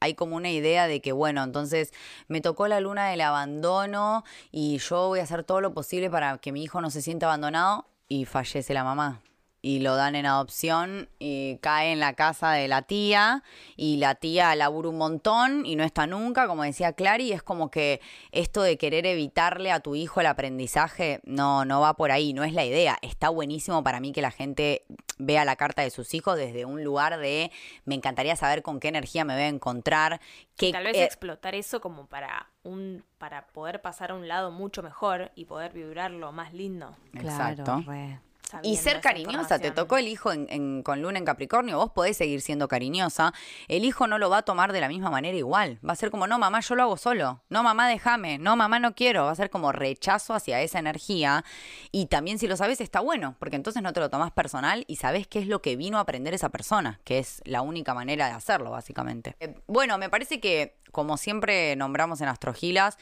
hay 0.00 0.14
como 0.14 0.36
una 0.36 0.50
idea 0.50 0.86
de 0.86 1.00
que 1.00 1.12
bueno, 1.12 1.42
entonces 1.42 1.92
me 2.28 2.40
tocó 2.40 2.68
la 2.68 2.80
luna 2.80 3.08
del 3.08 3.20
abandono 3.20 4.24
y 4.50 4.78
yo 4.78 5.08
voy 5.08 5.20
a 5.20 5.24
hacer 5.24 5.44
todo 5.44 5.60
lo 5.60 5.72
posible 5.72 6.10
para 6.10 6.38
que 6.38 6.52
mi 6.52 6.62
hijo 6.62 6.80
no 6.80 6.90
se 6.90 7.02
sienta 7.02 7.26
abandonado 7.26 7.86
y 8.08 8.24
fallece 8.24 8.74
la 8.74 8.84
mamá. 8.84 9.22
Y 9.60 9.80
lo 9.80 9.96
dan 9.96 10.14
en 10.14 10.24
adopción 10.24 11.08
y 11.18 11.58
cae 11.58 11.92
en 11.92 11.98
la 11.98 12.14
casa 12.14 12.52
de 12.52 12.68
la 12.68 12.82
tía 12.82 13.42
y 13.76 13.96
la 13.96 14.14
tía 14.14 14.54
labura 14.54 14.88
un 14.88 14.98
montón 14.98 15.66
y 15.66 15.74
no 15.74 15.82
está 15.82 16.06
nunca, 16.06 16.46
como 16.46 16.62
decía 16.62 16.92
Clary, 16.92 17.32
es 17.32 17.42
como 17.42 17.70
que 17.70 18.00
esto 18.30 18.62
de 18.62 18.78
querer 18.78 19.04
evitarle 19.06 19.72
a 19.72 19.80
tu 19.80 19.96
hijo 19.96 20.20
el 20.20 20.26
aprendizaje 20.26 21.20
no, 21.24 21.64
no 21.64 21.80
va 21.80 21.94
por 21.94 22.12
ahí, 22.12 22.32
no 22.32 22.44
es 22.44 22.52
la 22.52 22.64
idea. 22.64 22.98
Está 23.02 23.30
buenísimo 23.30 23.82
para 23.82 23.98
mí 23.98 24.12
que 24.12 24.22
la 24.22 24.30
gente 24.30 24.84
vea 25.18 25.44
la 25.44 25.56
carta 25.56 25.82
de 25.82 25.90
sus 25.90 26.14
hijos 26.14 26.36
desde 26.36 26.64
un 26.64 26.84
lugar 26.84 27.18
de 27.18 27.50
me 27.84 27.94
encantaría 27.94 28.36
saber 28.36 28.62
con 28.62 28.80
qué 28.80 28.88
energía 28.88 29.24
me 29.24 29.34
voy 29.34 29.42
a 29.42 29.48
encontrar, 29.48 30.20
qué, 30.56 30.72
Tal 30.72 30.84
vez 30.84 30.96
eh, 30.96 31.04
explotar 31.04 31.54
eso 31.54 31.80
como 31.80 32.06
para 32.06 32.50
un 32.62 33.04
para 33.18 33.46
poder 33.48 33.82
pasar 33.82 34.12
a 34.12 34.14
un 34.14 34.28
lado 34.28 34.50
mucho 34.50 34.82
mejor 34.82 35.32
y 35.34 35.44
poder 35.46 35.72
vibrarlo 35.72 36.32
más 36.32 36.52
lindo. 36.52 36.96
Exacto. 37.14 37.82
Claro, 37.84 38.20
Y 38.62 38.76
ser 38.76 39.00
cariñosa, 39.00 39.58
te 39.58 39.70
tocó 39.70 39.96
el 39.98 40.08
hijo 40.08 40.32
en- 40.32 40.46
en- 40.50 40.82
con 40.82 41.02
luna 41.02 41.18
en 41.18 41.24
Capricornio, 41.24 41.76
vos 41.76 41.90
podés 41.90 42.16
seguir 42.16 42.40
siendo 42.40 42.68
cariñosa, 42.68 43.32
el 43.68 43.84
hijo 43.84 44.06
no 44.06 44.18
lo 44.18 44.30
va 44.30 44.38
a 44.38 44.42
tomar 44.42 44.72
de 44.72 44.80
la 44.80 44.88
misma 44.88 45.10
manera 45.10 45.36
igual, 45.36 45.78
va 45.86 45.92
a 45.92 45.96
ser 45.96 46.10
como, 46.10 46.26
no 46.26 46.38
mamá, 46.38 46.60
yo 46.60 46.74
lo 46.74 46.82
hago 46.82 46.96
solo, 46.96 47.42
no 47.48 47.62
mamá, 47.62 47.88
déjame, 47.88 48.38
no 48.38 48.56
mamá, 48.56 48.78
no 48.78 48.94
quiero, 48.94 49.24
va 49.26 49.32
a 49.32 49.34
ser 49.34 49.50
como 49.50 49.72
rechazo 49.72 50.34
hacia 50.34 50.60
esa 50.62 50.78
energía 50.78 51.44
y 51.92 52.06
también 52.06 52.38
si 52.38 52.48
lo 52.48 52.56
sabes 52.56 52.80
está 52.80 53.00
bueno, 53.00 53.36
porque 53.38 53.56
entonces 53.56 53.82
no 53.82 53.92
te 53.92 54.00
lo 54.00 54.10
tomás 54.10 54.30
personal 54.32 54.84
y 54.88 54.96
sabes 54.96 55.26
qué 55.26 55.40
es 55.40 55.46
lo 55.46 55.60
que 55.62 55.76
vino 55.76 55.98
a 55.98 56.00
aprender 56.02 56.34
esa 56.34 56.48
persona, 56.48 57.00
que 57.04 57.18
es 57.18 57.42
la 57.44 57.62
única 57.62 57.94
manera 57.94 58.26
de 58.26 58.32
hacerlo, 58.32 58.70
básicamente. 58.70 59.36
Eh, 59.40 59.54
bueno, 59.66 59.98
me 59.98 60.08
parece 60.08 60.40
que, 60.40 60.78
como 60.92 61.16
siempre 61.16 61.76
nombramos 61.76 62.20
en 62.20 62.28
Astrogilas, 62.28 62.96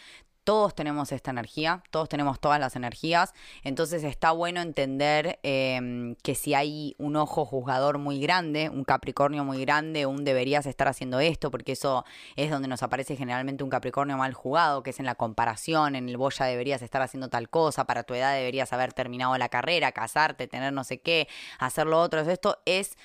todos 0.47 0.76
tenemos 0.76 1.11
esta 1.11 1.32
energía, 1.32 1.82
todos 1.90 2.09
tenemos 2.09 2.38
todas 2.38 2.61
las 2.61 2.76
energías, 2.76 3.34
entonces 3.64 4.05
está 4.05 4.30
bueno 4.30 4.61
entender 4.61 5.40
eh, 5.42 6.14
que 6.22 6.36
si 6.36 6.55
hay 6.55 6.94
un 6.99 7.16
ojo 7.16 7.44
juzgador 7.44 7.99
muy 7.99 8.20
grande, 8.20 8.70
un 8.70 8.84
Capricornio 8.84 9.44
muy 9.44 9.61
grande, 9.61 10.07
un 10.07 10.24
deberías 10.24 10.64
estar 10.66 10.86
haciendo 10.86 11.18
esto, 11.18 11.51
porque 11.51 11.72
eso 11.72 12.05
es 12.36 12.49
donde 12.49 12.68
nos 12.68 12.84
aparece 12.84 13.16
generalmente 13.16 13.64
un 13.64 13.70
Capricornio 13.70 14.16
mal 14.16 14.34
jugado, 14.34 14.84
que 14.84 14.90
es 14.90 15.01
en 15.01 15.07
la 15.07 15.16
comparación, 15.16 15.97
en 15.97 16.09
el 16.09 16.16
vos 16.16 16.38
deberías 16.38 16.80
estar 16.80 17.03
haciendo 17.03 17.28
tal 17.28 17.51
cosa, 17.51 17.84
para 17.84 18.05
tu 18.05 18.14
edad 18.14 18.32
deberías 18.32 18.72
haber 18.72 18.92
terminado 18.92 19.36
la 19.38 19.49
carrera, 19.49 19.90
casarte, 19.90 20.47
tener 20.47 20.72
no 20.72 20.84
sé 20.84 21.01
qué, 21.01 21.26
hacer 21.59 21.88
lo 21.88 22.01
otro, 22.01 22.20
esto 22.20 22.62
es 22.66 22.97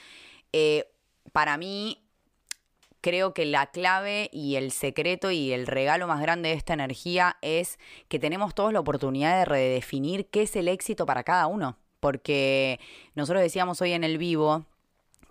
eh, 0.54 0.94
para 1.32 1.58
mí 1.58 2.04
creo 3.02 3.34
que 3.34 3.46
la 3.46 3.68
clave 3.68 4.30
y 4.32 4.56
el 4.56 4.72
secreto 4.72 5.32
y 5.32 5.52
el 5.52 5.68
regalo 5.68 6.08
más 6.08 6.22
grande 6.22 6.50
de 6.50 6.56
esta 6.56 6.74
energía 6.74 7.38
es 7.42 7.80
que 8.08 8.20
tenemos 8.20 8.56
todos 8.56 8.72
la 8.72 8.80
oportunidad 8.80 9.38
de 9.40 9.46
redefinir 9.46 10.28
qué 10.28 10.44
es 10.44 10.56
el 10.56 10.68
éxito 10.68 11.06
para 11.06 11.24
cada 11.24 11.48
uno. 11.48 11.78
Porque 12.00 12.80
nosotros 13.14 13.44
decíamos 13.44 13.82
hoy 13.82 13.94
en 13.94 14.04
el 14.04 14.18
vivo, 14.18 14.66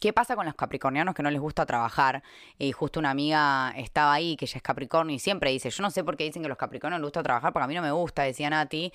¿Qué 0.00 0.14
pasa 0.14 0.34
con 0.34 0.46
los 0.46 0.54
capricornianos 0.54 1.14
que 1.14 1.22
no 1.22 1.30
les 1.30 1.42
gusta 1.42 1.66
trabajar? 1.66 2.22
Y 2.58 2.72
justo 2.72 2.98
una 2.98 3.10
amiga 3.10 3.74
estaba 3.76 4.14
ahí, 4.14 4.34
que 4.34 4.46
ella 4.46 4.56
es 4.56 4.62
capricornio, 4.62 5.14
y 5.14 5.18
siempre 5.18 5.50
dice, 5.50 5.68
yo 5.68 5.82
no 5.82 5.90
sé 5.90 6.02
por 6.02 6.16
qué 6.16 6.24
dicen 6.24 6.42
que 6.42 6.48
los 6.48 6.56
capricornios 6.56 7.00
les 7.00 7.04
gusta 7.04 7.22
trabajar, 7.22 7.52
porque 7.52 7.64
a 7.64 7.68
mí 7.68 7.74
no 7.74 7.82
me 7.82 7.90
gusta, 7.90 8.22
decía 8.22 8.48
Nati. 8.48 8.94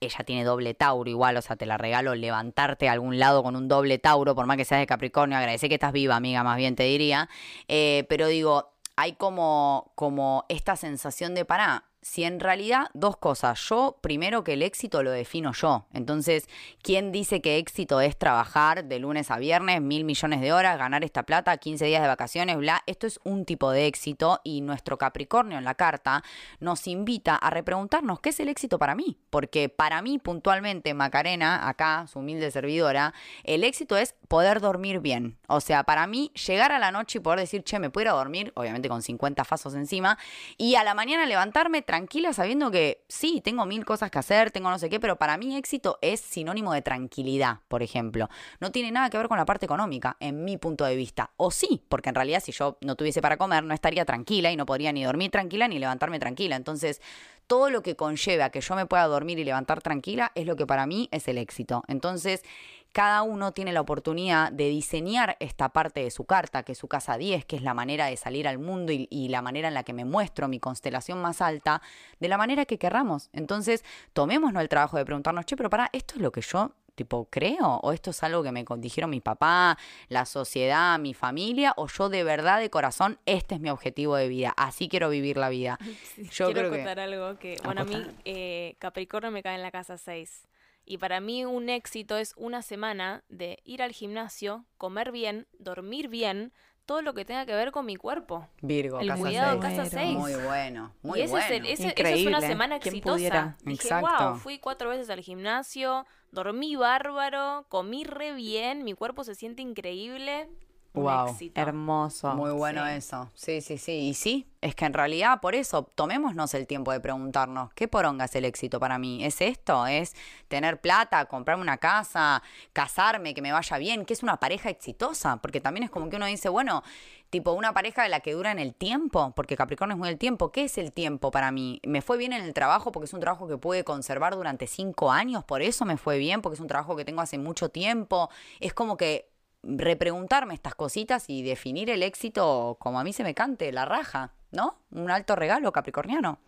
Ella 0.00 0.24
tiene 0.24 0.44
doble 0.44 0.74
Tauro 0.74 1.08
igual, 1.08 1.36
o 1.36 1.42
sea, 1.42 1.56
te 1.56 1.66
la 1.66 1.76
regalo 1.76 2.14
levantarte 2.14 2.88
a 2.88 2.92
algún 2.92 3.18
lado 3.18 3.42
con 3.42 3.54
un 3.54 3.68
doble 3.68 3.98
Tauro, 3.98 4.34
por 4.34 4.46
más 4.46 4.56
que 4.56 4.64
seas 4.64 4.80
de 4.80 4.86
Capricornio, 4.86 5.36
agradece 5.36 5.68
que 5.68 5.74
estás 5.74 5.92
viva, 5.92 6.16
amiga, 6.16 6.42
más 6.42 6.56
bien 6.56 6.74
te 6.74 6.84
diría. 6.84 7.28
Eh, 7.68 8.06
pero 8.08 8.26
digo, 8.26 8.72
hay 8.96 9.12
como, 9.12 9.92
como 9.94 10.44
esta 10.48 10.76
sensación 10.76 11.34
de 11.34 11.44
pará. 11.44 11.89
Si 12.02 12.24
en 12.24 12.40
realidad, 12.40 12.88
dos 12.94 13.18
cosas. 13.18 13.60
Yo, 13.68 13.98
primero 14.00 14.42
que 14.42 14.54
el 14.54 14.62
éxito 14.62 15.02
lo 15.02 15.10
defino 15.10 15.52
yo. 15.52 15.86
Entonces, 15.92 16.48
¿quién 16.82 17.12
dice 17.12 17.42
que 17.42 17.58
éxito 17.58 18.00
es 18.00 18.16
trabajar 18.16 18.84
de 18.84 18.98
lunes 18.98 19.30
a 19.30 19.36
viernes, 19.36 19.82
mil 19.82 20.04
millones 20.04 20.40
de 20.40 20.54
horas, 20.54 20.78
ganar 20.78 21.04
esta 21.04 21.24
plata, 21.24 21.58
15 21.58 21.84
días 21.84 22.00
de 22.00 22.08
vacaciones, 22.08 22.56
bla? 22.56 22.82
Esto 22.86 23.06
es 23.06 23.20
un 23.24 23.44
tipo 23.44 23.70
de 23.70 23.86
éxito 23.86 24.40
y 24.44 24.62
nuestro 24.62 24.96
Capricornio 24.96 25.58
en 25.58 25.64
la 25.64 25.74
carta 25.74 26.24
nos 26.58 26.86
invita 26.86 27.36
a 27.36 27.50
repreguntarnos 27.50 28.20
qué 28.20 28.30
es 28.30 28.40
el 28.40 28.48
éxito 28.48 28.78
para 28.78 28.94
mí. 28.94 29.18
Porque 29.28 29.68
para 29.68 30.00
mí, 30.00 30.18
puntualmente, 30.18 30.94
Macarena, 30.94 31.68
acá, 31.68 32.06
su 32.06 32.20
humilde 32.20 32.50
servidora, 32.50 33.12
el 33.44 33.62
éxito 33.62 33.98
es 33.98 34.14
poder 34.26 34.60
dormir 34.60 35.00
bien. 35.00 35.36
O 35.48 35.60
sea, 35.60 35.84
para 35.84 36.06
mí, 36.06 36.32
llegar 36.46 36.72
a 36.72 36.78
la 36.78 36.92
noche 36.92 37.18
y 37.18 37.20
poder 37.20 37.40
decir, 37.40 37.62
che, 37.62 37.78
me 37.78 37.90
puedo 37.90 38.06
ir 38.06 38.08
a 38.08 38.12
dormir, 38.12 38.52
obviamente 38.56 38.88
con 38.88 39.02
50 39.02 39.44
fasos 39.44 39.74
encima, 39.74 40.16
y 40.56 40.76
a 40.76 40.84
la 40.84 40.94
mañana 40.94 41.26
levantarme 41.26 41.82
tranquila 41.90 42.32
sabiendo 42.32 42.70
que 42.70 43.02
sí, 43.08 43.40
tengo 43.42 43.66
mil 43.66 43.84
cosas 43.84 44.12
que 44.12 44.20
hacer, 44.20 44.52
tengo 44.52 44.70
no 44.70 44.78
sé 44.78 44.88
qué, 44.88 45.00
pero 45.00 45.16
para 45.16 45.36
mí 45.36 45.56
éxito 45.56 45.98
es 46.02 46.20
sinónimo 46.20 46.72
de 46.72 46.82
tranquilidad, 46.82 47.62
por 47.66 47.82
ejemplo. 47.82 48.28
No 48.60 48.70
tiene 48.70 48.92
nada 48.92 49.10
que 49.10 49.18
ver 49.18 49.26
con 49.26 49.38
la 49.38 49.44
parte 49.44 49.66
económica, 49.66 50.16
en 50.20 50.44
mi 50.44 50.56
punto 50.56 50.84
de 50.84 50.94
vista. 50.94 51.32
O 51.36 51.50
sí, 51.50 51.82
porque 51.88 52.10
en 52.10 52.14
realidad 52.14 52.40
si 52.44 52.52
yo 52.52 52.78
no 52.80 52.94
tuviese 52.94 53.20
para 53.20 53.36
comer, 53.38 53.64
no 53.64 53.74
estaría 53.74 54.04
tranquila 54.04 54.52
y 54.52 54.56
no 54.56 54.66
podría 54.66 54.92
ni 54.92 55.02
dormir 55.02 55.32
tranquila 55.32 55.66
ni 55.66 55.80
levantarme 55.80 56.20
tranquila. 56.20 56.54
Entonces, 56.54 57.02
todo 57.48 57.70
lo 57.70 57.82
que 57.82 57.96
conlleve 57.96 58.44
a 58.44 58.50
que 58.50 58.60
yo 58.60 58.76
me 58.76 58.86
pueda 58.86 59.08
dormir 59.08 59.40
y 59.40 59.44
levantar 59.44 59.82
tranquila 59.82 60.30
es 60.36 60.46
lo 60.46 60.54
que 60.54 60.68
para 60.68 60.86
mí 60.86 61.08
es 61.10 61.26
el 61.26 61.38
éxito. 61.38 61.82
Entonces, 61.88 62.44
cada 62.92 63.22
uno 63.22 63.52
tiene 63.52 63.72
la 63.72 63.80
oportunidad 63.80 64.50
de 64.52 64.68
diseñar 64.68 65.36
esta 65.40 65.68
parte 65.70 66.02
de 66.02 66.10
su 66.10 66.24
carta, 66.24 66.62
que 66.62 66.72
es 66.72 66.78
su 66.78 66.88
casa 66.88 67.16
10, 67.16 67.44
que 67.44 67.56
es 67.56 67.62
la 67.62 67.74
manera 67.74 68.06
de 68.06 68.16
salir 68.16 68.48
al 68.48 68.58
mundo 68.58 68.92
y, 68.92 69.06
y, 69.10 69.28
la 69.28 69.42
manera 69.42 69.68
en 69.68 69.74
la 69.74 69.84
que 69.84 69.92
me 69.92 70.04
muestro 70.04 70.48
mi 70.48 70.58
constelación 70.60 71.20
más 71.22 71.40
alta, 71.40 71.82
de 72.18 72.28
la 72.28 72.36
manera 72.38 72.64
que 72.66 72.78
querramos. 72.78 73.30
Entonces, 73.32 73.84
tomémonos 74.12 74.60
el 74.60 74.68
trabajo 74.68 74.96
de 74.96 75.04
preguntarnos, 75.04 75.46
che, 75.46 75.56
pero 75.56 75.70
para, 75.70 75.88
¿esto 75.92 76.14
es 76.16 76.20
lo 76.20 76.32
que 76.32 76.40
yo 76.40 76.72
tipo 76.96 77.28
creo? 77.30 77.76
¿O 77.82 77.92
esto 77.92 78.10
es 78.10 78.22
algo 78.24 78.42
que 78.42 78.52
me 78.52 78.62
dijeron 78.76 79.08
mi 79.08 79.20
papá, 79.20 79.78
la 80.08 80.26
sociedad, 80.26 80.98
mi 80.98 81.14
familia? 81.14 81.72
¿O 81.76 81.86
yo 81.86 82.08
de 82.10 82.24
verdad, 82.24 82.58
de 82.60 82.68
corazón, 82.68 83.18
este 83.24 83.54
es 83.54 83.60
mi 83.60 83.70
objetivo 83.70 84.16
de 84.16 84.28
vida? 84.28 84.52
Así 84.56 84.88
quiero 84.88 85.08
vivir 85.08 85.36
la 85.38 85.48
vida. 85.48 85.78
Sí, 86.14 86.28
Yo 86.30 86.46
quiero 86.46 86.52
creo 86.52 86.70
que- 86.72 86.76
contar 86.78 87.00
algo 87.00 87.38
que, 87.38 87.56
bueno, 87.64 87.82
a 87.82 87.84
mí 87.84 88.06
eh, 88.26 88.74
Capricornio 88.78 89.30
me 89.30 89.42
cae 89.42 89.54
en 89.54 89.62
la 89.62 89.70
casa 89.70 89.96
6. 89.96 90.46
Y 90.90 90.98
para 90.98 91.20
mí 91.20 91.44
un 91.44 91.68
éxito 91.68 92.16
es 92.18 92.34
una 92.36 92.62
semana 92.62 93.22
de 93.28 93.60
ir 93.62 93.80
al 93.80 93.92
gimnasio, 93.92 94.64
comer 94.76 95.12
bien, 95.12 95.46
dormir 95.56 96.08
bien, 96.08 96.52
todo 96.84 97.00
lo 97.00 97.14
que 97.14 97.24
tenga 97.24 97.46
que 97.46 97.54
ver 97.54 97.70
con 97.70 97.86
mi 97.86 97.94
cuerpo. 97.94 98.48
Virgo, 98.60 98.98
El 98.98 99.06
casa 99.06 99.20
cuidado 99.20 99.62
seis. 99.62 99.76
casa 99.76 99.96
Bueno. 99.96 100.04
6. 100.04 100.18
Muy 100.18 100.44
bueno, 100.44 100.92
muy 101.02 101.20
y 101.20 101.22
ese 101.22 101.30
bueno. 101.30 101.46
es 101.46 101.50
el- 101.52 101.66
ese- 101.66 101.94
esa 101.96 102.10
es 102.10 102.26
una 102.26 102.40
semana 102.40 102.80
¿Quién 102.80 102.94
exitosa. 102.96 103.14
pudiera? 103.14 103.56
Dije, 103.62 103.82
Exacto. 103.86 104.30
wow, 104.30 104.34
fui 104.40 104.58
cuatro 104.58 104.88
veces 104.90 105.08
al 105.10 105.20
gimnasio, 105.20 106.06
dormí 106.32 106.74
bárbaro, 106.74 107.66
comí 107.68 108.02
re 108.02 108.32
bien, 108.32 108.82
mi 108.82 108.94
cuerpo 108.94 109.22
se 109.22 109.36
siente 109.36 109.62
increíble. 109.62 110.48
Un 110.92 111.04
Wow, 111.04 111.28
éxito. 111.28 111.60
Hermoso. 111.60 112.34
Muy 112.34 112.50
bueno 112.50 112.84
Sí. 112.84 112.92
eso. 112.94 113.30
Sí, 113.34 113.60
sí, 113.60 113.78
sí. 113.78 113.92
Y 113.92 114.14
sí, 114.14 114.48
es 114.60 114.74
que 114.74 114.86
en 114.86 114.92
realidad 114.92 115.40
por 115.40 115.54
eso 115.54 115.84
tomémonos 115.94 116.52
el 116.54 116.66
tiempo 116.66 116.90
de 116.90 116.98
preguntarnos, 116.98 117.72
¿qué 117.74 117.86
poronga 117.86 118.24
es 118.24 118.34
el 118.34 118.44
éxito 118.44 118.80
para 118.80 118.98
mí? 118.98 119.24
¿Es 119.24 119.40
esto? 119.40 119.86
¿Es 119.86 120.14
tener 120.48 120.80
plata, 120.80 121.24
comprarme 121.26 121.62
una 121.62 121.78
casa, 121.78 122.42
casarme, 122.72 123.34
que 123.34 123.40
me 123.42 123.52
vaya 123.52 123.78
bien? 123.78 124.04
¿Qué 124.04 124.14
es 124.14 124.24
una 124.24 124.38
pareja 124.38 124.68
exitosa? 124.68 125.36
Porque 125.36 125.60
también 125.60 125.84
es 125.84 125.90
como 125.90 126.10
que 126.10 126.16
uno 126.16 126.26
dice, 126.26 126.48
bueno, 126.48 126.82
tipo 127.30 127.52
una 127.52 127.72
pareja 127.72 128.02
de 128.02 128.08
la 128.08 128.18
que 128.18 128.32
dura 128.32 128.50
en 128.50 128.58
el 128.58 128.74
tiempo, 128.74 129.32
porque 129.36 129.56
Capricornio 129.56 129.94
es 129.94 129.98
muy 129.98 130.08
el 130.08 130.18
tiempo. 130.18 130.50
¿Qué 130.50 130.64
es 130.64 130.76
el 130.76 130.92
tiempo 130.92 131.30
para 131.30 131.52
mí? 131.52 131.80
¿Me 131.86 132.02
fue 132.02 132.18
bien 132.18 132.32
en 132.32 132.42
el 132.42 132.52
trabajo 132.52 132.90
porque 132.90 133.04
es 133.04 133.12
un 133.14 133.20
trabajo 133.20 133.46
que 133.46 133.56
pude 133.58 133.84
conservar 133.84 134.34
durante 134.34 134.66
cinco 134.66 135.12
años? 135.12 135.44
¿Por 135.44 135.62
eso 135.62 135.84
me 135.84 135.96
fue 135.96 136.18
bien? 136.18 136.42
Porque 136.42 136.54
es 136.54 136.60
un 136.60 136.66
trabajo 136.66 136.96
que 136.96 137.04
tengo 137.04 137.20
hace 137.20 137.38
mucho 137.38 137.68
tiempo. 137.68 138.28
Es 138.58 138.74
como 138.74 138.96
que 138.96 139.29
repreguntarme 139.62 140.54
estas 140.54 140.74
cositas 140.74 141.28
y 141.28 141.42
definir 141.42 141.90
el 141.90 142.02
éxito 142.02 142.76
como 142.80 142.98
a 142.98 143.04
mí 143.04 143.12
se 143.12 143.24
me 143.24 143.34
cante, 143.34 143.72
la 143.72 143.84
raja, 143.84 144.32
¿no? 144.50 144.78
Un 144.90 145.10
alto 145.10 145.36
regalo 145.36 145.72
capricorniano. 145.72 146.38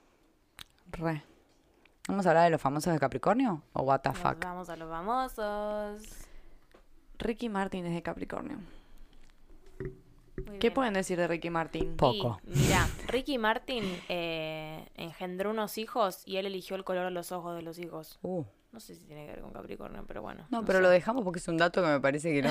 Re. 0.91 1.23
¿Vamos 2.09 2.27
a 2.27 2.31
hablar 2.31 2.45
de 2.45 2.51
los 2.51 2.61
famosos 2.61 2.93
de 2.93 2.99
Capricornio? 2.99 3.63
¿O 3.75 3.83
what 3.83 4.01
the 4.01 4.09
Nos 4.09 4.19
fuck? 4.19 4.39
Vamos 4.43 4.69
a 4.69 4.77
los 4.77 4.91
famosos. 4.91 6.03
Ricky 7.19 7.49
Martin 7.49 7.87
es 7.87 7.95
de 7.95 8.03
Capricornio. 8.03 8.59
Muy 10.37 10.59
¿Qué 10.59 10.69
bien. 10.69 10.75
pueden 10.75 10.95
decir 10.95 11.17
de 11.17 11.29
Ricky 11.29 11.51
Martin? 11.51 11.97
Poco. 11.97 12.41
Y, 12.45 12.57
mira, 12.59 12.89
Ricky 13.07 13.39
Martin 13.39 13.85
eh, 14.09 14.89
engendró 14.97 15.51
unos 15.51 15.79
hijos 15.79 16.23
y 16.27 16.39
él 16.39 16.47
eligió 16.47 16.75
el 16.75 16.83
color 16.83 17.05
de 17.05 17.13
los 17.13 17.31
ojos 17.31 17.55
de 17.55 17.63
los 17.63 17.79
hijos. 17.79 18.19
Uh, 18.23 18.45
No 18.73 18.81
sé 18.81 18.95
si 18.95 19.05
tiene 19.05 19.27
que 19.27 19.33
ver 19.33 19.41
con 19.43 19.53
Capricornio, 19.53 20.05
pero 20.07 20.23
bueno. 20.23 20.47
no, 20.51 20.65
pero 20.65 20.79
sé. 20.79 20.83
lo 20.83 20.89
dejamos 20.91 21.25
porque 21.25 21.39
es 21.41 21.49
un 21.49 21.59
dato 21.59 21.83
que 21.83 21.89
me 21.89 22.01
parece 22.01 22.33
que 22.33 22.43
no, 22.43 22.51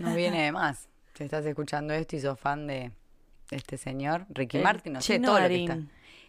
no 0.00 0.14
viene 0.14 0.42
de 0.44 0.52
más. 0.52 0.88
Si 1.14 1.22
estás 1.24 1.46
escuchando 1.46 1.94
esto 1.94 2.16
y 2.16 2.20
sos 2.20 2.38
fan 2.40 2.66
de 2.66 2.90
este 3.50 3.76
señor, 3.78 4.26
Ricky 4.30 4.56
El 4.58 4.64
Martin, 4.64 4.94
no 4.94 5.00
sé, 5.00 5.14
Chino 5.14 5.28
todo 5.28 5.36
lo 5.40 5.46
que 5.46 5.52
Darín. 5.52 5.70
está. 5.70 5.82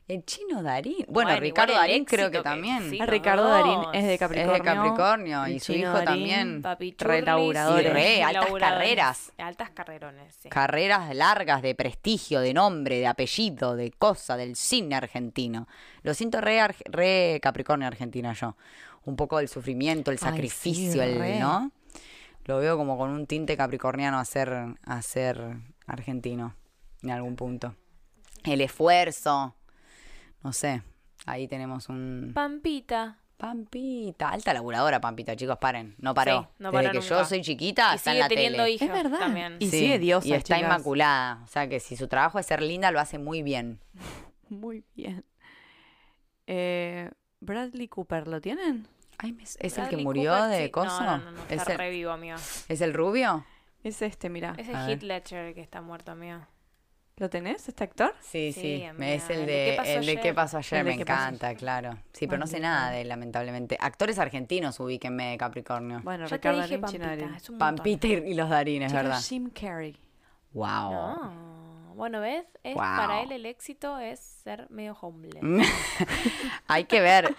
El 0.05 0.25
chino 0.25 0.61
Darín. 0.61 0.97
Bueno, 1.07 1.29
Bueno, 1.29 1.39
Ricardo 1.39 1.73
Darín 1.73 2.03
creo 2.03 2.29
que 2.29 2.37
que 2.39 2.43
también. 2.43 2.89
sí. 2.89 2.99
Ah, 3.01 3.05
Ricardo 3.05 3.47
Darín 3.47 3.79
es 3.93 4.03
de 4.03 4.13
Es 4.15 4.19
Capricornio. 4.19 4.53
de 4.53 4.61
Capricornio 4.61 5.47
y 5.47 5.59
su 5.61 5.71
hijo 5.71 5.91
Darín, 5.93 6.05
también. 6.05 6.61
Papi 6.61 6.91
Re 6.91 6.97
churris, 6.97 7.23
laburadores. 7.25 7.87
Sí, 7.87 7.93
re, 7.93 8.23
altas 8.23 8.43
laburadores. 8.43 8.79
carreras. 8.85 9.31
Altas 9.37 9.69
carrerones, 9.69 10.35
sí. 10.41 10.49
Carreras 10.49 11.15
largas 11.15 11.61
de 11.61 11.73
prestigio, 11.73 12.41
de 12.41 12.53
nombre, 12.53 12.97
de 12.99 13.07
apellido, 13.07 13.77
de 13.77 13.91
cosa, 13.91 14.35
del 14.35 14.57
cine 14.57 14.93
argentino. 14.95 15.69
Lo 16.01 16.13
siento 16.13 16.41
re, 16.41 16.59
arge- 16.59 16.83
re 16.91 17.39
Capricornio 17.41 17.87
argentina 17.87 18.33
yo. 18.33 18.57
Un 19.05 19.15
poco 19.15 19.39
el 19.39 19.47
sufrimiento, 19.49 20.11
el 20.11 20.15
Ay, 20.15 20.19
sí, 20.19 20.25
sacrificio, 20.25 21.01
el. 21.03 21.39
¿no? 21.39 21.71
Lo 22.45 22.57
veo 22.59 22.77
como 22.77 22.97
con 22.97 23.09
un 23.09 23.25
tinte 23.27 23.55
capricorniano 23.57 24.19
a 24.19 24.25
ser, 24.25 24.75
a 24.85 25.01
ser 25.01 25.57
argentino 25.87 26.55
en 27.01 27.11
algún 27.11 27.35
punto. 27.35 27.75
El 28.43 28.59
esfuerzo, 28.61 29.55
no 30.41 30.51
sé, 30.53 30.83
ahí 31.25 31.47
tenemos 31.47 31.87
un... 31.89 32.31
Pampita. 32.33 33.17
Pampita, 33.37 34.29
alta 34.29 34.53
laburadora 34.53 35.01
Pampita, 35.01 35.35
chicos, 35.35 35.57
paren, 35.57 35.95
no 35.97 36.13
paró. 36.13 36.43
Sí, 36.43 36.47
no 36.59 36.71
Desde 36.71 36.91
que 36.91 37.01
yo 37.01 37.25
soy 37.25 37.41
chiquita, 37.41 37.91
y 37.91 37.95
está 37.95 38.11
en 38.11 38.15
sigue 38.15 38.19
la 38.23 38.29
teniendo 38.29 38.57
tele. 38.59 38.71
hijas 38.71 38.87
Es 38.89 38.93
verdad. 39.03 39.19
también. 39.19 39.57
Y 39.59 39.65
Sí, 39.69 39.79
sigue 39.79 39.99
diosa, 39.99 40.27
Y 40.27 40.33
está 40.33 40.55
chicas. 40.55 40.61
inmaculada. 40.71 41.41
O 41.43 41.47
sea 41.47 41.67
que 41.67 41.81
si 41.81 41.97
su 41.97 42.07
trabajo 42.07 42.39
es 42.39 42.45
ser 42.45 42.61
linda, 42.61 42.91
lo 42.91 42.99
hace 43.01 43.17
muy 43.19 43.41
bien. 43.43 43.79
Muy 44.49 44.83
bien. 44.95 45.25
Eh, 46.47 47.09
Bradley 47.39 47.87
Cooper, 47.87 48.27
¿lo 48.27 48.39
tienen? 48.39 48.87
Ay, 49.17 49.31
me- 49.33 49.43
¿Es 49.43 49.55
el 49.61 49.69
que 49.71 49.79
Bradley 49.81 50.03
murió 50.03 50.31
Cooper, 50.33 50.49
de 50.49 50.63
sí. 50.65 50.71
coso? 50.71 51.01
No, 51.03 51.17
no, 51.17 51.23
no, 51.25 51.31
no, 51.31 51.43
¿Es, 51.45 51.51
está 51.51 51.71
el, 51.73 51.77
re 51.77 51.89
vivo, 51.91 52.11
amigo. 52.11 52.37
¿Es 52.69 52.81
el 52.81 52.93
rubio? 52.93 53.45
Es 53.83 54.01
este, 54.01 54.29
mira. 54.29 54.53
Es 54.57 54.67
A 54.69 54.71
el 54.71 54.77
ver. 54.77 54.89
Heath 54.89 55.03
Ledger 55.03 55.45
el 55.45 55.53
que 55.53 55.61
está 55.61 55.81
muerto, 55.81 56.11
amigo. 56.11 56.39
¿Lo 57.17 57.29
tenés, 57.29 57.67
este 57.69 57.83
actor? 57.83 58.15
Sí, 58.21 58.51
Sí, 58.53 58.61
sí. 58.61 58.73
amiga, 58.85 58.93
me- 58.93 59.15
es 59.15 59.29
el 59.29 59.45
de 59.45 59.51
de, 59.53 59.65
¿Qué 59.71 59.77
pasó 59.77 59.89
el 59.91 60.05
de 60.05 60.11
ayer? 60.13 60.21
qué 60.23 60.33
pasó 60.33 60.57
ayer, 60.57 60.79
El 60.79 60.85
de 60.85 60.91
me 60.93 60.97
¿Qué 60.97 61.05
pasó 61.05 61.21
encanta, 61.21 61.55
claro. 61.55 61.91
Sí, 62.11 62.25
pero 62.25 62.39
no 62.39 62.47
sé 62.47 62.53
Maldita. 62.53 62.69
nada 62.69 62.91
de 62.91 63.01
él, 63.01 63.09
lamentablemente. 63.09 63.77
Actores 63.79 64.17
argentinos, 64.17 64.79
ubíquenme 64.79 65.31
de 65.31 65.37
Capricornio. 65.37 66.01
Bueno, 66.03 66.23
Ya 66.25 66.29
te 66.39 66.49
Ricardo 66.49 66.61
dije 66.63 66.79
Pampita, 66.79 67.05
Darín. 67.07 67.33
es 67.35 67.49
un 67.49 67.57
montón. 67.57 67.75
Pampita 67.75 68.07
y, 68.07 68.13
y 68.13 68.33
los 68.33 68.49
Darines, 68.49 68.91
¿verdad? 68.91 69.21
Jim 69.21 69.51
Carrey. 69.51 69.95
Wow. 70.53 70.91
No. 70.91 71.72
Bueno, 71.95 72.19
¿ves? 72.21 72.45
Es, 72.63 72.75
Wow. 72.75 72.83
Para 72.83 73.21
él 73.21 73.31
el 73.31 73.45
éxito 73.45 73.99
es 73.99 74.19
ser 74.19 74.67
medio 74.69 74.93
homeless. 74.99 75.41
Hay 76.67 76.85
que 76.85 77.01
ver 77.01 77.35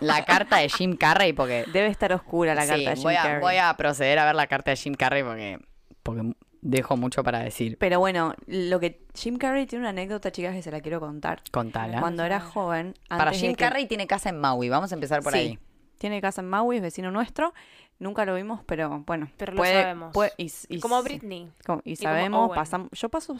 la 0.00 0.24
carta 0.24 0.58
de 0.58 0.68
Jim 0.68 0.96
Carrey 0.96 1.32
porque 1.32 1.64
Debe 1.72 1.86
estar 1.88 2.12
oscura 2.12 2.54
la 2.54 2.62
Sí, 2.62 2.68
carta 2.68 2.90
de 2.90 2.96
Jim 2.96 3.02
voy 3.04 3.14
a, 3.16 3.22
Carrey. 3.22 3.40
voy 3.40 3.56
a 3.56 3.74
proceder 3.76 4.18
a 4.18 4.24
ver 4.26 4.34
la 4.34 4.46
carta 4.46 4.70
de 4.70 4.76
Jim 4.76 4.94
Carrey 4.94 5.22
porque, 5.22 5.58
porque 6.02 6.32
dejo 6.60 6.96
mucho 6.96 7.22
para 7.22 7.40
decir. 7.40 7.76
Pero 7.78 7.98
bueno, 8.00 8.34
lo 8.46 8.80
que 8.80 9.06
Jim 9.14 9.36
Carrey 9.36 9.66
tiene 9.66 9.82
una 9.82 9.90
anécdota, 9.90 10.30
chicas, 10.32 10.54
que 10.54 10.62
se 10.62 10.70
la 10.70 10.80
quiero 10.80 11.00
contar. 11.00 11.42
Contala. 11.50 12.00
Cuando 12.00 12.24
era 12.24 12.40
joven, 12.40 12.94
Para 13.08 13.30
de 13.30 13.36
Jim 13.38 13.50
que- 13.52 13.64
Carrey 13.64 13.86
tiene 13.86 14.06
casa 14.06 14.28
en 14.30 14.38
Maui. 14.40 14.68
Vamos 14.68 14.90
a 14.92 14.94
empezar 14.94 15.22
por 15.22 15.32
Sí. 15.32 15.38
ahí. 15.38 15.58
Tiene 15.98 16.20
casa 16.20 16.40
en 16.40 16.48
Maui, 16.48 16.76
es 16.76 16.82
vecino 16.82 17.10
nuestro. 17.10 17.54
Nunca 18.00 18.24
lo 18.24 18.34
vimos, 18.34 18.60
pero 18.66 19.04
bueno. 19.06 19.30
Pero 19.36 19.52
lo 19.52 19.58
puede- 19.58 19.82
sabemos. 19.82 20.12
puede- 20.12 20.32
y, 20.36 20.52
y- 20.68 20.80
Como 20.80 21.00
Britney. 21.02 21.48
como- 21.64 21.80
y 21.84 21.96
como 21.96 22.08
sabemos, 22.10 22.48
Owen. 22.48 22.54
pasamos. 22.56 22.88
Yo 22.92 23.08
paso. 23.08 23.36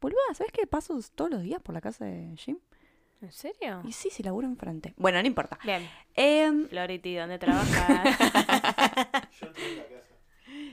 Boluda, 0.00 0.20
¿sabes 0.34 0.52
qué? 0.52 0.66
Paso 0.66 0.98
todos 1.14 1.30
los 1.30 1.42
días 1.42 1.60
por 1.62 1.74
la 1.74 1.80
casa 1.80 2.04
de 2.04 2.34
Jim. 2.36 2.58
¿En 3.22 3.32
serio? 3.32 3.80
Y 3.84 3.92
sí, 3.92 4.10
sí, 4.10 4.22
laburo 4.22 4.46
enfrente. 4.46 4.92
Bueno, 4.96 5.20
no 5.20 5.26
importa. 5.26 5.58
Bien. 5.64 5.88
Em, 6.14 6.68
Flority, 6.68 7.14
¿dónde 7.16 7.38
trabajas? 7.38 8.18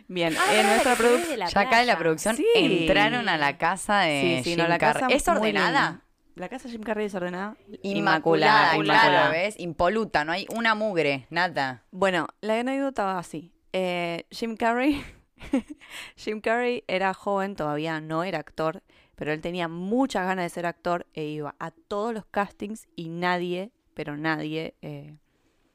bien, 0.07 0.35
Ah, 0.37 0.51
en 0.51 0.57
verdad, 0.57 0.69
nuestra 0.73 0.91
que 0.91 0.97
se 0.97 1.03
ve 1.03 1.09
producción. 1.09 1.29
de 1.31 1.37
la 1.37 1.47
Ya 1.47 1.61
acá 1.61 1.81
en 1.81 1.87
la 1.87 1.97
producción 1.97 2.35
Sí. 2.35 2.45
entraron 2.55 3.29
a 3.29 3.37
la 3.37 3.57
casa 3.57 4.01
de 4.01 4.41
Sí, 4.43 4.51
sí, 4.51 4.55
no, 4.57 4.63
Jim 4.63 4.69
la 4.69 4.77
Carrey. 4.77 5.01
casa 5.03 5.15
¿Es 5.15 5.27
ordenada? 5.27 6.01
La 6.35 6.49
casa 6.49 6.65
de 6.67 6.71
Jim 6.71 6.81
Carrey 6.83 7.05
desordenada. 7.05 7.55
Inmaculada, 7.83 8.73
inmaculada. 8.75 9.09
claro, 9.09 9.31
¿ves? 9.31 9.59
Impoluta, 9.59 10.25
no 10.25 10.31
hay 10.31 10.47
una 10.49 10.73
mugre, 10.75 11.27
nada. 11.29 11.85
Bueno, 11.91 12.27
la 12.41 12.59
anécdota 12.59 13.05
va 13.05 13.19
así. 13.19 13.53
Eh, 13.71 14.25
Jim 14.31 14.57
Carrey. 14.57 15.03
Jim 16.15 16.41
Carrey 16.41 16.83
era 16.87 17.13
joven, 17.13 17.55
todavía 17.55 18.01
no 18.01 18.23
era 18.23 18.39
actor, 18.39 18.81
pero 19.23 19.31
él 19.31 19.39
tenía 19.39 19.69
muchas 19.69 20.27
ganas 20.27 20.43
de 20.43 20.49
ser 20.49 20.65
actor 20.65 21.07
e 21.13 21.23
iba 21.23 21.55
a 21.57 21.71
todos 21.71 22.13
los 22.13 22.25
castings 22.25 22.89
y 22.97 23.07
nadie, 23.07 23.71
pero 23.93 24.17
nadie, 24.17 24.75
eh, 24.81 25.15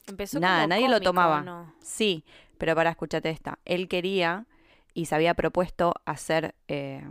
Empezó 0.07 0.39
Nada, 0.39 0.65
como 0.65 0.69
nadie 0.69 0.91
lo 0.91 1.01
tomaba. 1.01 1.41
¿no? 1.41 1.73
Sí, 1.81 2.27
pero 2.59 2.75
para 2.75 2.91
escúchate 2.91 3.31
esta. 3.31 3.59
Él 3.65 3.89
quería 3.89 4.45
y 4.93 5.07
se 5.07 5.15
había 5.15 5.33
propuesto 5.33 5.95
hacer 6.05 6.57
eh, 6.69 7.03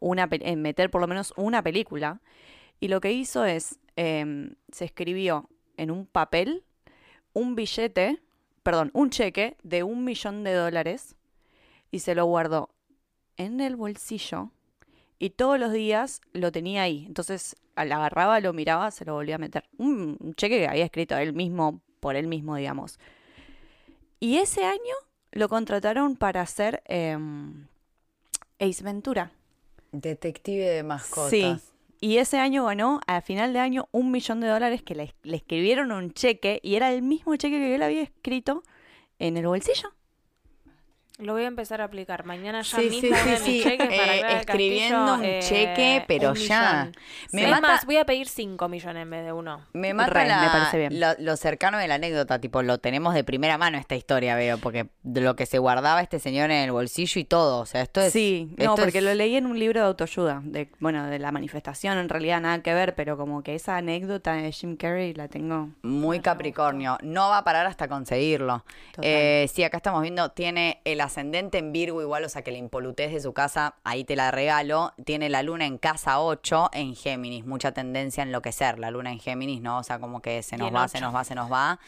una 0.00 0.28
eh, 0.32 0.56
meter 0.56 0.90
por 0.90 1.02
lo 1.02 1.06
menos 1.06 1.32
una 1.36 1.62
película. 1.62 2.20
Y 2.80 2.88
lo 2.88 3.00
que 3.00 3.12
hizo 3.12 3.44
es 3.44 3.78
eh, 3.94 4.50
se 4.72 4.86
escribió 4.86 5.48
en 5.76 5.92
un 5.92 6.04
papel 6.04 6.64
un 7.32 7.54
billete, 7.54 8.18
perdón, 8.64 8.90
un 8.92 9.10
cheque 9.10 9.56
de 9.62 9.84
un 9.84 10.02
millón 10.02 10.42
de 10.42 10.52
dólares 10.52 11.14
y 11.92 12.00
se 12.00 12.16
lo 12.16 12.24
guardó 12.24 12.70
en 13.36 13.60
el 13.60 13.76
bolsillo 13.76 14.50
y 15.20 15.30
todos 15.30 15.60
los 15.60 15.72
días 15.72 16.22
lo 16.32 16.50
tenía 16.50 16.82
ahí. 16.82 17.04
Entonces 17.06 17.54
al 17.76 17.92
agarraba, 17.92 18.40
lo 18.40 18.52
miraba, 18.52 18.90
se 18.90 19.04
lo 19.04 19.14
volvía 19.14 19.36
a 19.36 19.38
meter. 19.38 19.64
Un, 19.78 20.34
cheque 20.36 20.58
que 20.58 20.66
había 20.66 20.84
escrito 20.84 21.16
él 21.16 21.34
mismo, 21.34 21.80
por 22.00 22.16
él 22.16 22.26
mismo, 22.26 22.56
digamos. 22.56 22.98
Y 24.18 24.38
ese 24.38 24.64
año 24.64 24.94
lo 25.30 25.48
contrataron 25.48 26.16
para 26.16 26.40
hacer 26.40 26.82
em, 26.86 27.66
Ace 28.58 28.82
Ventura. 28.82 29.30
Detective 29.92 30.68
de 30.68 30.82
mascotas. 30.82 31.30
Sí. 31.30 31.56
Y 32.00 32.16
ese 32.16 32.38
año 32.38 32.64
ganó, 32.64 33.00
a 33.06 33.20
final 33.20 33.52
de 33.52 33.58
año, 33.58 33.88
un 33.92 34.10
millón 34.10 34.40
de 34.40 34.48
dólares 34.48 34.82
que 34.82 34.94
le, 34.94 35.14
le 35.22 35.36
escribieron 35.36 35.92
un 35.92 36.12
cheque 36.12 36.60
y 36.62 36.76
era 36.76 36.92
el 36.92 37.02
mismo 37.02 37.36
cheque 37.36 37.58
que 37.58 37.74
él 37.74 37.82
había 37.82 38.02
escrito 38.02 38.62
en 39.18 39.36
el 39.36 39.46
bolsillo. 39.46 39.92
Lo 41.20 41.32
voy 41.34 41.44
a 41.44 41.46
empezar 41.48 41.80
a 41.80 41.84
aplicar. 41.84 42.24
Mañana 42.24 42.62
ya 42.62 42.78
Sí, 42.78 42.88
mismo 42.90 43.16
sí, 43.44 43.62
para 43.64 44.16
Eh, 44.16 44.36
escribiendo 44.38 44.96
Castillo, 45.06 45.14
un 45.14 45.24
eh, 45.24 45.38
cheque, 45.42 46.04
pero 46.08 46.30
un 46.30 46.34
ya. 46.36 46.90
Me 47.32 47.46
mata- 47.48 47.60
más, 47.60 47.86
voy 47.86 47.96
a 47.98 48.04
pedir 48.04 48.28
5 48.28 48.68
millones 48.68 49.02
en 49.02 49.10
vez 49.10 49.24
de 49.24 49.32
uno. 49.32 49.66
Me 49.72 49.92
mata 49.94 50.10
Re, 50.14 50.28
la- 50.28 50.40
me 50.42 50.48
parece 50.48 50.78
bien. 50.78 50.98
Lo, 51.00 51.08
lo 51.18 51.36
cercano 51.36 51.78
de 51.78 51.88
la 51.88 51.94
anécdota, 51.96 52.38
tipo, 52.40 52.62
lo 52.62 52.78
tenemos 52.78 53.14
de 53.14 53.24
primera 53.24 53.58
mano 53.58 53.78
esta 53.78 53.94
historia, 53.96 54.34
veo, 54.36 54.58
porque 54.58 54.88
de 55.02 55.20
lo 55.20 55.36
que 55.36 55.46
se 55.46 55.58
guardaba 55.58 56.00
este 56.00 56.18
señor 56.18 56.50
en 56.50 56.58
el 56.58 56.72
bolsillo 56.72 57.20
y 57.20 57.24
todo, 57.24 57.60
o 57.60 57.66
sea, 57.66 57.82
esto 57.82 58.00
es... 58.00 58.12
sí, 58.12 58.54
no, 58.56 58.74
porque 58.76 58.98
es- 58.98 59.04
lo 59.04 59.14
leí 59.14 59.36
en 59.36 59.46
un 59.46 59.58
libro 59.58 59.80
de 59.80 59.86
autoayuda, 59.86 60.40
de, 60.44 60.68
bueno, 60.80 61.06
de 61.06 61.18
la 61.18 61.32
manifestación, 61.32 61.98
en 61.98 62.08
realidad 62.08 62.40
nada 62.40 62.62
que 62.62 62.72
ver, 62.74 62.94
pero 62.94 63.16
como 63.16 63.42
que 63.42 63.54
esa 63.54 63.76
anécdota 63.76 64.32
de 64.34 64.50
Jim 64.52 64.76
Carrey 64.76 65.14
la 65.14 65.28
tengo. 65.28 65.68
Muy 65.82 66.20
Capricornio. 66.20 66.98
No 67.02 67.28
va 67.28 67.38
a 67.38 67.44
parar 67.44 67.66
hasta 67.66 67.88
conseguirlo. 67.88 68.64
Eh, 69.02 69.48
sí, 69.52 69.64
acá 69.64 69.76
estamos 69.78 70.02
viendo, 70.02 70.30
tiene 70.30 70.80
el 70.84 71.00
ascendente 71.10 71.58
en 71.58 71.72
Virgo 71.72 72.00
igual, 72.00 72.24
o 72.24 72.28
sea 72.28 72.42
que 72.42 72.52
la 72.52 72.58
impolutez 72.58 73.12
de 73.12 73.20
su 73.20 73.32
casa, 73.32 73.76
ahí 73.84 74.04
te 74.04 74.16
la 74.16 74.30
regalo. 74.30 74.92
Tiene 75.04 75.28
la 75.28 75.42
luna 75.42 75.66
en 75.66 75.78
casa 75.78 76.20
8 76.20 76.70
en 76.72 76.94
Géminis, 76.94 77.44
mucha 77.44 77.72
tendencia 77.72 78.22
a 78.22 78.26
enloquecer 78.26 78.78
la 78.78 78.90
luna 78.90 79.12
en 79.12 79.20
Géminis, 79.20 79.60
¿no? 79.60 79.78
O 79.78 79.82
sea, 79.82 79.98
como 79.98 80.22
que 80.22 80.42
se 80.42 80.56
nos 80.56 80.74
va, 80.74 80.88
se 80.88 81.00
nos 81.00 81.14
va, 81.14 81.24
se 81.24 81.34
nos 81.34 81.50
va. 81.50 81.78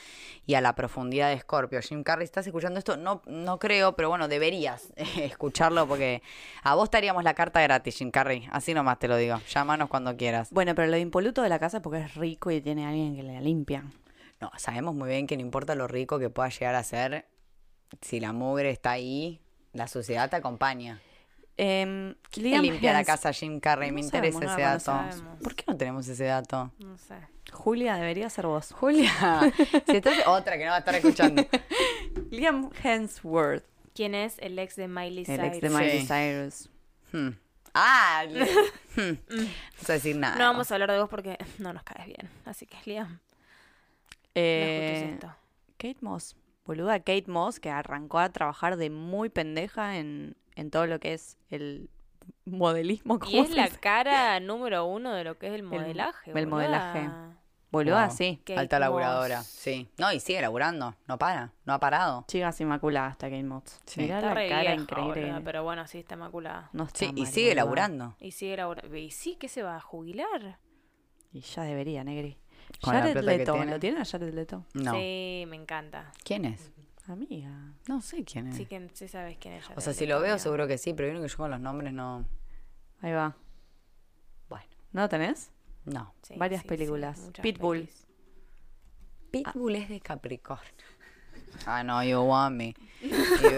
Y 0.46 0.54
a 0.54 0.60
la 0.60 0.74
profundidad 0.74 1.28
de 1.28 1.34
Escorpio. 1.34 1.80
Jim 1.80 2.02
Carrey, 2.02 2.24
¿estás 2.24 2.46
escuchando 2.46 2.78
esto? 2.78 2.96
No, 2.96 3.22
no 3.26 3.58
creo, 3.58 3.94
pero 3.96 4.08
bueno, 4.08 4.28
deberías 4.28 4.92
escucharlo 5.16 5.86
porque 5.86 6.22
a 6.62 6.74
vos 6.74 6.90
te 6.90 6.98
haríamos 6.98 7.24
la 7.24 7.34
carta 7.34 7.60
gratis, 7.60 7.96
Jim 7.96 8.10
Carrey. 8.10 8.48
Así 8.50 8.74
nomás 8.74 8.98
te 8.98 9.08
lo 9.08 9.16
digo. 9.16 9.38
Llámanos 9.48 9.88
cuando 9.88 10.16
quieras. 10.16 10.50
Bueno, 10.50 10.74
pero 10.74 10.88
lo 10.88 10.94
de 10.94 11.00
impoluto 11.00 11.42
de 11.42 11.48
la 11.48 11.58
casa 11.58 11.78
es 11.78 11.82
porque 11.82 12.00
es 12.00 12.14
rico 12.14 12.50
y 12.50 12.60
tiene 12.60 12.86
alguien 12.86 13.16
que 13.16 13.22
le 13.22 13.32
la 13.32 13.40
limpia. 13.40 13.84
No, 14.40 14.50
sabemos 14.56 14.94
muy 14.94 15.08
bien 15.08 15.26
que 15.26 15.36
no 15.36 15.42
importa 15.42 15.74
lo 15.74 15.86
rico 15.86 16.18
que 16.18 16.28
pueda 16.28 16.48
llegar 16.48 16.74
a 16.74 16.82
ser, 16.82 17.26
si 18.00 18.20
la 18.20 18.32
mugre 18.32 18.70
está 18.70 18.92
ahí, 18.92 19.40
la 19.72 19.86
suciedad 19.88 20.30
te 20.30 20.36
acompaña. 20.36 21.00
Eh, 21.58 22.14
¿Quién 22.30 22.46
Liam 22.46 22.62
limpia 22.62 22.92
la 22.92 23.04
casa 23.04 23.32
Jim 23.32 23.60
Carrey? 23.60 23.92
Me 23.92 24.00
No 24.00 24.06
interesa 24.06 24.38
sabemos, 24.40 24.52
ese 24.82 24.90
no, 24.90 25.02
no 25.02 25.08
dato. 25.08 25.38
¿Por 25.42 25.54
qué 25.54 25.64
no 25.68 25.76
tenemos 25.76 26.08
ese 26.08 26.24
dato? 26.24 26.72
No 26.78 26.96
sé. 26.96 27.14
Julia, 27.52 27.96
debería 27.96 28.30
ser 28.30 28.46
vos. 28.46 28.72
Julia, 28.72 29.12
si 29.86 29.96
estás 29.96 30.26
otra 30.26 30.56
que 30.56 30.64
no 30.64 30.70
va 30.70 30.76
a 30.76 30.78
estar 30.80 30.94
escuchando. 30.94 31.44
Liam 32.30 32.70
Hemsworth, 32.82 33.64
¿Quién 33.94 34.14
es 34.14 34.38
el 34.38 34.58
ex 34.58 34.76
de 34.76 34.88
Miley 34.88 35.18
el 35.20 35.26
Cyrus? 35.26 35.44
ex 35.46 35.60
de 35.60 35.68
Miley 35.68 36.00
Sí. 36.00 36.06
Cyrus. 36.06 36.70
Hmm. 37.12 37.36
Ah, 37.74 38.24
Hmm. 38.96 39.16
no 39.30 39.46
sé 39.86 39.92
decir 39.94 40.16
nada. 40.16 40.36
No 40.36 40.44
vamos 40.44 40.70
a 40.70 40.74
hablar 40.74 40.90
de 40.92 40.98
vos 41.00 41.08
porque 41.08 41.38
no 41.58 41.72
nos 41.72 41.82
caes 41.82 42.06
bien. 42.06 42.28
Así 42.44 42.66
que, 42.66 42.76
Liam, 42.84 43.20
Eh, 44.34 45.04
eh... 45.04 45.10
esto. 45.14 45.34
Kate 45.78 45.96
Moss. 46.00 46.36
Boluda, 46.64 46.98
Kate 47.00 47.24
Moss, 47.26 47.58
que 47.60 47.70
arrancó 47.70 48.18
a 48.18 48.28
trabajar 48.30 48.76
de 48.76 48.88
muy 48.90 49.28
pendeja 49.28 49.96
en, 49.98 50.36
en 50.54 50.70
todo 50.70 50.86
lo 50.86 51.00
que 51.00 51.12
es 51.14 51.36
el 51.50 51.90
modelismo. 52.44 53.16
Y 53.16 53.18
¿cómo 53.18 53.42
es 53.42 53.48
se 53.50 53.56
la 53.56 53.64
dice? 53.64 53.78
cara 53.80 54.38
número 54.40 54.84
uno 54.84 55.12
de 55.12 55.24
lo 55.24 55.38
que 55.38 55.48
es 55.48 55.54
el 55.54 55.62
modelaje. 55.62 56.30
el 56.32 56.46
modelaje. 56.46 57.08
Boluda, 57.72 58.08
Wow. 58.08 58.16
sí. 58.16 58.36
Kate 58.44 58.58
Alta 58.60 58.78
laburadora, 58.78 59.38
Moss. 59.38 59.46
sí. 59.46 59.88
No, 59.96 60.12
y 60.12 60.20
sigue 60.20 60.42
laburando, 60.42 60.94
no 61.08 61.18
para, 61.18 61.52
no 61.64 61.72
ha 61.72 61.80
parado. 61.80 62.24
Chicas 62.28 62.60
inmaculadas 62.60 63.12
hasta 63.12 63.28
Kate 63.30 63.42
Moss. 63.44 63.80
Sí. 63.86 64.02
Mirá 64.02 64.16
Está 64.16 64.28
la 64.28 64.34
re 64.34 64.48
cara 64.50 64.60
vieja, 64.60 64.74
increíble. 64.74 65.20
boluda, 65.22 65.40
pero 65.42 65.64
bueno, 65.64 65.86
sí 65.86 65.98
está 66.00 66.14
inmaculada. 66.14 66.68
No 66.74 66.84
está 66.84 66.98
Sí, 66.98 67.12
y 67.16 67.24
sigue 67.26 67.48
boluda. 67.48 67.64
laburando. 67.64 68.16
Y 68.20 68.32
sigue 68.32 68.56
laburando. 68.58 68.94
Y 68.96 69.10
sí, 69.10 69.36
que 69.36 69.48
se 69.48 69.62
va 69.62 69.76
a 69.76 69.80
jubilar. 69.80 70.58
Y 71.32 71.40
ya 71.40 71.62
debería, 71.62 72.04
Negri. 72.04 72.36
Con 72.80 72.94
la 72.94 73.00
Jared 73.00 73.14
que 73.14 73.22
Leto, 73.22 73.52
tiene. 73.52 73.70
¿lo 73.72 73.80
tienen 73.80 74.00
a 74.00 74.04
Jared 74.04 74.34
Leto? 74.34 74.64
No. 74.74 74.92
Sí, 74.92 75.44
me 75.48 75.56
encanta. 75.56 76.12
¿Quién 76.24 76.44
es? 76.44 76.70
Amiga. 77.06 77.50
No 77.88 78.00
sé 78.00 78.24
quién 78.24 78.48
es. 78.48 78.56
Sí 78.56 78.66
que 78.66 78.88
sí 78.94 79.08
sabes 79.08 79.36
quién 79.38 79.54
es. 79.54 79.64
o 79.64 79.68
sea, 79.68 79.80
Jared 79.80 79.96
si 79.98 80.06
lo 80.06 80.16
veo, 80.16 80.32
amiga. 80.32 80.38
seguro 80.38 80.66
que 80.66 80.78
sí, 80.78 80.94
pero 80.94 81.08
vieron 81.08 81.22
que 81.22 81.28
yo 81.28 81.36
con 81.36 81.50
los 81.50 81.60
nombres 81.60 81.92
no. 81.92 82.24
Ahí 83.00 83.12
va. 83.12 83.36
Bueno, 84.48 84.66
¿No 84.92 85.02
lo 85.02 85.08
tenés? 85.08 85.50
no. 85.84 86.14
Sí, 86.22 86.34
varias 86.36 86.62
sí, 86.62 86.68
películas. 86.68 87.30
Pitbull. 87.42 87.88
pelis. 87.88 88.06
Pitbull 89.30 89.76
es 89.76 89.88
de 89.88 90.00
Capricornio. 90.00 90.70
I 91.66 91.82
know 91.82 92.02
you 92.02 92.20
want 92.20 92.56
me. 92.56 92.74
You 93.02 93.08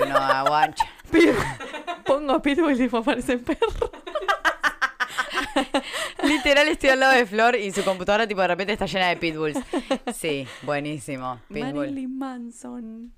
know 0.07 0.17
I 0.17 0.43
want 0.49 0.77
you. 1.12 1.35
Pongo 2.05 2.41
Pitbull 2.41 2.81
y 2.81 2.89
me 2.89 2.99
aparece 2.99 3.39
perro. 3.39 3.91
Literal 6.27 6.68
estoy 6.68 6.91
al 6.91 7.01
lado 7.01 7.12
de 7.14 7.27
Flor 7.27 7.57
y 7.57 7.70
su 7.72 7.85
computadora 7.85 8.27
tipo 8.27 8.41
de 8.41 8.49
repente 8.49 8.72
está 8.72 8.87
llena 8.87 9.09
de 9.09 9.16
pitbulls. 9.16 9.59
Sí, 10.14 10.47
buenísimo. 10.62 11.41
Pitbull. 11.49 11.75
Marilyn 11.75 12.18
Manson. 12.18 13.12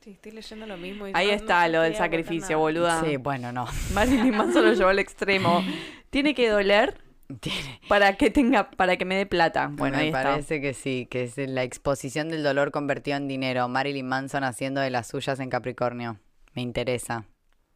Sí, 0.00 0.10
estoy 0.10 0.32
leyendo 0.32 0.66
lo 0.66 0.76
mismo. 0.76 1.08
y 1.08 1.12
Ahí 1.14 1.26
no- 1.26 1.32
no 1.32 1.36
está 1.38 1.66
lo 1.68 1.80
del 1.82 1.96
sacrificio, 1.96 2.58
boluda. 2.58 3.02
Sí, 3.02 3.16
bueno, 3.16 3.52
no. 3.52 3.66
Marilyn 3.94 4.36
Manson 4.36 4.64
lo 4.64 4.72
llevó 4.74 4.90
al 4.90 4.98
extremo. 4.98 5.64
Tiene 6.10 6.34
que 6.34 6.48
doler 6.50 7.00
Tiene. 7.40 7.80
para 7.88 8.16
que 8.16 8.30
tenga, 8.30 8.70
para 8.70 8.96
que 8.98 9.04
me 9.06 9.16
dé 9.16 9.24
plata. 9.26 9.68
Bueno, 9.72 9.96
me 9.96 10.02
ahí 10.04 10.08
está. 10.08 10.22
parece 10.24 10.60
que 10.60 10.74
sí, 10.74 11.08
que 11.10 11.24
es 11.24 11.36
la 11.38 11.62
exposición 11.62 12.28
del 12.28 12.42
dolor 12.42 12.70
convertido 12.70 13.16
en 13.16 13.28
dinero. 13.28 13.66
Marilyn 13.68 14.06
Manson 14.06 14.44
haciendo 14.44 14.80
de 14.82 14.90
las 14.90 15.08
suyas 15.08 15.40
en 15.40 15.48
Capricornio. 15.48 16.18
Me 16.54 16.60
interesa. 16.62 17.24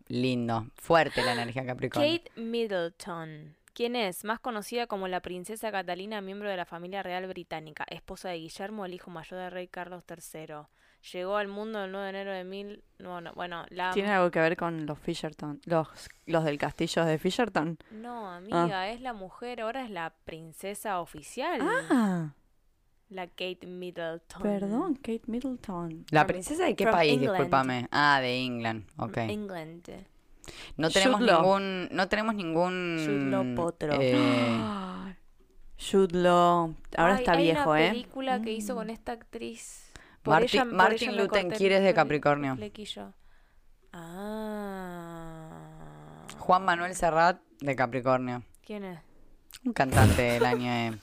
Lindo. 0.09 0.67
Fuerte 0.77 1.23
la 1.23 1.33
energía 1.33 1.65
Capricornio. 1.67 2.11
Kate 2.19 2.31
Middleton. 2.41 3.57
¿Quién 3.79 3.95
es? 3.95 4.25
Más 4.25 4.41
conocida 4.41 4.89
como 4.89 5.07
la 5.07 5.21
princesa 5.21 5.71
Catalina, 5.71 6.21
miembro 6.21 6.51
de 6.51 6.57
la 6.57 6.65
familia 6.65 7.01
real 7.05 7.29
británica, 7.29 7.85
esposa 7.89 8.29
de 8.29 8.39
Guillermo, 8.39 8.85
el 8.85 8.93
hijo 8.93 9.09
mayor 9.13 9.39
del 9.39 9.53
rey 9.53 9.69
Carlos 9.69 10.03
III. 10.09 10.67
Llegó 11.13 11.37
al 11.37 11.47
mundo 11.47 11.85
el 11.85 11.93
9 11.93 12.05
de 12.07 12.11
enero 12.11 12.33
de 12.33 12.43
mil... 12.43 12.83
No, 12.99 13.21
no, 13.21 13.33
bueno, 13.35 13.65
la... 13.69 13.93
¿Tiene 13.93 14.11
algo 14.11 14.33
que 14.33 14.41
ver 14.41 14.57
con 14.57 14.85
los 14.85 14.99
Fisherton? 14.99 15.61
Los, 15.65 16.09
los 16.27 16.43
del 16.43 16.59
castillo 16.59 17.05
de 17.05 17.19
Fisherton. 17.19 17.79
No, 17.93 18.29
amiga, 18.29 18.91
es 18.91 19.01
la 19.01 19.13
mujer, 19.13 19.61
ahora 19.61 19.85
es 19.85 19.91
la 19.93 20.13
princesa 20.25 21.01
oficial. 21.01 21.61
Ah, 21.63 22.35
La 23.11 23.29
Kate 23.29 23.65
Middleton. 23.65 24.43
perdón, 24.43 24.97
Kate 24.97 25.23
Middleton. 25.29 26.05
¿La 26.11 26.27
princesa 26.27 26.65
de 26.65 26.75
qué 26.75 26.83
from 26.83 26.97
país? 26.97 27.13
England. 27.13 27.33
Discúlpame. 27.37 27.89
Ah, 27.93 28.19
de 28.21 28.43
England. 28.43 28.89
Ok. 28.97 29.19
England. 29.19 29.89
No 30.77 30.91
tenemos 30.91 31.21
Law. 31.21 31.43
ningún. 31.43 31.89
No 31.93 32.09
tenemos 32.09 32.35
ningún. 32.35 33.31
Law 33.31 33.55
Potro. 33.55 33.95
eh, 34.01 34.15
Ay, 34.61 35.15
Jude 35.79 36.19
Law. 36.19 36.75
Ahora 36.97 37.15
Ay, 37.15 37.19
está 37.21 37.33
hay 37.33 37.43
viejo, 37.45 37.71
una 37.71 37.85
¿eh? 37.87 37.89
película 37.91 38.41
que 38.43 38.53
hizo 38.53 38.75
con 38.75 38.91
esta 38.91 39.13
actriz. 39.13 39.91
Por 40.23 40.35
Martin- 40.35 40.61
ella- 40.61 40.65
Martin 40.65 41.17
Luther 41.17 41.49
King 41.53 41.71
es 41.71 41.83
de 41.83 41.95
Capricornio. 41.95 42.57
flequillo. 42.57 43.13
Ah. 43.93 45.51
Juan 46.39 46.65
Manuel 46.65 46.95
Serrat 46.95 47.41
de 47.61 47.77
Capricornio. 47.77 48.43
¿Quién 48.65 48.85
es? 48.85 48.99
Un 49.65 49.73
cantante 49.73 50.23
del 50.23 50.45
año 50.45 50.71
de, 50.71 50.99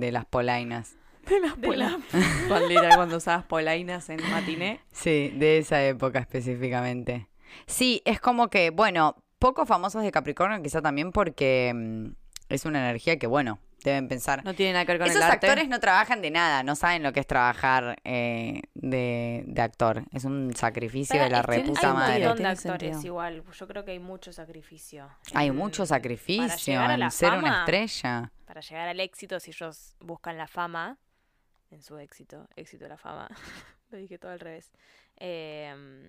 de 0.00 0.12
las 0.12 0.24
polainas. 0.24 0.94
De 1.28 1.40
las 1.40 1.54
polainas. 1.54 2.00
Era 2.70 2.96
cuando 2.96 3.16
usabas 3.18 3.44
polainas 3.44 4.08
en 4.08 4.20
matiné. 4.30 4.80
Sí, 4.92 5.32
de 5.36 5.58
esa 5.58 5.82
época 5.84 6.18
específicamente. 6.18 7.28
Sí, 7.66 8.02
es 8.04 8.20
como 8.20 8.48
que, 8.48 8.70
bueno, 8.70 9.16
poco 9.38 9.66
famosos 9.66 10.02
de 10.02 10.10
Capricornio, 10.12 10.62
quizá 10.62 10.80
también 10.82 11.12
porque 11.12 11.72
mm, 11.74 12.06
es 12.48 12.64
una 12.64 12.80
energía 12.80 13.18
que, 13.18 13.26
bueno, 13.26 13.60
Deben 13.84 14.08
pensar. 14.08 14.44
No 14.44 14.54
tiene 14.54 14.72
nada 14.72 14.84
que 14.84 14.90
ver 14.90 14.98
con 14.98 15.06
Esos 15.08 15.22
el 15.22 15.30
arte. 15.30 15.46
actores 15.46 15.68
no 15.68 15.78
trabajan 15.78 16.20
de 16.20 16.32
nada, 16.32 16.64
no 16.64 16.74
saben 16.74 17.04
lo 17.04 17.12
que 17.12 17.20
es 17.20 17.28
trabajar 17.28 17.96
eh, 18.02 18.62
de, 18.74 19.44
de 19.46 19.62
actor. 19.62 20.02
Es 20.12 20.24
un 20.24 20.52
sacrificio 20.56 21.22
de 21.22 21.30
la 21.30 21.42
reputa 21.42 21.80
hay 21.82 21.86
un 21.86 21.94
madre. 21.94 22.24
montón 22.26 22.42
de 22.42 22.48
actores 22.48 22.80
sentido. 22.94 23.06
igual. 23.06 23.44
Yo 23.56 23.68
creo 23.68 23.84
que 23.84 23.92
hay 23.92 24.00
mucho 24.00 24.32
sacrificio. 24.32 25.08
Hay 25.32 25.46
en- 25.46 25.54
mucho 25.56 25.82
para 25.84 25.86
sacrificio 25.86 26.56
llegar 26.72 26.90
a 26.90 26.94
en 26.94 27.00
la 27.00 27.10
ser 27.12 27.28
una 27.34 27.40
fama, 27.40 27.58
estrella. 27.60 28.32
Para 28.46 28.60
llegar 28.62 28.88
al 28.88 28.98
éxito, 28.98 29.38
si 29.38 29.52
ellos 29.52 29.94
buscan 30.00 30.36
la 30.36 30.48
fama, 30.48 30.98
en 31.70 31.80
su 31.80 31.96
éxito, 31.98 32.48
éxito 32.56 32.82
de 32.82 32.88
la 32.90 32.98
fama. 32.98 33.28
Lo 33.90 33.98
dije 33.98 34.18
todo 34.18 34.32
al 34.32 34.40
revés. 34.40 34.72
Eh, 35.18 36.08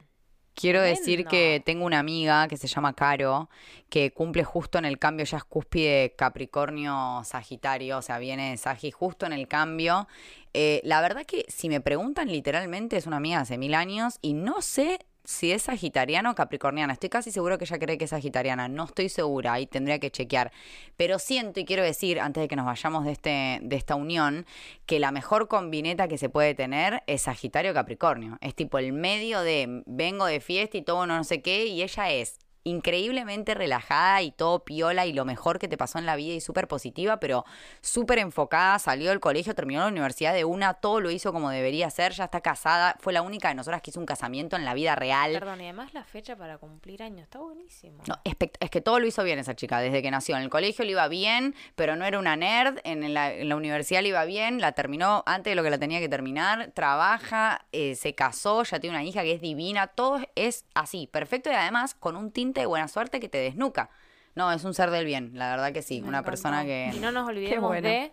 Quiero 0.59 0.81
decir 0.81 1.25
que 1.25 1.61
tengo 1.65 1.85
una 1.85 1.99
amiga 1.99 2.49
que 2.49 2.57
se 2.57 2.67
llama 2.67 2.91
Caro, 2.91 3.49
que 3.87 4.11
cumple 4.11 4.43
justo 4.43 4.77
en 4.77 4.83
el 4.83 4.99
cambio, 4.99 5.25
ya 5.25 5.37
es 5.37 5.45
cúspide 5.45 6.15
Capricornio 6.17 7.21
Sagitario, 7.23 7.99
o 7.99 8.01
sea, 8.01 8.19
viene 8.19 8.49
de 8.49 8.57
Sagi 8.57 8.91
justo 8.91 9.25
en 9.25 9.31
el 9.31 9.47
cambio. 9.47 10.09
Eh, 10.53 10.81
la 10.83 10.99
verdad 10.99 11.25
que 11.25 11.45
si 11.47 11.69
me 11.69 11.79
preguntan 11.79 12.27
literalmente, 12.27 12.97
es 12.97 13.07
una 13.07 13.15
amiga 13.15 13.37
de 13.37 13.43
hace 13.43 13.57
mil 13.57 13.73
años 13.73 14.19
y 14.21 14.33
no 14.33 14.61
sé 14.61 14.99
si 15.23 15.51
es 15.51 15.63
sagitariana 15.63 16.31
o 16.31 16.35
capricorniana. 16.35 16.93
Estoy 16.93 17.09
casi 17.09 17.31
seguro 17.31 17.57
que 17.57 17.65
ella 17.65 17.79
cree 17.79 17.97
que 17.97 18.05
es 18.05 18.09
sagitariana. 18.09 18.67
No 18.67 18.85
estoy 18.85 19.09
segura, 19.09 19.53
ahí 19.53 19.67
tendría 19.67 19.99
que 19.99 20.11
chequear. 20.11 20.51
Pero 20.97 21.19
siento 21.19 21.59
y 21.59 21.65
quiero 21.65 21.83
decir, 21.83 22.19
antes 22.19 22.41
de 22.41 22.47
que 22.47 22.55
nos 22.55 22.65
vayamos 22.65 23.05
de, 23.05 23.11
este, 23.11 23.59
de 23.61 23.75
esta 23.75 23.95
unión, 23.95 24.45
que 24.85 24.99
la 24.99 25.11
mejor 25.11 25.47
combineta 25.47 26.07
que 26.07 26.17
se 26.17 26.29
puede 26.29 26.55
tener 26.55 27.03
es 27.07 27.23
Sagitario 27.23 27.73
Capricornio. 27.73 28.37
Es 28.41 28.55
tipo 28.55 28.77
el 28.77 28.93
medio 28.93 29.41
de 29.41 29.83
vengo 29.85 30.25
de 30.25 30.39
fiesta 30.39 30.77
y 30.77 30.81
todo 30.81 31.05
no 31.05 31.23
sé 31.23 31.41
qué, 31.41 31.65
y 31.65 31.83
ella 31.83 32.11
es 32.11 32.39
increíblemente 32.63 33.53
relajada 33.53 34.21
y 34.21 34.31
todo 34.31 34.63
piola 34.63 35.05
y 35.05 35.13
lo 35.13 35.25
mejor 35.25 35.59
que 35.59 35.67
te 35.67 35.77
pasó 35.77 35.99
en 35.99 36.05
la 36.05 36.15
vida 36.15 36.33
y 36.33 36.41
súper 36.41 36.67
positiva, 36.67 37.19
pero 37.19 37.45
súper 37.81 38.19
enfocada, 38.19 38.79
salió 38.79 39.09
del 39.09 39.19
colegio, 39.19 39.55
terminó 39.55 39.81
la 39.81 39.87
universidad 39.87 40.33
de 40.33 40.45
una, 40.45 40.73
todo 40.75 40.99
lo 40.99 41.11
hizo 41.11 41.33
como 41.33 41.49
debería 41.49 41.89
ser, 41.89 42.13
ya 42.13 42.25
está 42.25 42.41
casada, 42.41 42.95
fue 42.99 43.13
la 43.13 43.21
única 43.21 43.49
de 43.49 43.55
nosotras 43.55 43.81
que 43.81 43.91
hizo 43.91 43.99
un 43.99 44.05
casamiento 44.05 44.55
en 44.55 44.65
la 44.65 44.73
vida 44.73 44.95
real. 44.95 45.33
perdón, 45.33 45.61
y 45.61 45.63
además 45.65 45.93
la 45.93 46.03
fecha 46.03 46.35
para 46.35 46.57
cumplir 46.57 47.03
años 47.03 47.23
está 47.23 47.39
buenísimo. 47.39 48.03
No, 48.07 48.19
es 48.23 48.69
que 48.69 48.81
todo 48.81 48.99
lo 48.99 49.07
hizo 49.07 49.23
bien 49.23 49.39
esa 49.39 49.55
chica, 49.55 49.79
desde 49.79 50.01
que 50.01 50.11
nació. 50.11 50.35
En 50.35 50.43
el 50.43 50.49
colegio 50.49 50.85
le 50.85 50.91
iba 50.91 51.07
bien, 51.07 51.55
pero 51.75 51.95
no 51.95 52.05
era 52.05 52.19
una 52.19 52.35
nerd. 52.35 52.79
En 52.83 53.13
la, 53.13 53.33
en 53.33 53.49
la 53.49 53.55
universidad 53.55 54.01
le 54.01 54.09
iba 54.09 54.25
bien, 54.25 54.59
la 54.59 54.73
terminó 54.73 55.23
antes 55.25 55.51
de 55.51 55.55
lo 55.55 55.63
que 55.63 55.69
la 55.69 55.77
tenía 55.77 55.99
que 55.99 56.09
terminar. 56.09 56.71
Trabaja, 56.73 57.65
eh, 57.71 57.95
se 57.95 58.15
casó, 58.15 58.63
ya 58.63 58.79
tiene 58.79 58.95
una 58.95 59.03
hija 59.03 59.23
que 59.23 59.33
es 59.33 59.41
divina. 59.41 59.87
Todo 59.87 60.19
es 60.35 60.65
así, 60.73 61.07
perfecto 61.07 61.49
y 61.49 61.53
además 61.53 61.95
con 61.95 62.15
un 62.15 62.31
tinte 62.31 62.58
de 62.61 62.65
buena 62.67 62.87
suerte 62.87 63.19
que 63.19 63.29
te 63.29 63.37
desnuca. 63.39 63.89
No, 64.35 64.51
es 64.51 64.63
un 64.63 64.73
ser 64.73 64.91
del 64.91 65.05
bien, 65.05 65.31
la 65.33 65.49
verdad 65.49 65.73
que 65.73 65.81
sí. 65.81 66.01
Me 66.01 66.09
una 66.09 66.19
encantó. 66.19 66.31
persona 66.31 66.63
que... 66.63 66.91
Y 66.93 66.99
no 66.99 67.11
nos 67.11 67.27
olvidemos 67.27 67.67
bueno. 67.69 67.87
de 67.87 68.11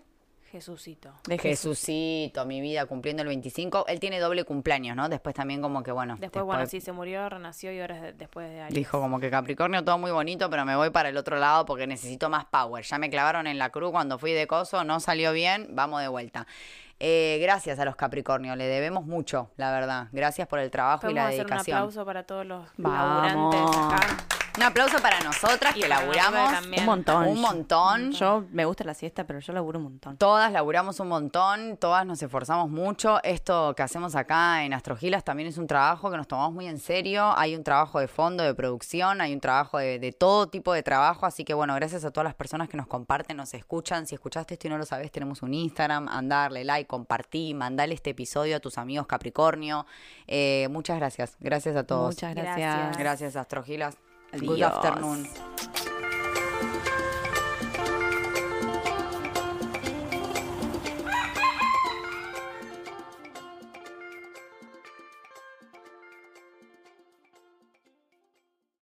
Jesucito. 0.50 1.12
De 1.26 1.36
Jesús. 1.38 1.78
Jesucito, 1.80 2.46
mi 2.46 2.60
vida, 2.60 2.86
cumpliendo 2.86 3.22
el 3.22 3.28
25. 3.28 3.84
Él 3.88 4.00
tiene 4.00 4.20
doble 4.20 4.44
cumpleaños, 4.44 4.96
¿no? 4.96 5.08
Después 5.08 5.34
también 5.34 5.60
como 5.60 5.82
que, 5.82 5.90
bueno. 5.92 6.16
Después, 6.18 6.44
bueno, 6.44 6.64
sí, 6.66 6.80
se 6.80 6.92
murió, 6.92 7.28
renació 7.28 7.72
y 7.72 7.80
ahora 7.80 7.96
es 7.96 8.02
de- 8.02 8.12
después 8.14 8.48
de 8.48 8.60
años. 8.60 8.72
Dijo 8.74 9.00
como 9.00 9.20
que 9.20 9.28
Capricornio 9.28 9.84
todo 9.84 9.98
muy 9.98 10.12
bonito, 10.12 10.48
pero 10.48 10.64
me 10.64 10.74
voy 10.76 10.90
para 10.90 11.08
el 11.10 11.16
otro 11.16 11.36
lado 11.38 11.66
porque 11.66 11.86
necesito 11.86 12.30
más 12.30 12.44
power. 12.46 12.84
Ya 12.84 12.96
me 12.98 13.10
clavaron 13.10 13.46
en 13.46 13.58
la 13.58 13.70
cruz 13.70 13.90
cuando 13.90 14.18
fui 14.18 14.32
de 14.32 14.46
coso, 14.46 14.84
no 14.84 15.00
salió 15.00 15.32
bien, 15.32 15.68
vamos 15.72 16.00
de 16.00 16.08
vuelta. 16.08 16.46
Eh, 16.98 17.38
gracias 17.42 17.78
a 17.78 17.84
los 17.84 17.94
Capricornio, 17.96 18.56
le 18.56 18.64
debemos 18.66 19.04
mucho, 19.04 19.50
la 19.56 19.70
verdad. 19.72 20.08
Gracias 20.12 20.48
por 20.48 20.58
el 20.58 20.70
trabajo 20.70 21.10
y 21.10 21.14
la 21.14 21.26
hacer 21.26 21.40
un 21.40 21.46
dedicación. 21.46 21.76
aplauso 21.76 22.04
para 22.06 22.22
todos 22.24 22.46
los 22.46 22.66
Vamos. 22.78 23.26
laburantes 23.26 23.76
acá. 23.76 24.16
Un 24.56 24.62
aplauso 24.62 24.98
para 25.00 25.20
nosotras 25.20 25.76
Y 25.76 25.80
que 25.80 25.88
laburamos 25.88 26.50
también. 26.50 26.80
Un 26.82 26.86
montón. 26.86 27.28
un 27.28 27.40
montón. 27.40 28.12
Yo 28.12 28.44
me 28.52 28.64
gusta 28.64 28.84
la 28.84 28.94
siesta, 28.94 29.26
pero 29.26 29.38
yo 29.40 29.52
laburo 29.52 29.78
un 29.78 29.84
montón. 29.84 30.16
Todas 30.16 30.50
laburamos 30.50 30.98
un 31.00 31.08
montón, 31.08 31.76
todas 31.76 32.06
nos 32.06 32.22
esforzamos 32.22 32.70
mucho. 32.70 33.22
Esto 33.22 33.74
que 33.76 33.82
hacemos 33.82 34.14
acá 34.14 34.64
en 34.64 34.72
Astrogilas 34.72 35.24
también 35.24 35.48
es 35.48 35.58
un 35.58 35.66
trabajo 35.66 36.10
que 36.10 36.16
nos 36.16 36.26
tomamos 36.26 36.54
muy 36.54 36.66
en 36.66 36.78
serio. 36.78 37.36
Hay 37.36 37.54
un 37.54 37.64
trabajo 37.64 38.00
de 38.00 38.08
fondo, 38.08 38.44
de 38.44 38.54
producción, 38.54 39.20
hay 39.20 39.34
un 39.34 39.40
trabajo 39.40 39.78
de, 39.78 39.98
de 39.98 40.12
todo 40.12 40.46
tipo 40.46 40.72
de 40.72 40.82
trabajo. 40.82 41.26
Así 41.26 41.44
que 41.44 41.52
bueno, 41.52 41.74
gracias 41.74 42.04
a 42.04 42.10
todas 42.10 42.24
las 42.24 42.34
personas 42.34 42.68
que 42.68 42.78
nos 42.78 42.86
comparten, 42.86 43.36
nos 43.36 43.52
escuchan. 43.52 44.06
Si 44.06 44.14
escuchaste 44.14 44.54
esto 44.54 44.68
y 44.68 44.70
no 44.70 44.78
lo 44.78 44.86
sabes, 44.86 45.12
tenemos 45.12 45.42
un 45.42 45.52
Instagram. 45.52 46.08
Andarle 46.08 46.64
like, 46.64 46.86
compartí, 46.88 47.52
mandale 47.52 47.94
este 47.94 48.10
episodio 48.10 48.56
a 48.56 48.60
tus 48.60 48.78
amigos 48.78 49.06
Capricornio. 49.06 49.84
Eh, 50.26 50.68
muchas 50.70 50.96
gracias. 50.96 51.36
Gracias 51.40 51.76
a 51.76 51.84
todos. 51.84 52.14
Muchas 52.14 52.34
Gracias. 52.34 52.56
gracias. 52.56 52.98
Gracias, 52.98 53.36
Astrogilas. 53.36 54.05
Good 54.32 54.58
yes. 54.58 54.72
afternoon. 54.72 55.28